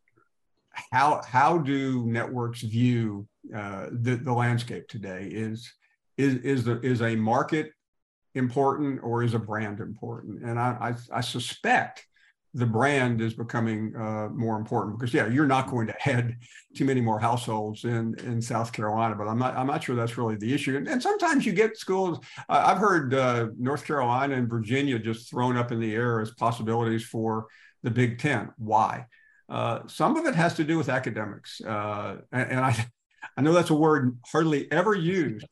how 0.93 1.23
how 1.27 1.57
do 1.57 2.05
networks 2.05 2.61
view 2.61 3.27
uh, 3.53 3.87
the 3.91 4.15
the 4.15 4.31
landscape 4.31 4.87
today? 4.87 5.27
Is 5.31 5.73
is 6.17 6.35
is 6.43 6.63
the 6.65 6.79
is 6.81 7.01
a 7.01 7.15
market 7.15 7.71
important 8.35 8.99
or 9.01 9.23
is 9.23 9.33
a 9.33 9.39
brand 9.39 9.79
important? 9.79 10.43
And 10.43 10.59
I 10.59 10.93
I, 11.11 11.17
I 11.17 11.21
suspect 11.21 12.05
the 12.53 12.67
brand 12.67 13.21
is 13.21 13.33
becoming 13.33 13.95
uh, 13.95 14.29
more 14.29 14.55
important 14.55 14.99
because 14.99 15.15
yeah, 15.15 15.25
you're 15.27 15.47
not 15.47 15.71
going 15.71 15.87
to 15.87 15.95
head 15.99 16.37
too 16.75 16.85
many 16.85 17.01
more 17.01 17.19
households 17.19 17.85
in 17.85 18.13
in 18.19 18.39
South 18.39 18.71
Carolina, 18.71 19.15
but 19.15 19.27
I'm 19.27 19.39
not 19.39 19.57
I'm 19.57 19.65
not 19.65 19.83
sure 19.83 19.95
that's 19.95 20.15
really 20.15 20.35
the 20.35 20.53
issue. 20.53 20.77
And, 20.77 20.87
and 20.87 21.01
sometimes 21.01 21.43
you 21.43 21.53
get 21.53 21.75
schools. 21.75 22.19
Uh, 22.47 22.65
I've 22.67 22.77
heard 22.77 23.15
uh, 23.15 23.47
North 23.57 23.83
Carolina 23.83 24.35
and 24.35 24.47
Virginia 24.47 24.99
just 24.99 25.27
thrown 25.27 25.57
up 25.57 25.71
in 25.71 25.79
the 25.79 25.95
air 25.95 26.21
as 26.21 26.29
possibilities 26.35 27.03
for 27.03 27.47
the 27.81 27.89
Big 27.89 28.19
Ten. 28.19 28.51
Why? 28.57 29.07
Uh, 29.49 29.79
some 29.87 30.15
of 30.17 30.25
it 30.25 30.35
has 30.35 30.53
to 30.55 30.63
do 30.63 30.77
with 30.77 30.89
academics, 30.89 31.61
uh, 31.61 32.17
and, 32.31 32.51
and 32.51 32.59
I 32.59 32.87
I 33.37 33.41
know 33.41 33.53
that's 33.53 33.69
a 33.69 33.75
word 33.75 34.17
hardly 34.25 34.71
ever 34.71 34.93
used. 34.95 35.45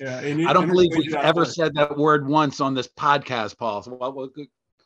Yeah, 0.00 0.18
I 0.20 0.52
don't 0.52 0.68
believe 0.68 0.90
we've 0.96 1.14
ever 1.14 1.44
said 1.44 1.74
that 1.74 1.96
word 1.96 2.26
once 2.26 2.60
on 2.60 2.74
this 2.74 2.88
podcast, 2.88 3.58
Paul. 3.58 3.82
So 3.82 3.92
what, 3.92 4.14
what, 4.14 4.30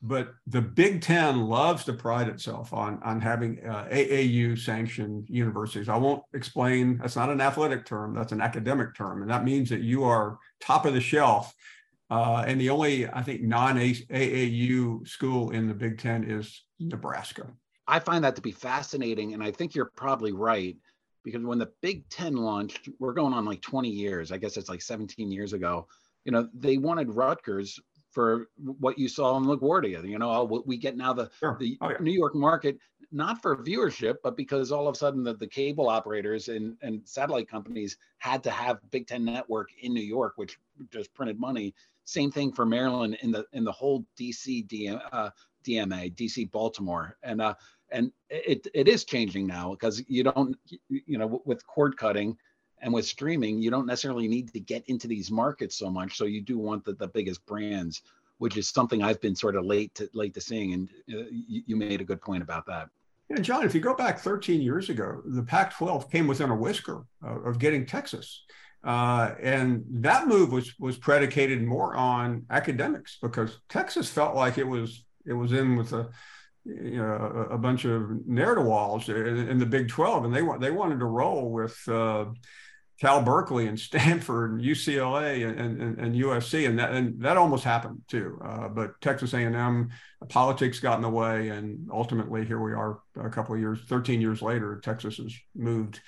but 0.03 0.35
the 0.47 0.63
Big 0.63 1.03
Ten 1.03 1.49
loves 1.49 1.85
to 1.85 1.93
pride 1.93 2.29
itself 2.29 2.73
on 2.73 3.03
on 3.03 3.21
having 3.21 3.59
uh, 3.67 3.89
AAU 3.91 4.59
sanctioned 4.59 5.27
universities. 5.29 5.89
I 5.89 5.97
won't 5.97 6.23
explain. 6.35 6.99
That's 6.99 7.17
not 7.17 7.31
an 7.31 7.41
athletic 7.41 7.85
term. 7.85 8.15
That's 8.15 8.33
an 8.33 8.41
academic 8.41 8.95
term, 8.95 9.23
and 9.23 9.31
that 9.31 9.45
means 9.45 9.69
that 9.71 9.81
you 9.81 10.05
are 10.05 10.39
top 10.61 10.87
of 10.87 10.95
the 10.95 11.01
shelf. 11.01 11.55
Uh, 12.11 12.43
and 12.47 12.59
the 12.59 12.71
only, 12.71 13.07
I 13.07 13.23
think, 13.23 13.43
non 13.43 13.77
AAU 13.77 15.07
school 15.07 15.51
in 15.51 15.69
the 15.69 15.75
Big 15.75 15.99
Ten 15.99 16.25
is 16.25 16.63
Nebraska. 16.79 17.49
I 17.89 17.99
find 17.99 18.23
that 18.25 18.37
to 18.37 18.43
be 18.43 18.53
fascinating, 18.53 19.35
and 19.35 19.43
I 19.43 19.51
think 19.51 19.75
you're 19.75 19.91
probably 19.97 20.33
right 20.33 20.77
because 21.25 21.43
when 21.43 21.59
the 21.59 21.71
Big 21.81 22.09
Ten 22.09 22.37
launched, 22.37 22.89
we're 22.99 23.15
going 23.15 23.33
on 23.33 23.45
like 23.45 23.61
20 23.63 23.89
years. 23.89 24.31
I 24.31 24.39
guess 24.39 24.57
it's 24.57 24.69
like 24.69 24.83
17 24.83 25.33
years 25.33 25.53
ago. 25.53 25.89
You 26.25 26.33
know, 26.33 26.49
they 26.55 26.79
wanted 26.79 27.11
Rutgers 27.11 27.81
for 28.11 28.49
what 28.57 28.99
you 28.99 29.09
saw 29.09 29.37
in 29.37 29.45
LaGuardia. 29.45 30.09
You 30.09 30.19
know, 30.19 30.31
oh, 30.31 30.63
we 30.67 30.77
get 30.77 30.97
now 30.97 31.13
the 31.13 31.31
sure. 31.39 31.57
the 31.59 31.77
oh, 31.81 31.91
yeah. 31.91 31.97
New 32.01 32.13
York 32.13 32.35
market 32.35 32.79
not 33.11 33.41
for 33.41 33.57
viewership, 33.57 34.17
but 34.23 34.37
because 34.37 34.71
all 34.71 34.87
of 34.87 34.95
a 34.95 34.99
sudden 34.99 35.23
the, 35.23 35.35
the 35.35 35.47
cable 35.47 35.89
operators 35.89 36.49
and, 36.49 36.77
and 36.83 37.01
satellite 37.05 37.49
companies 37.49 37.97
had 38.19 38.43
to 38.43 38.51
have 38.51 38.79
Big 38.91 39.07
Ten 39.07 39.25
Network 39.25 39.71
in 39.81 39.95
New 39.95 40.03
York, 40.03 40.35
which 40.37 40.59
just 40.91 41.13
printed 41.15 41.41
money. 41.41 41.75
Same 42.05 42.31
thing 42.31 42.53
for 42.53 42.67
Maryland 42.67 43.19
in 43.23 43.33
the 43.33 43.45
in 43.53 43.65
the 43.65 43.73
whole 43.73 44.05
DC 44.19 44.67
DM, 44.67 45.01
uh, 45.13 45.31
DMA, 45.65 46.15
DC 46.15 46.51
Baltimore, 46.51 47.17
and 47.23 47.41
uh, 47.41 47.55
and 47.91 48.13
it 48.31 48.67
it 48.75 48.89
is 48.89 49.05
changing 49.05 49.47
now 49.47 49.71
because 49.71 50.03
you 50.09 50.23
don't 50.23 50.57
you 50.89 51.19
know 51.19 51.43
with 51.45 51.67
cord 51.67 51.97
cutting 51.97 52.37
and 52.81 52.93
with 52.93 53.07
streaming 53.07 53.61
you 53.61 53.71
don't 53.71 53.87
necessarily 53.87 54.29
need 54.29 54.53
to 54.53 54.61
get 54.61 54.85
into 54.89 55.09
these 55.09 55.31
markets 55.31 55.77
so 55.77 55.91
much. 55.91 56.17
So 56.17 56.25
you 56.25 56.41
do 56.41 56.59
want 56.59 56.85
the, 56.85 56.95
the 56.95 57.09
biggest 57.09 57.45
brands 57.47 58.03
which 58.39 58.57
is 58.57 58.69
something 58.69 59.03
i've 59.03 59.21
been 59.21 59.35
sort 59.35 59.57
of 59.57 59.65
late 59.65 59.95
to 59.95 60.09
late 60.15 60.35
to 60.35 60.41
seeing. 60.41 60.73
And 60.73 60.89
uh, 61.13 61.25
you, 61.31 61.63
you, 61.67 61.77
made 61.77 62.01
a 62.01 62.05
good 62.05 62.21
point 62.21 62.43
about 62.43 62.67
that. 62.67 62.89
Yeah 63.29 63.39
john 63.41 63.65
if 63.65 63.75
you 63.75 63.81
go 63.81 63.95
back 63.95 64.19
13 64.19 64.61
years 64.61 64.89
ago 64.89 65.23
the 65.25 65.43
pac 65.43 65.77
12 65.77 66.11
came 66.11 66.27
within 66.27 66.51
a 66.51 66.57
whisker 66.57 67.05
of, 67.23 67.47
of 67.47 67.59
getting 67.59 67.85
texas. 67.85 68.45
Uh, 68.85 69.35
and 69.43 69.85
that 69.91 70.29
move 70.29 70.53
was 70.53 70.79
was 70.79 70.97
predicated 70.97 71.65
more 71.65 71.97
on 71.97 72.47
academics 72.51 73.19
because 73.21 73.59
texas 73.69 74.09
felt 74.09 74.37
like 74.37 74.57
it 74.57 74.67
was 74.67 75.05
it 75.29 75.35
was 75.35 75.53
in 75.53 75.77
with 75.77 75.93
a 75.93 76.09
you 76.65 76.99
know, 76.99 77.47
a, 77.51 77.57
bunch 77.57 77.85
of 77.85 78.27
ne'er 78.27 78.55
do 78.55 78.61
wells 78.61 79.09
in, 79.09 79.59
the 79.59 79.67
Big 79.67 79.89
12, 79.89 80.27
and 80.27 80.35
they 80.35 80.43
want 80.43 80.61
they 80.61 80.71
wanted 80.71 80.99
to 80.99 81.07
roll 81.07 81.51
with 81.51 81.77
uh, 81.89 82.27
Cal 83.01 83.23
Berkeley 83.23 83.67
and 83.67 83.79
Stanford 83.81 84.53
and 84.53 84.61
UCLA 84.61 85.49
and, 85.49 85.59
and, 85.59 85.99
and, 85.99 86.15
USC, 86.15 86.69
and 86.69 86.79
that 86.79 86.93
and 86.93 87.21
that 87.23 87.37
almost 87.37 87.65
happened 87.65 88.03
too. 88.09 88.39
Uh, 88.45 88.69
but 88.69 89.01
Texas 89.01 89.33
A&M 89.33 89.91
politics 90.29 90.81
got 90.81 90.97
in 90.97 91.03
the 91.03 91.09
way, 91.09 91.49
and 91.49 91.89
ultimately 91.93 92.45
here 92.45 92.61
we 92.61 92.73
are 92.73 93.01
a 93.19 93.31
couple 93.31 93.55
of 93.55 93.61
years, 93.61 93.81
13 93.89 94.21
years 94.21 94.43
later, 94.43 94.81
Texas 94.83 95.17
has 95.17 95.35
moved 95.55 96.01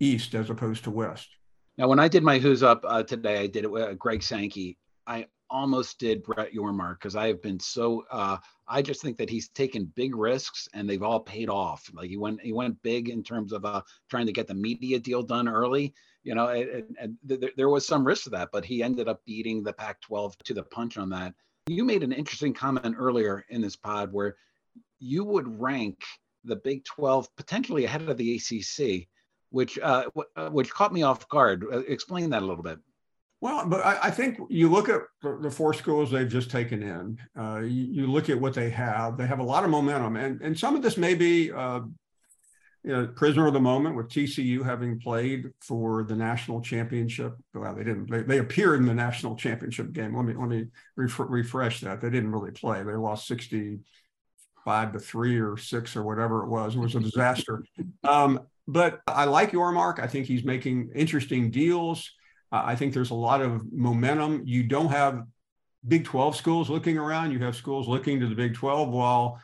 east 0.00 0.34
as 0.34 0.50
opposed 0.50 0.84
to 0.84 0.90
west. 0.90 1.28
Now, 1.76 1.88
when 1.88 2.00
I 2.00 2.08
did 2.08 2.22
my 2.22 2.38
Who's 2.38 2.62
Up 2.62 2.84
uh, 2.86 3.02
today, 3.04 3.38
I 3.40 3.46
did 3.46 3.64
it 3.64 3.70
with 3.70 3.98
Greg 3.98 4.22
Sankey. 4.22 4.76
I 5.06 5.26
almost 5.50 5.98
did 5.98 6.22
Brett 6.22 6.52
Yormark 6.52 6.98
because 6.98 7.16
I 7.16 7.26
have 7.28 7.42
been 7.42 7.60
so. 7.60 8.04
Uh, 8.10 8.38
I 8.68 8.82
just 8.82 9.02
think 9.02 9.16
that 9.18 9.28
he's 9.28 9.48
taken 9.48 9.92
big 9.96 10.14
risks 10.14 10.68
and 10.72 10.88
they've 10.88 11.02
all 11.02 11.20
paid 11.20 11.48
off. 11.48 11.90
Like 11.92 12.08
he 12.08 12.16
went, 12.16 12.40
he 12.40 12.52
went 12.52 12.80
big 12.82 13.08
in 13.08 13.22
terms 13.22 13.52
of 13.52 13.64
uh, 13.64 13.82
trying 14.08 14.26
to 14.26 14.32
get 14.32 14.46
the 14.46 14.54
media 14.54 14.98
deal 14.98 15.22
done 15.22 15.48
early. 15.48 15.92
You 16.22 16.34
know, 16.34 16.48
and, 16.48 16.96
and 17.00 17.16
th- 17.28 17.54
there 17.56 17.70
was 17.70 17.86
some 17.86 18.06
risk 18.06 18.24
to 18.24 18.30
that, 18.30 18.50
but 18.52 18.64
he 18.64 18.82
ended 18.82 19.08
up 19.08 19.24
beating 19.24 19.62
the 19.62 19.72
Pac-12 19.72 20.36
to 20.44 20.54
the 20.54 20.62
punch 20.62 20.98
on 20.98 21.08
that. 21.10 21.34
You 21.66 21.84
made 21.84 22.02
an 22.02 22.12
interesting 22.12 22.52
comment 22.52 22.94
earlier 22.98 23.44
in 23.48 23.62
this 23.62 23.76
pod 23.76 24.12
where 24.12 24.36
you 24.98 25.24
would 25.24 25.60
rank 25.60 26.02
the 26.44 26.56
Big 26.56 26.84
12 26.84 27.34
potentially 27.36 27.84
ahead 27.84 28.02
of 28.02 28.16
the 28.16 28.36
ACC, 28.36 29.08
which 29.50 29.78
uh, 29.78 30.04
w- 30.04 30.28
uh, 30.36 30.50
which 30.50 30.70
caught 30.70 30.92
me 30.92 31.02
off 31.02 31.28
guard. 31.28 31.64
Uh, 31.70 31.78
explain 31.80 32.30
that 32.30 32.42
a 32.42 32.46
little 32.46 32.62
bit. 32.62 32.78
Well, 33.40 33.66
but 33.66 33.84
I, 33.84 33.98
I, 34.04 34.10
think 34.10 34.38
you 34.50 34.68
look 34.68 34.90
at 34.90 35.00
the, 35.22 35.50
four 35.50 35.72
schools 35.72 36.10
they've 36.10 36.28
just 36.28 36.50
taken 36.50 36.82
in. 36.82 37.18
Uh, 37.38 37.60
you, 37.60 38.02
you, 38.02 38.06
look 38.06 38.28
at 38.28 38.38
what 38.38 38.52
they 38.52 38.68
have. 38.68 39.16
They 39.16 39.26
have 39.26 39.38
a 39.38 39.44
lot 39.44 39.64
of 39.64 39.70
momentum, 39.70 40.16
and 40.16 40.42
and 40.42 40.58
some 40.58 40.76
of 40.76 40.82
this 40.82 40.98
may 40.98 41.14
be, 41.14 41.50
uh, 41.50 41.80
you 42.84 42.92
know, 42.92 43.06
prisoner 43.06 43.46
of 43.46 43.54
the 43.54 43.60
moment 43.60 43.96
with 43.96 44.08
TCU 44.08 44.62
having 44.62 45.00
played 45.00 45.52
for 45.62 46.04
the 46.04 46.14
national 46.14 46.60
championship. 46.60 47.34
Well, 47.54 47.74
they 47.74 47.84
didn't. 47.84 48.10
They, 48.10 48.22
they 48.22 48.38
appeared 48.38 48.80
in 48.80 48.86
the 48.86 48.94
national 48.94 49.36
championship 49.36 49.92
game. 49.92 50.14
Let 50.14 50.26
me 50.26 50.34
let 50.34 50.48
me 50.48 50.66
ref- 50.96 51.18
refresh 51.18 51.80
that. 51.80 52.02
They 52.02 52.10
didn't 52.10 52.32
really 52.32 52.50
play. 52.50 52.82
They 52.82 52.92
lost 52.92 53.26
sixty 53.26 53.78
five 54.66 54.92
to 54.92 54.98
three 54.98 55.40
or 55.40 55.56
six 55.56 55.96
or 55.96 56.02
whatever 56.02 56.44
it 56.44 56.48
was. 56.48 56.76
It 56.76 56.80
was 56.80 56.94
a 56.94 57.00
disaster. 57.00 57.64
Um, 58.04 58.40
but 58.68 59.00
I 59.06 59.24
like 59.24 59.52
Yormark. 59.52 59.98
I 59.98 60.06
think 60.06 60.26
he's 60.26 60.44
making 60.44 60.90
interesting 60.94 61.50
deals. 61.50 62.10
Uh, 62.52 62.62
I 62.64 62.74
think 62.76 62.94
there's 62.94 63.10
a 63.10 63.14
lot 63.14 63.40
of 63.40 63.72
momentum. 63.72 64.42
You 64.44 64.64
don't 64.64 64.90
have 64.90 65.24
Big 65.86 66.04
12 66.04 66.36
schools 66.36 66.68
looking 66.68 66.98
around. 66.98 67.32
You 67.32 67.38
have 67.40 67.56
schools 67.56 67.88
looking 67.88 68.20
to 68.20 68.26
the 68.26 68.34
Big 68.34 68.54
12. 68.54 68.90
While 68.90 69.40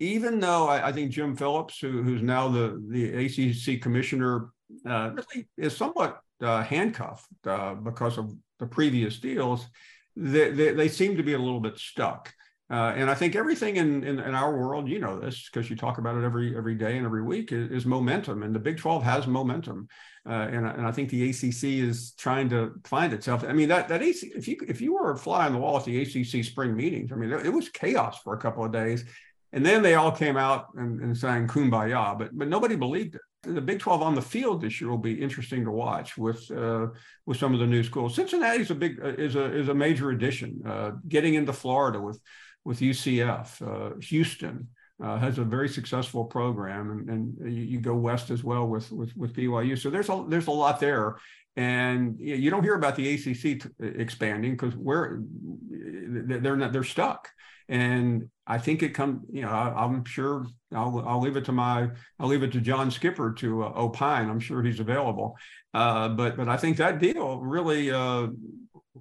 even 0.00 0.40
though 0.40 0.68
I, 0.68 0.88
I 0.88 0.92
think 0.92 1.10
Jim 1.10 1.36
Phillips, 1.36 1.78
who, 1.80 2.02
who's 2.02 2.22
now 2.22 2.48
the, 2.48 2.82
the 2.88 3.26
ACC 3.26 3.82
commissioner, 3.82 4.50
uh, 4.86 5.10
really 5.14 5.48
is 5.56 5.76
somewhat 5.76 6.20
uh, 6.42 6.62
handcuffed 6.62 7.26
uh, 7.46 7.74
because 7.74 8.18
of 8.18 8.32
the 8.58 8.66
previous 8.66 9.18
deals, 9.18 9.66
they, 10.16 10.50
they, 10.50 10.72
they, 10.72 10.88
seem 10.88 11.16
to 11.16 11.22
be 11.22 11.34
a 11.34 11.38
little 11.38 11.60
bit 11.60 11.78
stuck. 11.78 12.32
Uh, 12.70 12.92
and 12.96 13.10
I 13.10 13.14
think 13.14 13.34
everything 13.34 13.76
in, 13.76 14.04
in, 14.04 14.18
in 14.18 14.34
our 14.34 14.54
world, 14.54 14.88
you 14.88 14.98
know 14.98 15.18
this 15.18 15.48
because 15.50 15.70
you 15.70 15.76
talk 15.76 15.96
about 15.96 16.16
it 16.16 16.24
every 16.24 16.54
every 16.54 16.74
day 16.74 16.98
and 16.98 17.06
every 17.06 17.22
week, 17.22 17.50
is, 17.50 17.70
is 17.70 17.86
momentum. 17.86 18.42
And 18.42 18.54
the 18.54 18.58
Big 18.58 18.76
12 18.76 19.02
has 19.04 19.26
momentum. 19.26 19.88
Uh, 20.28 20.48
and, 20.52 20.66
and 20.66 20.86
I 20.86 20.92
think 20.92 21.08
the 21.08 21.30
ACC 21.30 21.64
is 21.88 22.12
trying 22.18 22.50
to 22.50 22.74
find 22.84 23.14
itself. 23.14 23.42
I 23.44 23.52
mean, 23.54 23.68
that 23.70 23.88
that 23.88 24.02
AC, 24.02 24.30
if 24.34 24.46
you 24.46 24.58
if 24.68 24.82
you 24.82 24.92
were 24.92 25.12
a 25.12 25.16
fly 25.16 25.46
on 25.46 25.52
the 25.52 25.58
wall 25.58 25.78
at 25.78 25.86
the 25.86 26.02
ACC 26.02 26.44
spring 26.44 26.76
meetings, 26.76 27.10
I 27.10 27.16
mean, 27.16 27.32
it 27.32 27.52
was 27.52 27.70
chaos 27.70 28.20
for 28.22 28.34
a 28.34 28.38
couple 28.38 28.62
of 28.62 28.70
days, 28.70 29.06
and 29.54 29.64
then 29.64 29.82
they 29.82 29.94
all 29.94 30.12
came 30.12 30.36
out 30.36 30.66
and, 30.74 31.00
and 31.00 31.16
sang 31.16 31.48
"Kumbaya," 31.48 32.18
but 32.18 32.36
but 32.36 32.48
nobody 32.48 32.76
believed 32.76 33.14
it. 33.14 33.22
The 33.42 33.62
Big 33.62 33.78
12 33.78 34.02
on 34.02 34.14
the 34.14 34.20
field 34.20 34.60
this 34.60 34.78
year 34.78 34.90
will 34.90 34.98
be 34.98 35.14
interesting 35.14 35.64
to 35.64 35.70
watch 35.70 36.18
with 36.18 36.50
uh, 36.50 36.88
with 37.24 37.38
some 37.38 37.54
of 37.54 37.60
the 37.60 37.66
new 37.66 37.82
schools. 37.82 38.14
Cincinnati 38.14 38.60
is 38.60 38.70
a 38.70 38.74
big 38.74 39.00
uh, 39.02 39.14
is 39.14 39.36
a 39.36 39.44
is 39.56 39.68
a 39.68 39.74
major 39.74 40.10
addition. 40.10 40.60
Uh, 40.66 40.90
getting 41.08 41.34
into 41.34 41.54
Florida 41.54 41.98
with 41.98 42.20
with 42.64 42.80
UCF, 42.80 43.62
uh, 43.62 43.96
Houston 44.00 44.68
uh, 45.02 45.18
has 45.18 45.38
a 45.38 45.44
very 45.44 45.68
successful 45.68 46.24
program, 46.24 46.90
and, 46.90 47.08
and 47.08 47.52
you, 47.52 47.62
you, 47.62 47.80
go 47.80 47.94
west 47.94 48.30
as 48.30 48.42
well 48.42 48.66
with, 48.66 48.90
with 48.90 49.16
with 49.16 49.32
BYU. 49.32 49.78
So 49.78 49.90
there's 49.90 50.08
a 50.08 50.24
there's 50.28 50.48
a 50.48 50.52
lot 50.52 50.80
there, 50.80 51.18
and 51.56 52.16
you 52.18 52.50
don't 52.50 52.64
hear 52.64 52.74
about 52.74 52.96
the 52.96 53.14
ACC 53.14 53.62
t- 53.62 53.68
expanding 53.80 54.52
because 54.52 54.74
we're 54.76 55.20
they're 55.70 56.56
not 56.56 56.72
they're 56.72 56.84
stuck. 56.84 57.28
And 57.68 58.30
I 58.46 58.56
think 58.56 58.82
it 58.82 58.94
comes, 58.94 59.26
you 59.30 59.42
know, 59.42 59.50
I, 59.50 59.84
am 59.84 60.04
sure 60.06 60.46
I'll, 60.74 61.04
I'll 61.06 61.20
leave 61.20 61.36
it 61.36 61.44
to 61.46 61.52
my, 61.52 61.90
I'll 62.18 62.28
leave 62.28 62.42
it 62.42 62.52
to 62.52 62.62
John 62.62 62.90
Skipper 62.90 63.32
to 63.34 63.64
uh, 63.64 63.72
opine. 63.76 64.30
I'm 64.30 64.40
sure 64.40 64.62
he's 64.62 64.80
available. 64.80 65.36
Uh, 65.74 66.08
but, 66.08 66.38
but 66.38 66.48
I 66.48 66.56
think 66.56 66.78
that 66.78 66.98
deal 66.98 67.40
really, 67.40 67.90
uh, 67.90 68.28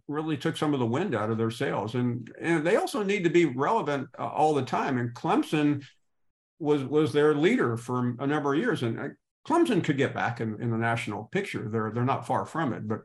really 0.08 0.38
took 0.38 0.58
some 0.58 0.74
of 0.74 0.80
the 0.80 0.86
wind 0.86 1.16
out 1.16 1.30
of 1.30 1.38
their 1.38 1.52
sails. 1.52 1.96
And, 1.96 2.32
and 2.40 2.66
they 2.66 2.76
also 2.76 3.04
need 3.04 3.24
to 3.24 3.30
be 3.30 3.46
relevant 3.46 4.08
uh, 4.18 4.28
all 4.28 4.54
the 4.54 4.64
time. 4.64 4.98
And 4.98 5.14
Clemson 5.14 5.84
was, 6.60 6.84
was 6.84 7.14
their 7.14 7.34
leader 7.36 7.78
for 7.78 8.16
a 8.20 8.28
number 8.28 8.54
of 8.54 8.60
years. 8.60 8.84
And 8.84 9.00
uh, 9.00 9.08
Clemson 9.48 9.84
could 9.84 9.98
get 9.98 10.14
back 10.14 10.42
in, 10.42 10.62
in 10.62 10.72
the 10.72 10.78
national 10.78 11.26
picture. 11.26 11.70
They're, 11.70 11.92
they're 11.94 12.04
not 12.04 12.28
far 12.28 12.46
from 12.46 12.74
it, 12.74 12.88
but 12.88 13.02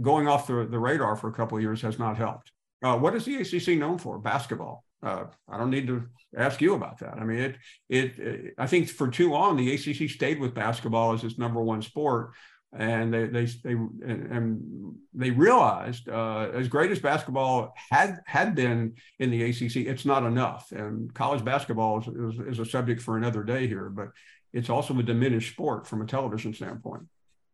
going 0.00 0.28
off 0.28 0.46
the, 0.46 0.66
the 0.70 0.78
radar 0.78 1.16
for 1.16 1.28
a 1.28 1.32
couple 1.32 1.58
of 1.58 1.62
years 1.62 1.82
has 1.82 1.98
not 1.98 2.16
helped. 2.16 2.52
Uh, 2.82 2.96
what 2.96 3.14
is 3.14 3.24
the 3.24 3.36
ACC 3.36 3.78
known 3.78 3.98
for? 3.98 4.18
Basketball. 4.18 4.84
Uh, 5.02 5.24
I 5.48 5.58
don't 5.58 5.70
need 5.70 5.86
to 5.86 6.06
ask 6.36 6.60
you 6.60 6.74
about 6.74 6.98
that. 6.98 7.14
I 7.14 7.24
mean, 7.24 7.38
it, 7.38 7.56
it, 7.88 8.18
it, 8.18 8.54
I 8.58 8.66
think 8.66 8.88
for 8.88 9.08
too 9.08 9.30
long 9.30 9.56
the 9.56 9.74
ACC 9.74 10.10
stayed 10.10 10.38
with 10.38 10.54
basketball 10.54 11.12
as 11.12 11.24
its 11.24 11.38
number 11.38 11.62
one 11.62 11.82
sport, 11.82 12.32
and 12.72 13.12
they 13.12 13.26
they 13.26 13.44
they 13.46 13.72
and 13.72 14.94
they 15.12 15.30
realized 15.30 16.08
uh, 16.08 16.50
as 16.54 16.68
great 16.68 16.90
as 16.92 17.00
basketball 17.00 17.74
had 17.90 18.20
had 18.26 18.54
been 18.54 18.94
in 19.18 19.30
the 19.30 19.42
ACC, 19.42 19.76
it's 19.76 20.04
not 20.04 20.22
enough. 20.22 20.70
And 20.70 21.12
college 21.12 21.44
basketball 21.44 22.00
is, 22.00 22.06
is, 22.08 22.40
is 22.46 22.58
a 22.60 22.64
subject 22.64 23.02
for 23.02 23.16
another 23.16 23.42
day 23.42 23.66
here, 23.66 23.90
but 23.90 24.08
it's 24.52 24.70
also 24.70 24.96
a 24.98 25.02
diminished 25.02 25.52
sport 25.52 25.86
from 25.86 26.02
a 26.02 26.06
television 26.06 26.54
standpoint. 26.54 27.02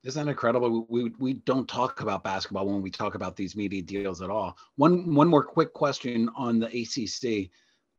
Isn't 0.05 0.27
that 0.27 0.31
incredible? 0.31 0.87
We, 0.89 1.11
we 1.19 1.33
don't 1.33 1.69
talk 1.69 2.01
about 2.01 2.23
basketball 2.23 2.67
when 2.67 2.83
we 2.83 2.91
talk 2.91 3.15
about 3.15 3.35
these 3.35 3.57
media 3.57 3.83
deals 3.83 4.23
at 4.23 4.31
all. 4.31 4.57
One 4.77 5.15
one 5.15 5.29
more 5.29 5.43
quick 5.43 5.73
question 5.73 6.29
on 6.37 6.59
the 6.59 6.67
ACC: 6.67 7.51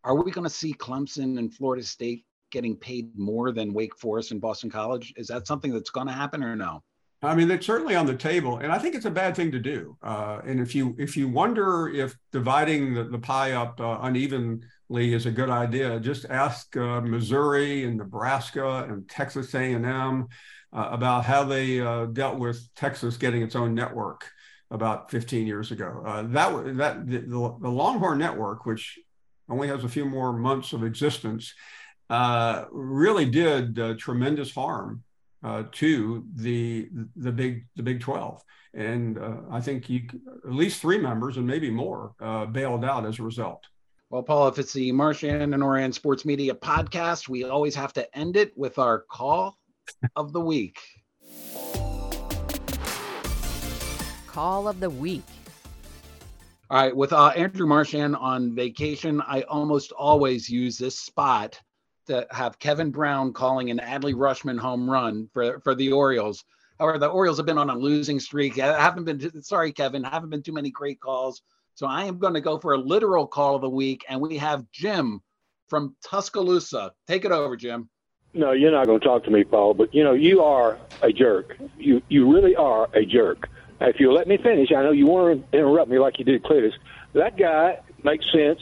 Are 0.04 0.16
we 0.16 0.32
going 0.32 0.46
to 0.46 0.54
see 0.54 0.74
Clemson 0.74 1.40
and 1.40 1.52
Florida 1.52 1.84
State 1.84 2.26
getting 2.52 2.78
paid 2.78 3.18
more 3.18 3.52
than 3.52 3.74
Wake 3.74 3.98
Forest 3.98 4.32
and 4.32 4.40
Boston 4.40 4.70
College? 4.70 5.14
Is 5.18 5.28
that 5.28 5.48
something 5.48 5.74
that's 5.74 5.90
going 5.90 6.08
to 6.08 6.14
happen 6.14 6.44
or 6.44 6.56
no? 6.56 6.84
I 7.24 7.34
mean, 7.34 7.50
it's 7.50 7.66
certainly 7.66 7.96
on 7.96 8.06
the 8.06 8.16
table, 8.16 8.60
and 8.60 8.72
I 8.72 8.78
think 8.78 8.94
it's 8.94 9.06
a 9.06 9.12
bad 9.12 9.36
thing 9.36 9.52
to 9.52 9.60
do. 9.60 9.98
Uh, 10.04 10.40
and 10.46 10.60
if 10.60 10.76
you 10.76 10.96
if 11.00 11.18
you 11.18 11.28
wonder 11.28 11.90
if 11.90 12.16
dividing 12.32 12.94
the, 12.94 13.06
the 13.06 13.18
pie 13.18 13.54
up 13.54 13.80
uh, 13.82 13.98
unevenly 14.02 14.62
is 14.92 15.26
a 15.26 15.32
good 15.32 15.50
idea, 15.50 16.00
just 16.00 16.26
ask 16.30 16.78
uh, 16.78 17.02
Missouri 17.02 17.86
and 17.86 17.98
Nebraska 17.98 18.86
and 18.88 19.10
Texas 19.10 19.56
A&M 19.56 20.28
uh, 20.74 20.90
about 20.92 21.26
how 21.26 21.44
they 21.44 21.80
uh, 21.80 22.06
dealt 22.06 22.38
with 22.38 22.62
Texas 22.76 23.18
getting 23.18 23.42
its 23.42 23.56
own 23.56 23.74
network 23.74 24.30
about 24.70 25.10
15 25.10 25.48
years 25.48 25.72
ago. 25.72 26.04
Uh, 26.06 26.22
that 26.22 26.78
that 26.78 27.08
the, 27.08 27.22
the, 27.22 27.70
Longhorn 27.70 28.20
Network, 28.20 28.68
which 28.68 29.00
only 29.50 29.70
has 29.70 29.84
a 29.84 29.90
few 29.90 30.06
more 30.06 30.34
months 30.34 30.72
of 30.72 30.84
existence, 30.84 31.52
really 32.72 33.26
did 33.26 33.98
tremendous 33.98 34.54
harm 34.54 35.04
uh, 35.44 35.64
to 35.72 36.26
the 36.36 36.90
the 37.16 37.32
big 37.32 37.66
the 37.76 37.84
Big 37.84 38.02
Twelve, 38.02 38.42
and 38.74 39.18
uh, 39.18 39.38
I 39.52 39.62
think 39.62 39.90
you 39.90 40.02
at 40.46 40.54
least 40.54 40.82
three 40.82 40.98
members 40.98 41.38
and 41.38 41.46
maybe 41.46 41.70
more 41.70 42.14
uh, 42.20 42.46
bailed 42.46 42.84
out 42.84 43.06
as 43.06 43.20
a 43.20 43.24
result. 43.24 43.64
Well, 44.10 44.24
Paul, 44.24 44.48
if 44.48 44.58
it's 44.58 44.74
the 44.74 44.92
Marchand 44.94 45.54
and 45.54 45.62
Ourand 45.62 45.94
Sports 45.94 46.24
Media 46.24 46.54
podcast, 46.54 47.28
we 47.28 47.44
always 47.44 47.76
have 47.76 47.92
to 47.94 48.18
end 48.18 48.38
it 48.38 48.58
with 48.58 48.80
our 48.80 49.00
call 49.10 49.58
of 50.16 50.32
the 50.32 50.40
week. 50.40 50.80
Call 54.28 54.68
of 54.68 54.80
the 54.80 54.90
week. 54.90 55.24
All 56.70 56.82
right, 56.82 56.96
with 56.96 57.14
uh, 57.14 57.28
Andrew 57.28 57.66
Marchand 57.66 58.16
on 58.16 58.54
vacation, 58.54 59.22
I 59.22 59.42
almost 59.44 59.92
always 59.94 60.50
use 60.50 60.78
this 60.78 61.00
spot 61.00 61.60
to 62.08 62.28
have 62.32 62.60
Kevin 62.60 62.92
Brown 62.92 63.34
calling 63.34 63.70
an 63.72 63.80
Adley 63.80 64.14
Rutschman 64.14 64.60
home 64.60 64.90
run 64.90 65.30
for, 65.34 65.60
for 65.62 65.76
the 65.76 65.92
Orioles. 65.92 66.44
However, 66.80 66.98
the 66.98 67.08
Orioles 67.08 67.38
have 67.38 67.46
been 67.46 67.58
on 67.58 67.70
a 67.70 67.76
losing 67.76 68.20
streak. 68.20 68.60
I 68.60 68.80
haven't 68.80 69.06
been, 69.06 69.42
sorry, 69.42 69.72
Kevin, 69.72 70.04
haven't 70.04 70.30
been 70.30 70.44
too 70.44 70.54
many 70.54 70.70
great 70.70 71.00
calls. 71.00 71.42
So 71.76 71.88
I 71.88 72.06
am 72.06 72.20
going 72.20 72.34
to 72.34 72.42
go 72.42 72.58
for 72.58 72.74
a 72.74 72.78
literal 72.78 73.28
call 73.28 73.56
of 73.56 73.62
the 73.62 73.70
week. 73.70 74.06
And 74.10 74.20
we 74.22 74.38
have 74.38 74.70
Jim 74.72 75.22
from 75.68 75.96
Tuscaloosa. 76.04 76.92
Take 77.08 77.26
it 77.26 77.32
over, 77.32 77.56
Jim. 77.56 77.90
No, 78.34 78.52
you're 78.52 78.72
not 78.72 78.86
going 78.86 79.00
to 79.00 79.06
talk 79.06 79.24
to 79.24 79.32
me, 79.32 79.44
Paul, 79.44 79.74
but 79.74 79.94
you 79.94 80.04
know, 80.04 80.14
you 80.14 80.44
are 80.44 80.78
a 81.02 81.12
jerk. 81.12 81.58
You, 81.78 82.02
you 82.10 82.32
really 82.32 82.56
are 82.56 82.88
a 82.94 83.06
jerk. 83.06 83.50
If 83.80 84.00
you'll 84.00 84.14
let 84.14 84.28
me 84.28 84.38
finish, 84.38 84.72
I 84.72 84.84
know 84.84 84.92
you 84.92 85.08
want 85.08 85.52
to 85.52 85.58
interrupt 85.58 85.90
me 85.90 86.00
like 86.00 86.20
you 86.20 86.26
did 86.26 86.44
Cletus. 86.44 86.74
That 87.14 87.38
guy 87.38 87.80
makes 88.04 88.26
sense. 88.32 88.60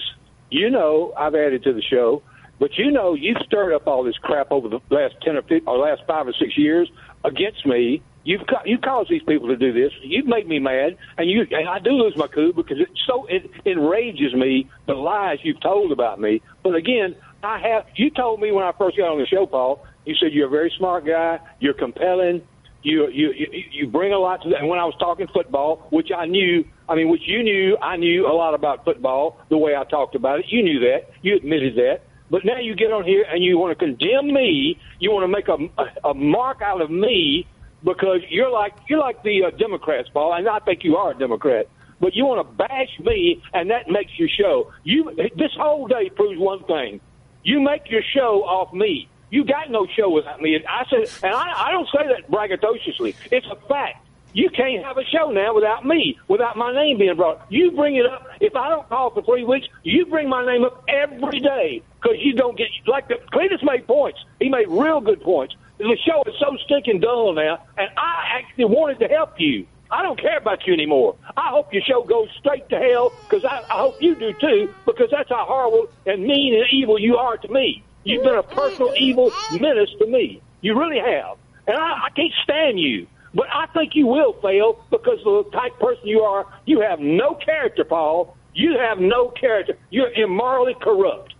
You 0.49 0.69
know, 0.69 1.13
I've 1.17 1.35
added 1.35 1.63
to 1.63 1.73
the 1.73 1.81
show. 1.81 2.21
But 2.59 2.77
you 2.77 2.91
know, 2.91 3.13
you've 3.13 3.37
stirred 3.45 3.73
up 3.73 3.87
all 3.87 4.03
this 4.03 4.17
crap 4.17 4.51
over 4.51 4.69
the 4.69 4.79
last 4.89 5.15
ten 5.21 5.35
or 5.35 5.41
15, 5.41 5.63
or 5.67 5.77
last 5.77 6.03
five 6.07 6.27
or 6.27 6.33
six 6.33 6.57
years 6.57 6.89
against 7.23 7.65
me. 7.65 8.01
You've 8.23 8.47
ca- 8.47 8.63
you 8.65 8.77
caused 8.79 9.09
these 9.09 9.21
people 9.23 9.49
to 9.49 9.57
do 9.57 9.71
this. 9.71 9.91
You've 10.01 10.25
made 10.25 10.47
me 10.47 10.59
mad, 10.59 10.97
and 11.17 11.29
you 11.29 11.45
and 11.51 11.67
I 11.69 11.79
do 11.79 11.91
lose 11.91 12.15
my 12.15 12.27
cool 12.27 12.53
because 12.53 12.79
it 12.79 12.89
so 13.05 13.27
it 13.27 13.51
enrages 13.65 14.33
me 14.33 14.69
the 14.87 14.93
lies 14.93 15.39
you've 15.43 15.61
told 15.61 15.91
about 15.91 16.19
me. 16.19 16.41
But 16.63 16.75
again, 16.75 17.15
I 17.43 17.59
have. 17.59 17.85
You 17.95 18.09
told 18.09 18.39
me 18.39 18.51
when 18.51 18.63
I 18.63 18.71
first 18.77 18.97
got 18.97 19.11
on 19.11 19.19
the 19.19 19.27
show, 19.27 19.45
Paul. 19.45 19.85
You 20.05 20.15
said 20.15 20.33
you're 20.33 20.47
a 20.47 20.49
very 20.49 20.71
smart 20.77 21.05
guy. 21.05 21.39
You're 21.59 21.73
compelling. 21.73 22.41
You 22.81 23.09
you 23.09 23.31
you, 23.31 23.47
you 23.71 23.87
bring 23.87 24.13
a 24.13 24.17
lot 24.17 24.41
to 24.43 24.49
that. 24.49 24.59
And 24.59 24.69
when 24.69 24.79
I 24.79 24.85
was 24.85 24.95
talking 24.99 25.27
football, 25.31 25.87
which 25.91 26.09
I 26.15 26.25
knew, 26.25 26.65
I 26.89 26.95
mean, 26.95 27.09
which 27.09 27.23
you 27.27 27.43
knew, 27.43 27.77
I 27.77 27.97
knew 27.97 28.27
a 28.27 28.33
lot 28.33 28.55
about 28.55 28.85
football. 28.85 29.39
The 29.49 29.57
way 29.57 29.75
I 29.75 29.83
talked 29.83 30.15
about 30.15 30.39
it, 30.39 30.45
you 30.49 30.63
knew 30.63 30.79
that. 30.79 31.11
You 31.21 31.35
admitted 31.35 31.75
that. 31.75 32.01
But 32.29 32.43
now 32.43 32.59
you 32.59 32.75
get 32.75 32.91
on 32.91 33.03
here 33.03 33.25
and 33.29 33.43
you 33.43 33.57
want 33.57 33.77
to 33.77 33.85
condemn 33.85 34.33
me. 34.33 34.79
You 34.99 35.11
want 35.11 35.23
to 35.23 35.27
make 35.27 35.47
a, 35.47 36.07
a, 36.07 36.13
mark 36.13 36.61
out 36.61 36.81
of 36.81 36.89
me 36.89 37.45
because 37.83 38.21
you're 38.29 38.49
like 38.49 38.73
you're 38.89 38.99
like 38.99 39.21
the 39.23 39.45
uh, 39.45 39.49
Democrats, 39.51 40.09
Paul, 40.11 40.33
and 40.33 40.47
I 40.47 40.59
think 40.59 40.83
you 40.83 40.97
are 40.97 41.11
a 41.11 41.17
Democrat. 41.17 41.67
But 41.99 42.15
you 42.15 42.25
want 42.25 42.47
to 42.47 42.53
bash 42.55 42.99
me, 42.99 43.41
and 43.53 43.69
that 43.69 43.87
makes 43.87 44.11
your 44.17 44.27
show. 44.27 44.73
You 44.83 45.13
this 45.35 45.51
whole 45.55 45.87
day 45.87 46.09
proves 46.09 46.39
one 46.39 46.63
thing: 46.63 46.99
you 47.43 47.61
make 47.61 47.89
your 47.89 48.01
show 48.13 48.43
off 48.43 48.73
me. 48.73 49.07
You 49.29 49.45
got 49.45 49.69
no 49.69 49.87
show 49.95 50.09
without 50.09 50.41
me. 50.41 50.55
And 50.55 50.65
I 50.65 50.85
said, 50.89 51.23
and 51.23 51.33
I, 51.33 51.67
I 51.67 51.71
don't 51.71 51.87
say 51.87 52.07
that 52.07 52.29
braggadociously. 52.29 53.15
It's 53.31 53.45
a 53.47 53.55
fact. 53.67 54.05
You 54.35 54.49
can't 54.49 54.83
have 54.83 54.97
a 54.97 55.05
show 55.05 55.31
now 55.31 55.55
without 55.55 55.85
me, 55.85 56.19
without 56.27 56.57
my 56.57 56.73
name 56.73 56.97
being 56.97 57.15
brought. 57.15 57.45
You 57.49 57.71
bring 57.71 57.95
it 57.95 58.05
up. 58.05 58.27
If 58.41 58.53
I 58.53 58.67
don't 58.67 58.87
call 58.89 59.11
for 59.11 59.23
three 59.23 59.45
weeks, 59.45 59.65
you 59.83 60.05
bring 60.07 60.27
my 60.27 60.45
name 60.45 60.65
up 60.65 60.83
every 60.89 61.39
day 61.39 61.81
because 62.01 62.17
you 62.19 62.33
don't 62.33 62.57
get 62.57 62.67
like 62.85 63.07
the 63.07 63.15
Cletus 63.31 63.63
made 63.63 63.87
points. 63.87 64.19
He 64.41 64.49
made 64.49 64.67
real 64.67 64.99
good 64.99 65.21
points. 65.21 65.55
The 65.77 65.97
show 66.05 66.21
is 66.27 66.35
so 66.37 66.57
stinking 66.65 66.99
dull 66.99 67.31
now, 67.33 67.63
and 67.77 67.87
I 67.97 68.39
actually 68.39 68.65
wanted 68.65 68.99
to 68.99 69.07
help 69.07 69.39
you. 69.39 69.67
I 69.89 70.03
don't 70.03 70.19
care 70.19 70.37
about 70.37 70.67
you 70.67 70.73
anymore. 70.73 71.15
I 71.37 71.51
hope 71.51 71.71
your 71.71 71.83
show 71.87 72.03
goes 72.03 72.27
straight 72.37 72.67
to 72.71 72.77
hell 72.77 73.13
because 73.29 73.45
I, 73.45 73.61
I 73.73 73.79
hope 73.79 74.01
you 74.01 74.15
do 74.15 74.33
too 74.33 74.73
because 74.85 75.07
that's 75.11 75.29
how 75.29 75.45
horrible 75.47 75.87
and 76.05 76.21
mean 76.23 76.55
and 76.55 76.65
evil 76.73 76.99
you 76.99 77.15
are 77.15 77.37
to 77.37 77.47
me. 77.47 77.85
You've 78.03 78.23
been 78.23 78.35
a 78.35 78.43
personal 78.43 78.91
evil 78.99 79.31
menace 79.49 79.91
to 79.99 80.07
me. 80.07 80.41
You 80.59 80.77
really 80.77 80.99
have. 80.99 81.37
And 81.67 81.77
I, 81.77 82.07
I 82.07 82.09
can't 82.13 82.33
stand 82.43 82.79
you. 82.81 83.07
But 83.35 83.47
I 83.53 83.67
think 83.73 83.91
you 83.95 84.07
will 84.07 84.33
fail 84.41 84.83
because 84.89 85.19
of 85.25 85.45
the 85.45 85.51
type 85.51 85.77
person 85.79 86.07
you 86.07 86.21
are. 86.21 86.45
You 86.65 86.79
have 86.79 86.99
no 86.99 87.35
character, 87.35 87.83
Paul. 87.83 88.37
You 88.53 88.77
have 88.79 88.97
no 88.97 89.29
character. 89.29 89.77
You're 89.89 90.11
immorally 90.13 90.75
corrupt. 90.81 91.33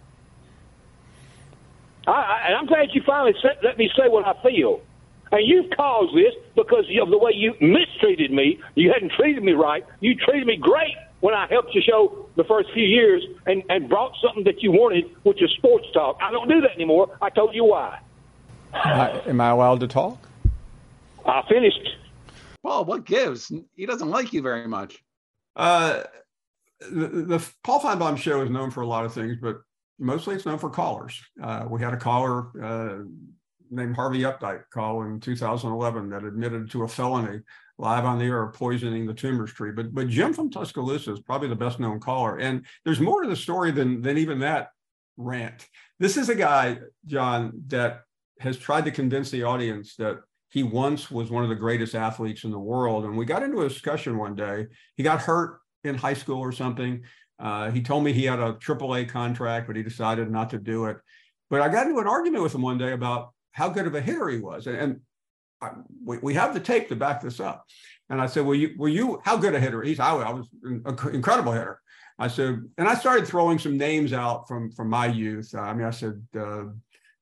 I, 2.05 2.11
I, 2.11 2.43
and 2.47 2.55
I'm 2.55 2.65
glad 2.65 2.89
you 2.93 3.01
finally 3.05 3.33
set, 3.41 3.63
let 3.63 3.77
me 3.77 3.89
say 3.97 4.09
what 4.09 4.27
I 4.27 4.33
feel. 4.43 4.81
And 5.31 5.47
you've 5.47 5.71
caused 5.75 6.15
this 6.15 6.33
because 6.55 6.85
of 7.01 7.09
the 7.09 7.17
way 7.17 7.31
you 7.33 7.55
mistreated 7.61 8.31
me. 8.31 8.59
You 8.75 8.91
hadn't 8.91 9.13
treated 9.13 9.41
me 9.41 9.53
right. 9.53 9.83
You 10.01 10.15
treated 10.15 10.45
me 10.45 10.57
great 10.57 10.95
when 11.21 11.33
I 11.33 11.47
helped 11.47 11.73
you 11.73 11.81
show 11.81 12.27
the 12.35 12.43
first 12.43 12.69
few 12.73 12.83
years 12.83 13.23
and, 13.45 13.63
and 13.69 13.89
brought 13.89 14.13
something 14.21 14.43
that 14.43 14.61
you 14.61 14.71
wanted, 14.71 15.05
which 15.23 15.41
is 15.41 15.49
sports 15.57 15.87
talk. 15.93 16.17
I 16.21 16.31
don't 16.31 16.47
do 16.47 16.61
that 16.61 16.71
anymore. 16.75 17.17
I 17.21 17.29
told 17.29 17.55
you 17.55 17.65
why. 17.65 17.99
Uh, 18.73 19.21
am 19.25 19.41
I 19.41 19.49
allowed 19.49 19.79
to 19.79 19.87
talk? 19.87 20.19
I 21.25 21.43
finished. 21.47 21.97
Paul, 22.63 22.85
what 22.85 23.05
gives? 23.05 23.51
He 23.75 23.85
doesn't 23.85 24.09
like 24.09 24.33
you 24.33 24.41
very 24.41 24.67
much. 24.67 24.97
Uh, 25.55 26.03
the, 26.79 27.07
the 27.07 27.49
Paul 27.63 27.79
Finebaum 27.79 28.17
show 28.17 28.41
is 28.41 28.49
known 28.49 28.71
for 28.71 28.81
a 28.81 28.87
lot 28.87 29.05
of 29.05 29.13
things, 29.13 29.37
but 29.41 29.57
mostly 29.99 30.35
it's 30.35 30.45
known 30.45 30.57
for 30.57 30.69
callers. 30.69 31.19
Uh, 31.41 31.65
we 31.69 31.81
had 31.81 31.93
a 31.93 31.97
caller 31.97 32.49
uh, 32.61 33.03
named 33.69 33.95
Harvey 33.95 34.21
Updike 34.21 34.63
call 34.71 35.03
in 35.03 35.19
2011 35.19 36.09
that 36.09 36.23
admitted 36.23 36.69
to 36.71 36.83
a 36.83 36.87
felony 36.87 37.41
live 37.77 38.05
on 38.05 38.17
the 38.17 38.25
air 38.25 38.43
of 38.43 38.53
poisoning 38.53 39.05
the 39.05 39.13
Toomer's 39.13 39.53
tree. 39.53 39.71
But 39.71 39.93
but 39.93 40.07
Jim 40.07 40.33
from 40.33 40.49
Tuscaloosa 40.49 41.13
is 41.13 41.19
probably 41.19 41.49
the 41.49 41.55
best 41.55 41.79
known 41.79 41.99
caller, 41.99 42.37
and 42.37 42.65
there's 42.83 42.99
more 42.99 43.21
to 43.21 43.29
the 43.29 43.35
story 43.35 43.71
than 43.71 44.01
than 44.01 44.17
even 44.17 44.39
that 44.39 44.69
rant. 45.17 45.67
This 45.99 46.17
is 46.17 46.29
a 46.29 46.35
guy, 46.35 46.79
John, 47.05 47.63
that 47.67 48.01
has 48.39 48.57
tried 48.57 48.85
to 48.85 48.91
convince 48.91 49.31
the 49.31 49.43
audience 49.43 49.95
that 49.95 50.19
he 50.55 50.63
once 50.63 51.11
was 51.11 51.29
one 51.29 51.43
of 51.43 51.49
the 51.49 51.55
greatest 51.55 51.95
athletes 51.95 52.45
in 52.45 52.49
the 52.49 52.57
world. 52.57 53.03
And 53.03 53.17
we 53.17 53.25
got 53.25 53.43
into 53.43 53.59
a 53.63 53.67
discussion 53.67 54.17
one 54.17 54.35
day. 54.35 54.67
He 54.95 55.03
got 55.03 55.19
hurt 55.19 55.59
in 55.83 55.95
high 55.95 56.13
school 56.13 56.39
or 56.39 56.53
something. 56.53 57.03
Uh, 57.37 57.71
he 57.71 57.81
told 57.81 58.05
me 58.05 58.13
he 58.13 58.23
had 58.23 58.39
a 58.39 58.53
AAA 58.53 59.09
contract, 59.09 59.67
but 59.67 59.75
he 59.75 59.83
decided 59.83 60.31
not 60.31 60.49
to 60.51 60.57
do 60.57 60.85
it. 60.85 60.95
But 61.49 61.59
I 61.59 61.67
got 61.67 61.87
into 61.87 61.99
an 61.99 62.07
argument 62.07 62.41
with 62.41 62.55
him 62.55 62.61
one 62.61 62.77
day 62.77 62.93
about 62.93 63.33
how 63.51 63.67
good 63.67 63.85
of 63.85 63.95
a 63.95 64.01
hitter 64.01 64.29
he 64.29 64.39
was. 64.39 64.67
And, 64.67 64.77
and 64.77 64.99
I, 65.59 65.71
we, 66.01 66.19
we 66.19 66.33
have 66.35 66.53
the 66.53 66.61
tape 66.61 66.87
to 66.87 66.95
back 66.95 67.19
this 67.19 67.41
up. 67.41 67.65
And 68.09 68.21
I 68.21 68.25
said, 68.25 68.45
well, 68.45 68.55
you, 68.55 68.75
were 68.77 68.87
you, 68.87 69.19
how 69.25 69.35
good 69.35 69.55
a 69.55 69.59
hitter? 69.59 69.81
He's, 69.81 69.99
I, 69.99 70.15
I 70.15 70.31
was 70.31 70.47
an 70.63 70.85
incredible 71.11 71.51
hitter. 71.51 71.81
I 72.17 72.29
said, 72.29 72.61
and 72.77 72.87
I 72.87 72.95
started 72.95 73.27
throwing 73.27 73.59
some 73.59 73.77
names 73.77 74.13
out 74.13 74.47
from, 74.47 74.71
from 74.71 74.89
my 74.89 75.07
youth. 75.07 75.53
I 75.53 75.73
mean, 75.73 75.85
I 75.85 75.91
said, 75.91 76.25
uh, 76.39 76.67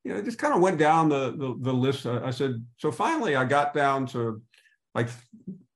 you 0.03 0.13
know, 0.13 0.21
just 0.21 0.37
kind 0.37 0.53
of 0.53 0.61
went 0.61 0.77
down 0.77 1.09
the, 1.09 1.31
the, 1.31 1.55
the 1.59 1.73
list. 1.73 2.05
I 2.05 2.31
said, 2.31 2.63
so 2.77 2.91
finally 2.91 3.35
I 3.35 3.45
got 3.45 3.73
down 3.73 4.05
to 4.07 4.41
like 4.93 5.09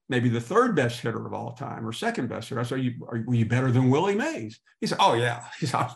maybe 0.09 0.29
the 0.29 0.41
third 0.41 0.75
best 0.75 0.99
hitter 0.99 1.25
of 1.25 1.33
all 1.33 1.53
time 1.53 1.85
or 1.87 1.91
second 1.91 2.27
best 2.29 2.49
hitter. 2.49 2.61
I 2.61 2.63
said, 2.63 2.81
you, 2.81 2.93
are, 3.07 3.23
were 3.25 3.35
you 3.35 3.45
better 3.45 3.71
than 3.71 3.89
Willie 3.89 4.15
Mays? 4.15 4.59
He 4.81 4.87
said, 4.87 4.97
oh 5.01 5.13
yeah. 5.13 5.45
He 5.59 5.65
said, 5.65 5.77
I 5.77 5.83
was. 5.83 5.95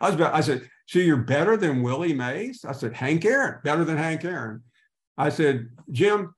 I 0.00 0.08
was 0.08 0.16
better. 0.16 0.34
I 0.34 0.40
said, 0.40 0.68
so 0.86 0.98
you're 0.98 1.16
better 1.16 1.56
than 1.56 1.82
Willie 1.82 2.14
Mays? 2.14 2.64
I 2.64 2.72
said, 2.72 2.94
Hank 2.94 3.24
Aaron, 3.24 3.60
better 3.64 3.84
than 3.84 3.96
Hank 3.96 4.24
Aaron. 4.24 4.62
I 5.16 5.28
said, 5.28 5.68
Jim, 5.90 6.34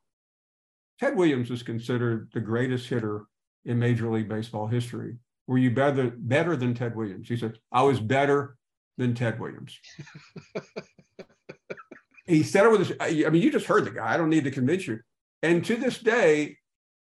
Ted 1.01 1.17
Williams 1.17 1.51
is 1.51 1.63
considered 1.63 2.29
the 2.33 2.41
greatest 2.41 2.89
hitter 2.89 3.27
in 3.65 3.79
Major 3.79 4.11
League 4.11 4.29
Baseball 4.29 4.67
history. 4.67 5.17
Were 5.47 5.59
you 5.59 5.71
better, 5.71 6.13
better 6.17 6.57
than 6.57 6.75
Ted 6.75 6.95
Williams? 6.95 7.29
He 7.29 7.37
said, 7.37 7.59
I 7.73 7.83
was 7.83 7.99
better 7.99 8.57
than 8.99 9.15
Ted 9.15 9.41
Williams. 9.41 9.79
he 12.27 12.43
said 12.43 12.65
it 12.65 12.71
with 12.71 12.89
his, 12.89 12.97
I 13.01 13.29
mean, 13.31 13.43
you 13.43 13.51
just 13.51 13.67
heard 13.67 13.85
the 13.85 13.91
guy. 13.91 14.13
I 14.13 14.17
don't 14.17 14.31
need 14.31 14.45
to 14.45 14.51
convince 14.51 14.87
you. 14.87 15.01
And 15.43 15.65
to 15.65 15.77
this 15.77 15.99
day, 15.99 16.57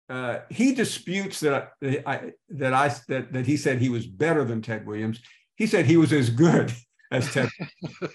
uh, 0.09 0.41
he 0.51 0.75
disputes 0.75 1.41
that 1.41 1.73
I, 1.83 2.33
that 2.49 2.75
I 2.75 2.89
that 3.09 3.33
that 3.33 3.47
he 3.47 3.57
said 3.57 3.79
he 3.79 3.89
was 3.89 4.07
better 4.07 4.45
than 4.45 4.61
Ted 4.61 4.85
Williams. 4.85 5.21
He 5.55 5.69
said 5.69 5.87
he 5.87 5.97
was 5.97 6.13
as 6.13 6.31
good 6.31 6.73
as 7.13 7.33
Ted. 7.33 7.49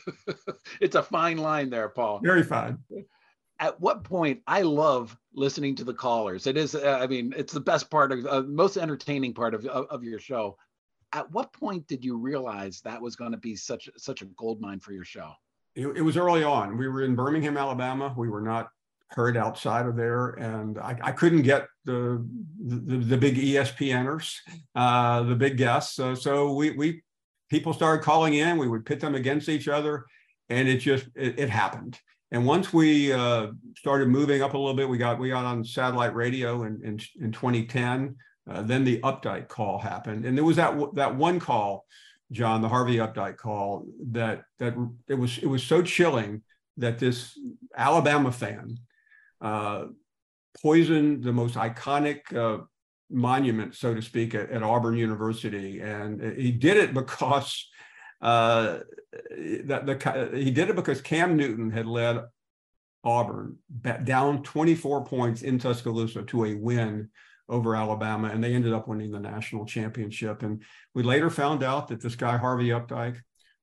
it's 0.82 0.96
a 0.96 1.04
fine 1.04 1.38
line 1.38 1.70
there, 1.70 1.90
Paul. 1.90 2.20
Very 2.22 2.44
fine. 2.44 2.80
At 3.60 3.80
what 3.80 4.04
point 4.04 4.42
I 4.46 4.64
love 4.64 5.18
listening 5.34 5.76
to 5.76 5.86
the 5.86 5.94
callers. 5.94 6.48
It 6.48 6.58
is, 6.58 6.76
uh, 6.76 7.00
I 7.02 7.08
mean, 7.08 7.34
it's 7.38 7.54
the 7.54 7.62
best 7.62 7.90
part 7.90 8.12
of 8.12 8.26
uh, 8.26 8.42
most 8.42 8.76
entertaining 8.76 9.34
part 9.34 9.54
of, 9.54 9.66
of, 9.66 9.86
of 9.86 10.04
your 10.04 10.20
show. 10.20 10.58
At 11.14 11.32
what 11.32 11.54
point 11.54 11.88
did 11.88 12.04
you 12.04 12.18
realize 12.18 12.82
that 12.82 13.02
was 13.02 13.16
going 13.16 13.32
to 13.32 13.38
be 13.38 13.56
such 13.56 13.90
such 13.96 14.22
a 14.22 14.26
gold 14.26 14.60
mine 14.60 14.82
for 14.82 14.92
your 14.92 15.06
show? 15.06 15.32
It, 15.76 15.88
it 15.88 16.02
was 16.02 16.18
early 16.18 16.44
on. 16.44 16.78
We 16.78 16.88
were 16.88 17.04
in 17.04 17.16
Birmingham, 17.16 17.58
Alabama. 17.58 18.14
We 18.18 18.30
were 18.30 18.42
not 18.42 18.70
heard 19.10 19.38
outside 19.38 19.86
of 19.86 19.96
there, 19.96 20.32
and 20.32 20.78
I, 20.78 20.98
I 21.02 21.12
couldn't 21.12 21.44
get 21.44 21.68
the, 21.86 22.26
the 22.66 22.98
the, 22.98 23.18
big 23.18 23.36
ESPNers, 23.36 24.36
uh, 24.76 25.24
the 25.24 25.36
big 25.36 25.58
guests. 25.58 26.00
Uh, 26.00 26.16
so 26.16 26.54
we 26.54 26.72
we 26.72 27.04
people 27.50 27.74
started 27.74 28.04
calling 28.04 28.34
in. 28.34 28.58
We 28.58 28.68
would 28.68 28.86
pit 28.86 29.00
them 29.00 29.16
against 29.16 29.50
each 29.50 29.68
other, 29.68 30.06
and 30.50 30.68
it 30.68 30.78
just 30.78 31.08
it, 31.16 31.40
it 31.40 31.50
happened. 31.50 32.00
And 32.32 32.46
once 32.46 32.74
we 32.74 33.14
uh, 33.14 33.48
started 33.78 34.10
moving 34.10 34.42
up 34.42 34.54
a 34.54 34.58
little 34.58 34.74
bit, 34.74 34.90
we 34.90 34.98
got 34.98 35.20
we 35.20 35.30
got 35.30 35.46
on 35.46 35.64
satellite 35.64 36.16
radio 36.16 36.64
in 36.64 36.82
in, 36.84 37.00
in 37.22 37.32
2010. 37.32 38.16
Uh, 38.48 38.62
then 38.62 38.84
the 38.84 39.00
Updike 39.00 39.48
call 39.48 39.80
happened, 39.80 40.26
and 40.26 40.38
there 40.38 40.46
was 40.46 40.58
that 40.58 40.76
that 40.96 41.16
one 41.16 41.40
call, 41.40 41.86
John, 42.32 42.62
the 42.62 42.70
Harvey 42.70 42.98
Updike 42.98 43.38
call 43.38 43.86
that 44.12 44.44
that 44.60 44.76
it 45.08 45.16
was 45.16 45.38
it 45.38 45.48
was 45.48 45.64
so 45.64 45.82
chilling 45.82 46.42
that 46.78 47.00
this 47.00 47.38
Alabama 47.76 48.32
fan 48.32 48.78
uh, 49.42 49.86
poisoned 50.62 51.24
the 51.24 51.32
most 51.32 51.56
iconic 51.56 52.34
uh, 52.36 52.64
monument, 53.10 53.76
so 53.76 53.94
to 53.94 54.02
speak, 54.02 54.34
at, 54.34 54.50
at, 54.50 54.64
Auburn 54.64 54.98
University, 54.98 55.80
and 55.80 56.22
he 56.38 56.52
did 56.52 56.78
it 56.78 56.94
because 56.94 57.70
uh, 58.22 58.80
that 59.66 59.86
the 59.86 60.32
he 60.34 60.52
did 60.52 60.70
it 60.70 60.76
because 60.76 61.02
Cam 61.02 61.38
Newton 61.38 61.70
had 61.70 61.86
led 61.86 62.24
Auburn 63.04 63.58
down 64.04 64.42
24 64.42 65.06
points 65.06 65.44
in 65.44 65.60
Tuscaloosa 65.60 66.24
to 66.24 66.46
a 66.46 66.56
win 66.56 67.10
over 67.48 67.76
Alabama, 67.76 68.30
and 68.30 68.44
they 68.44 68.54
ended 68.54 68.74
up 68.74 68.88
winning 68.88 69.12
the 69.12 69.20
national 69.20 69.66
championship. 69.66 70.42
And 70.42 70.64
we 70.94 71.04
later 71.04 71.30
found 71.30 71.64
out 71.64 71.88
that 71.90 72.02
this 72.02 72.16
guy 72.16 72.38
Harvey 72.38 72.70
Updike 72.70 73.18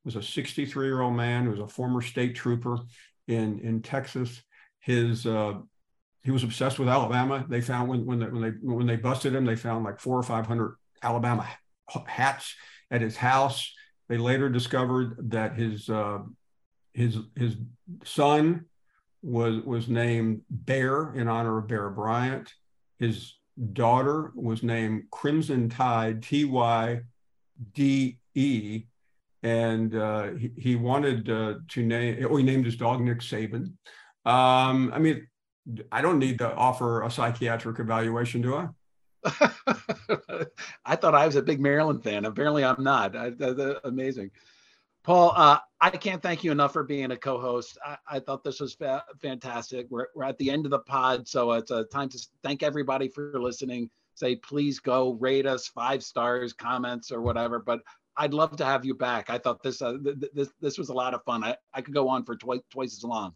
was 0.04 0.16
a 0.16 0.22
63 0.22 0.86
year 0.86 1.00
old 1.00 1.14
man 1.14 1.44
who 1.44 1.50
was 1.50 1.60
a 1.60 1.66
former 1.66 2.00
state 2.00 2.34
trooper 2.34 2.78
in 3.28 3.58
in 3.60 3.82
Texas. 3.82 4.42
His 4.80 5.26
uh, 5.26 5.54
he 6.22 6.30
was 6.30 6.44
obsessed 6.44 6.78
with 6.78 6.88
Alabama. 6.88 7.44
They 7.48 7.60
found 7.60 7.88
when 7.88 8.06
when 8.06 8.18
they, 8.20 8.26
when 8.26 8.42
they 8.42 8.50
when 8.62 8.86
they 8.86 8.96
busted 8.96 9.34
him, 9.34 9.44
they 9.44 9.56
found 9.56 9.84
like 9.84 10.00
four 10.00 10.18
or 10.18 10.22
five 10.22 10.46
hundred 10.46 10.76
Alabama 11.02 11.48
hats 12.06 12.54
at 12.90 13.00
his 13.00 13.16
house. 13.16 13.72
They 14.08 14.18
later 14.18 14.48
discovered 14.48 15.30
that 15.30 15.56
his 15.56 15.88
uh, 15.88 16.18
his 16.92 17.18
his 17.36 17.56
son 18.04 18.66
was 19.22 19.62
was 19.64 19.88
named 19.88 20.42
Bear 20.50 21.12
in 21.14 21.28
honor 21.28 21.58
of 21.58 21.68
Bear 21.68 21.90
Bryant. 21.90 22.52
His 22.98 23.34
daughter 23.72 24.32
was 24.34 24.62
named 24.62 25.04
Crimson 25.10 25.68
Tide 25.68 26.22
T 26.22 26.44
Y 26.44 27.00
D 27.74 28.18
E, 28.34 28.84
and 29.42 29.94
uh, 29.94 30.32
he, 30.32 30.50
he 30.56 30.76
wanted 30.76 31.28
uh, 31.30 31.54
to 31.68 31.82
name. 31.82 32.26
Oh, 32.28 32.36
he 32.36 32.44
named 32.44 32.64
his 32.64 32.76
dog 32.76 33.00
Nick 33.00 33.18
Saban. 33.18 33.74
Um, 34.24 34.92
I 34.94 34.98
mean, 34.98 35.26
I 35.90 36.00
don't 36.00 36.18
need 36.18 36.38
to 36.38 36.52
offer 36.54 37.02
a 37.02 37.10
psychiatric 37.10 37.78
evaluation, 37.78 38.40
do 38.40 38.54
I? 38.56 38.68
I 40.84 40.96
thought 40.96 41.14
I 41.14 41.26
was 41.26 41.36
a 41.36 41.42
big 41.42 41.60
Maryland 41.60 42.02
fan. 42.02 42.24
Apparently, 42.24 42.64
I'm 42.64 42.82
not. 42.82 43.16
I, 43.16 43.32
amazing. 43.84 44.30
Paul, 45.04 45.32
uh, 45.34 45.58
I 45.80 45.90
can't 45.90 46.22
thank 46.22 46.44
you 46.44 46.52
enough 46.52 46.72
for 46.72 46.84
being 46.84 47.10
a 47.10 47.16
co-host. 47.16 47.76
I, 47.84 47.96
I 48.08 48.18
thought 48.20 48.44
this 48.44 48.60
was 48.60 48.74
fa- 48.74 49.04
fantastic. 49.20 49.88
We're, 49.90 50.06
we're 50.14 50.24
at 50.24 50.38
the 50.38 50.48
end 50.48 50.64
of 50.64 50.70
the 50.70 50.78
pod, 50.78 51.26
so 51.26 51.52
it's 51.52 51.72
a 51.72 51.84
time 51.84 52.08
to 52.10 52.26
thank 52.44 52.62
everybody 52.62 53.08
for 53.08 53.40
listening. 53.40 53.90
Say, 54.14 54.36
please 54.36 54.78
go 54.78 55.14
rate 55.14 55.46
us 55.46 55.66
five 55.66 56.04
stars, 56.04 56.52
comments, 56.52 57.10
or 57.10 57.20
whatever. 57.20 57.58
But 57.58 57.80
I'd 58.16 58.34
love 58.34 58.56
to 58.56 58.64
have 58.64 58.84
you 58.84 58.94
back. 58.94 59.28
I 59.28 59.38
thought 59.38 59.62
this 59.62 59.82
uh, 59.82 59.96
th- 60.04 60.30
this 60.34 60.50
this 60.60 60.78
was 60.78 60.90
a 60.90 60.94
lot 60.94 61.14
of 61.14 61.24
fun. 61.24 61.42
I, 61.42 61.56
I 61.74 61.80
could 61.80 61.94
go 61.94 62.08
on 62.08 62.24
for 62.24 62.36
twice 62.36 62.60
twice 62.70 62.96
as 62.96 63.02
long. 63.02 63.34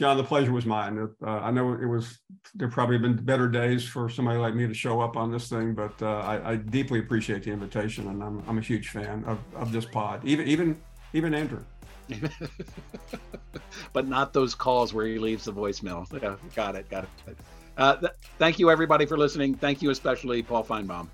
John, 0.00 0.16
the 0.16 0.24
pleasure 0.24 0.50
was 0.50 0.64
mine. 0.64 1.10
Uh, 1.22 1.28
I 1.28 1.50
know 1.50 1.74
it 1.74 1.84
was, 1.84 2.20
there 2.54 2.68
probably 2.68 2.94
have 2.94 3.02
been 3.02 3.22
better 3.22 3.46
days 3.46 3.84
for 3.84 4.08
somebody 4.08 4.38
like 4.38 4.54
me 4.54 4.66
to 4.66 4.72
show 4.72 4.98
up 4.98 5.14
on 5.14 5.30
this 5.30 5.50
thing, 5.50 5.74
but 5.74 5.92
uh, 6.00 6.20
I, 6.20 6.52
I, 6.52 6.56
deeply 6.56 7.00
appreciate 7.00 7.42
the 7.42 7.50
invitation 7.50 8.08
and 8.08 8.22
I'm, 8.22 8.42
I'm 8.48 8.56
a 8.56 8.62
huge 8.62 8.88
fan 8.88 9.22
of, 9.26 9.38
of 9.54 9.72
this 9.72 9.84
pod, 9.84 10.24
even, 10.24 10.48
even, 10.48 10.80
even 11.12 11.34
Andrew. 11.34 11.62
but 13.92 14.08
not 14.08 14.32
those 14.32 14.54
calls 14.54 14.94
where 14.94 15.04
he 15.04 15.18
leaves 15.18 15.44
the 15.44 15.52
voicemail. 15.52 16.10
Yeah, 16.22 16.36
got 16.56 16.76
it. 16.76 16.88
Got 16.88 17.04
it. 17.26 17.36
Uh, 17.76 17.96
th- 17.96 18.12
thank 18.38 18.58
you, 18.58 18.70
everybody, 18.70 19.04
for 19.04 19.18
listening. 19.18 19.54
Thank 19.54 19.82
you, 19.82 19.90
especially 19.90 20.42
Paul 20.42 20.64
Finebaum. 20.64 21.08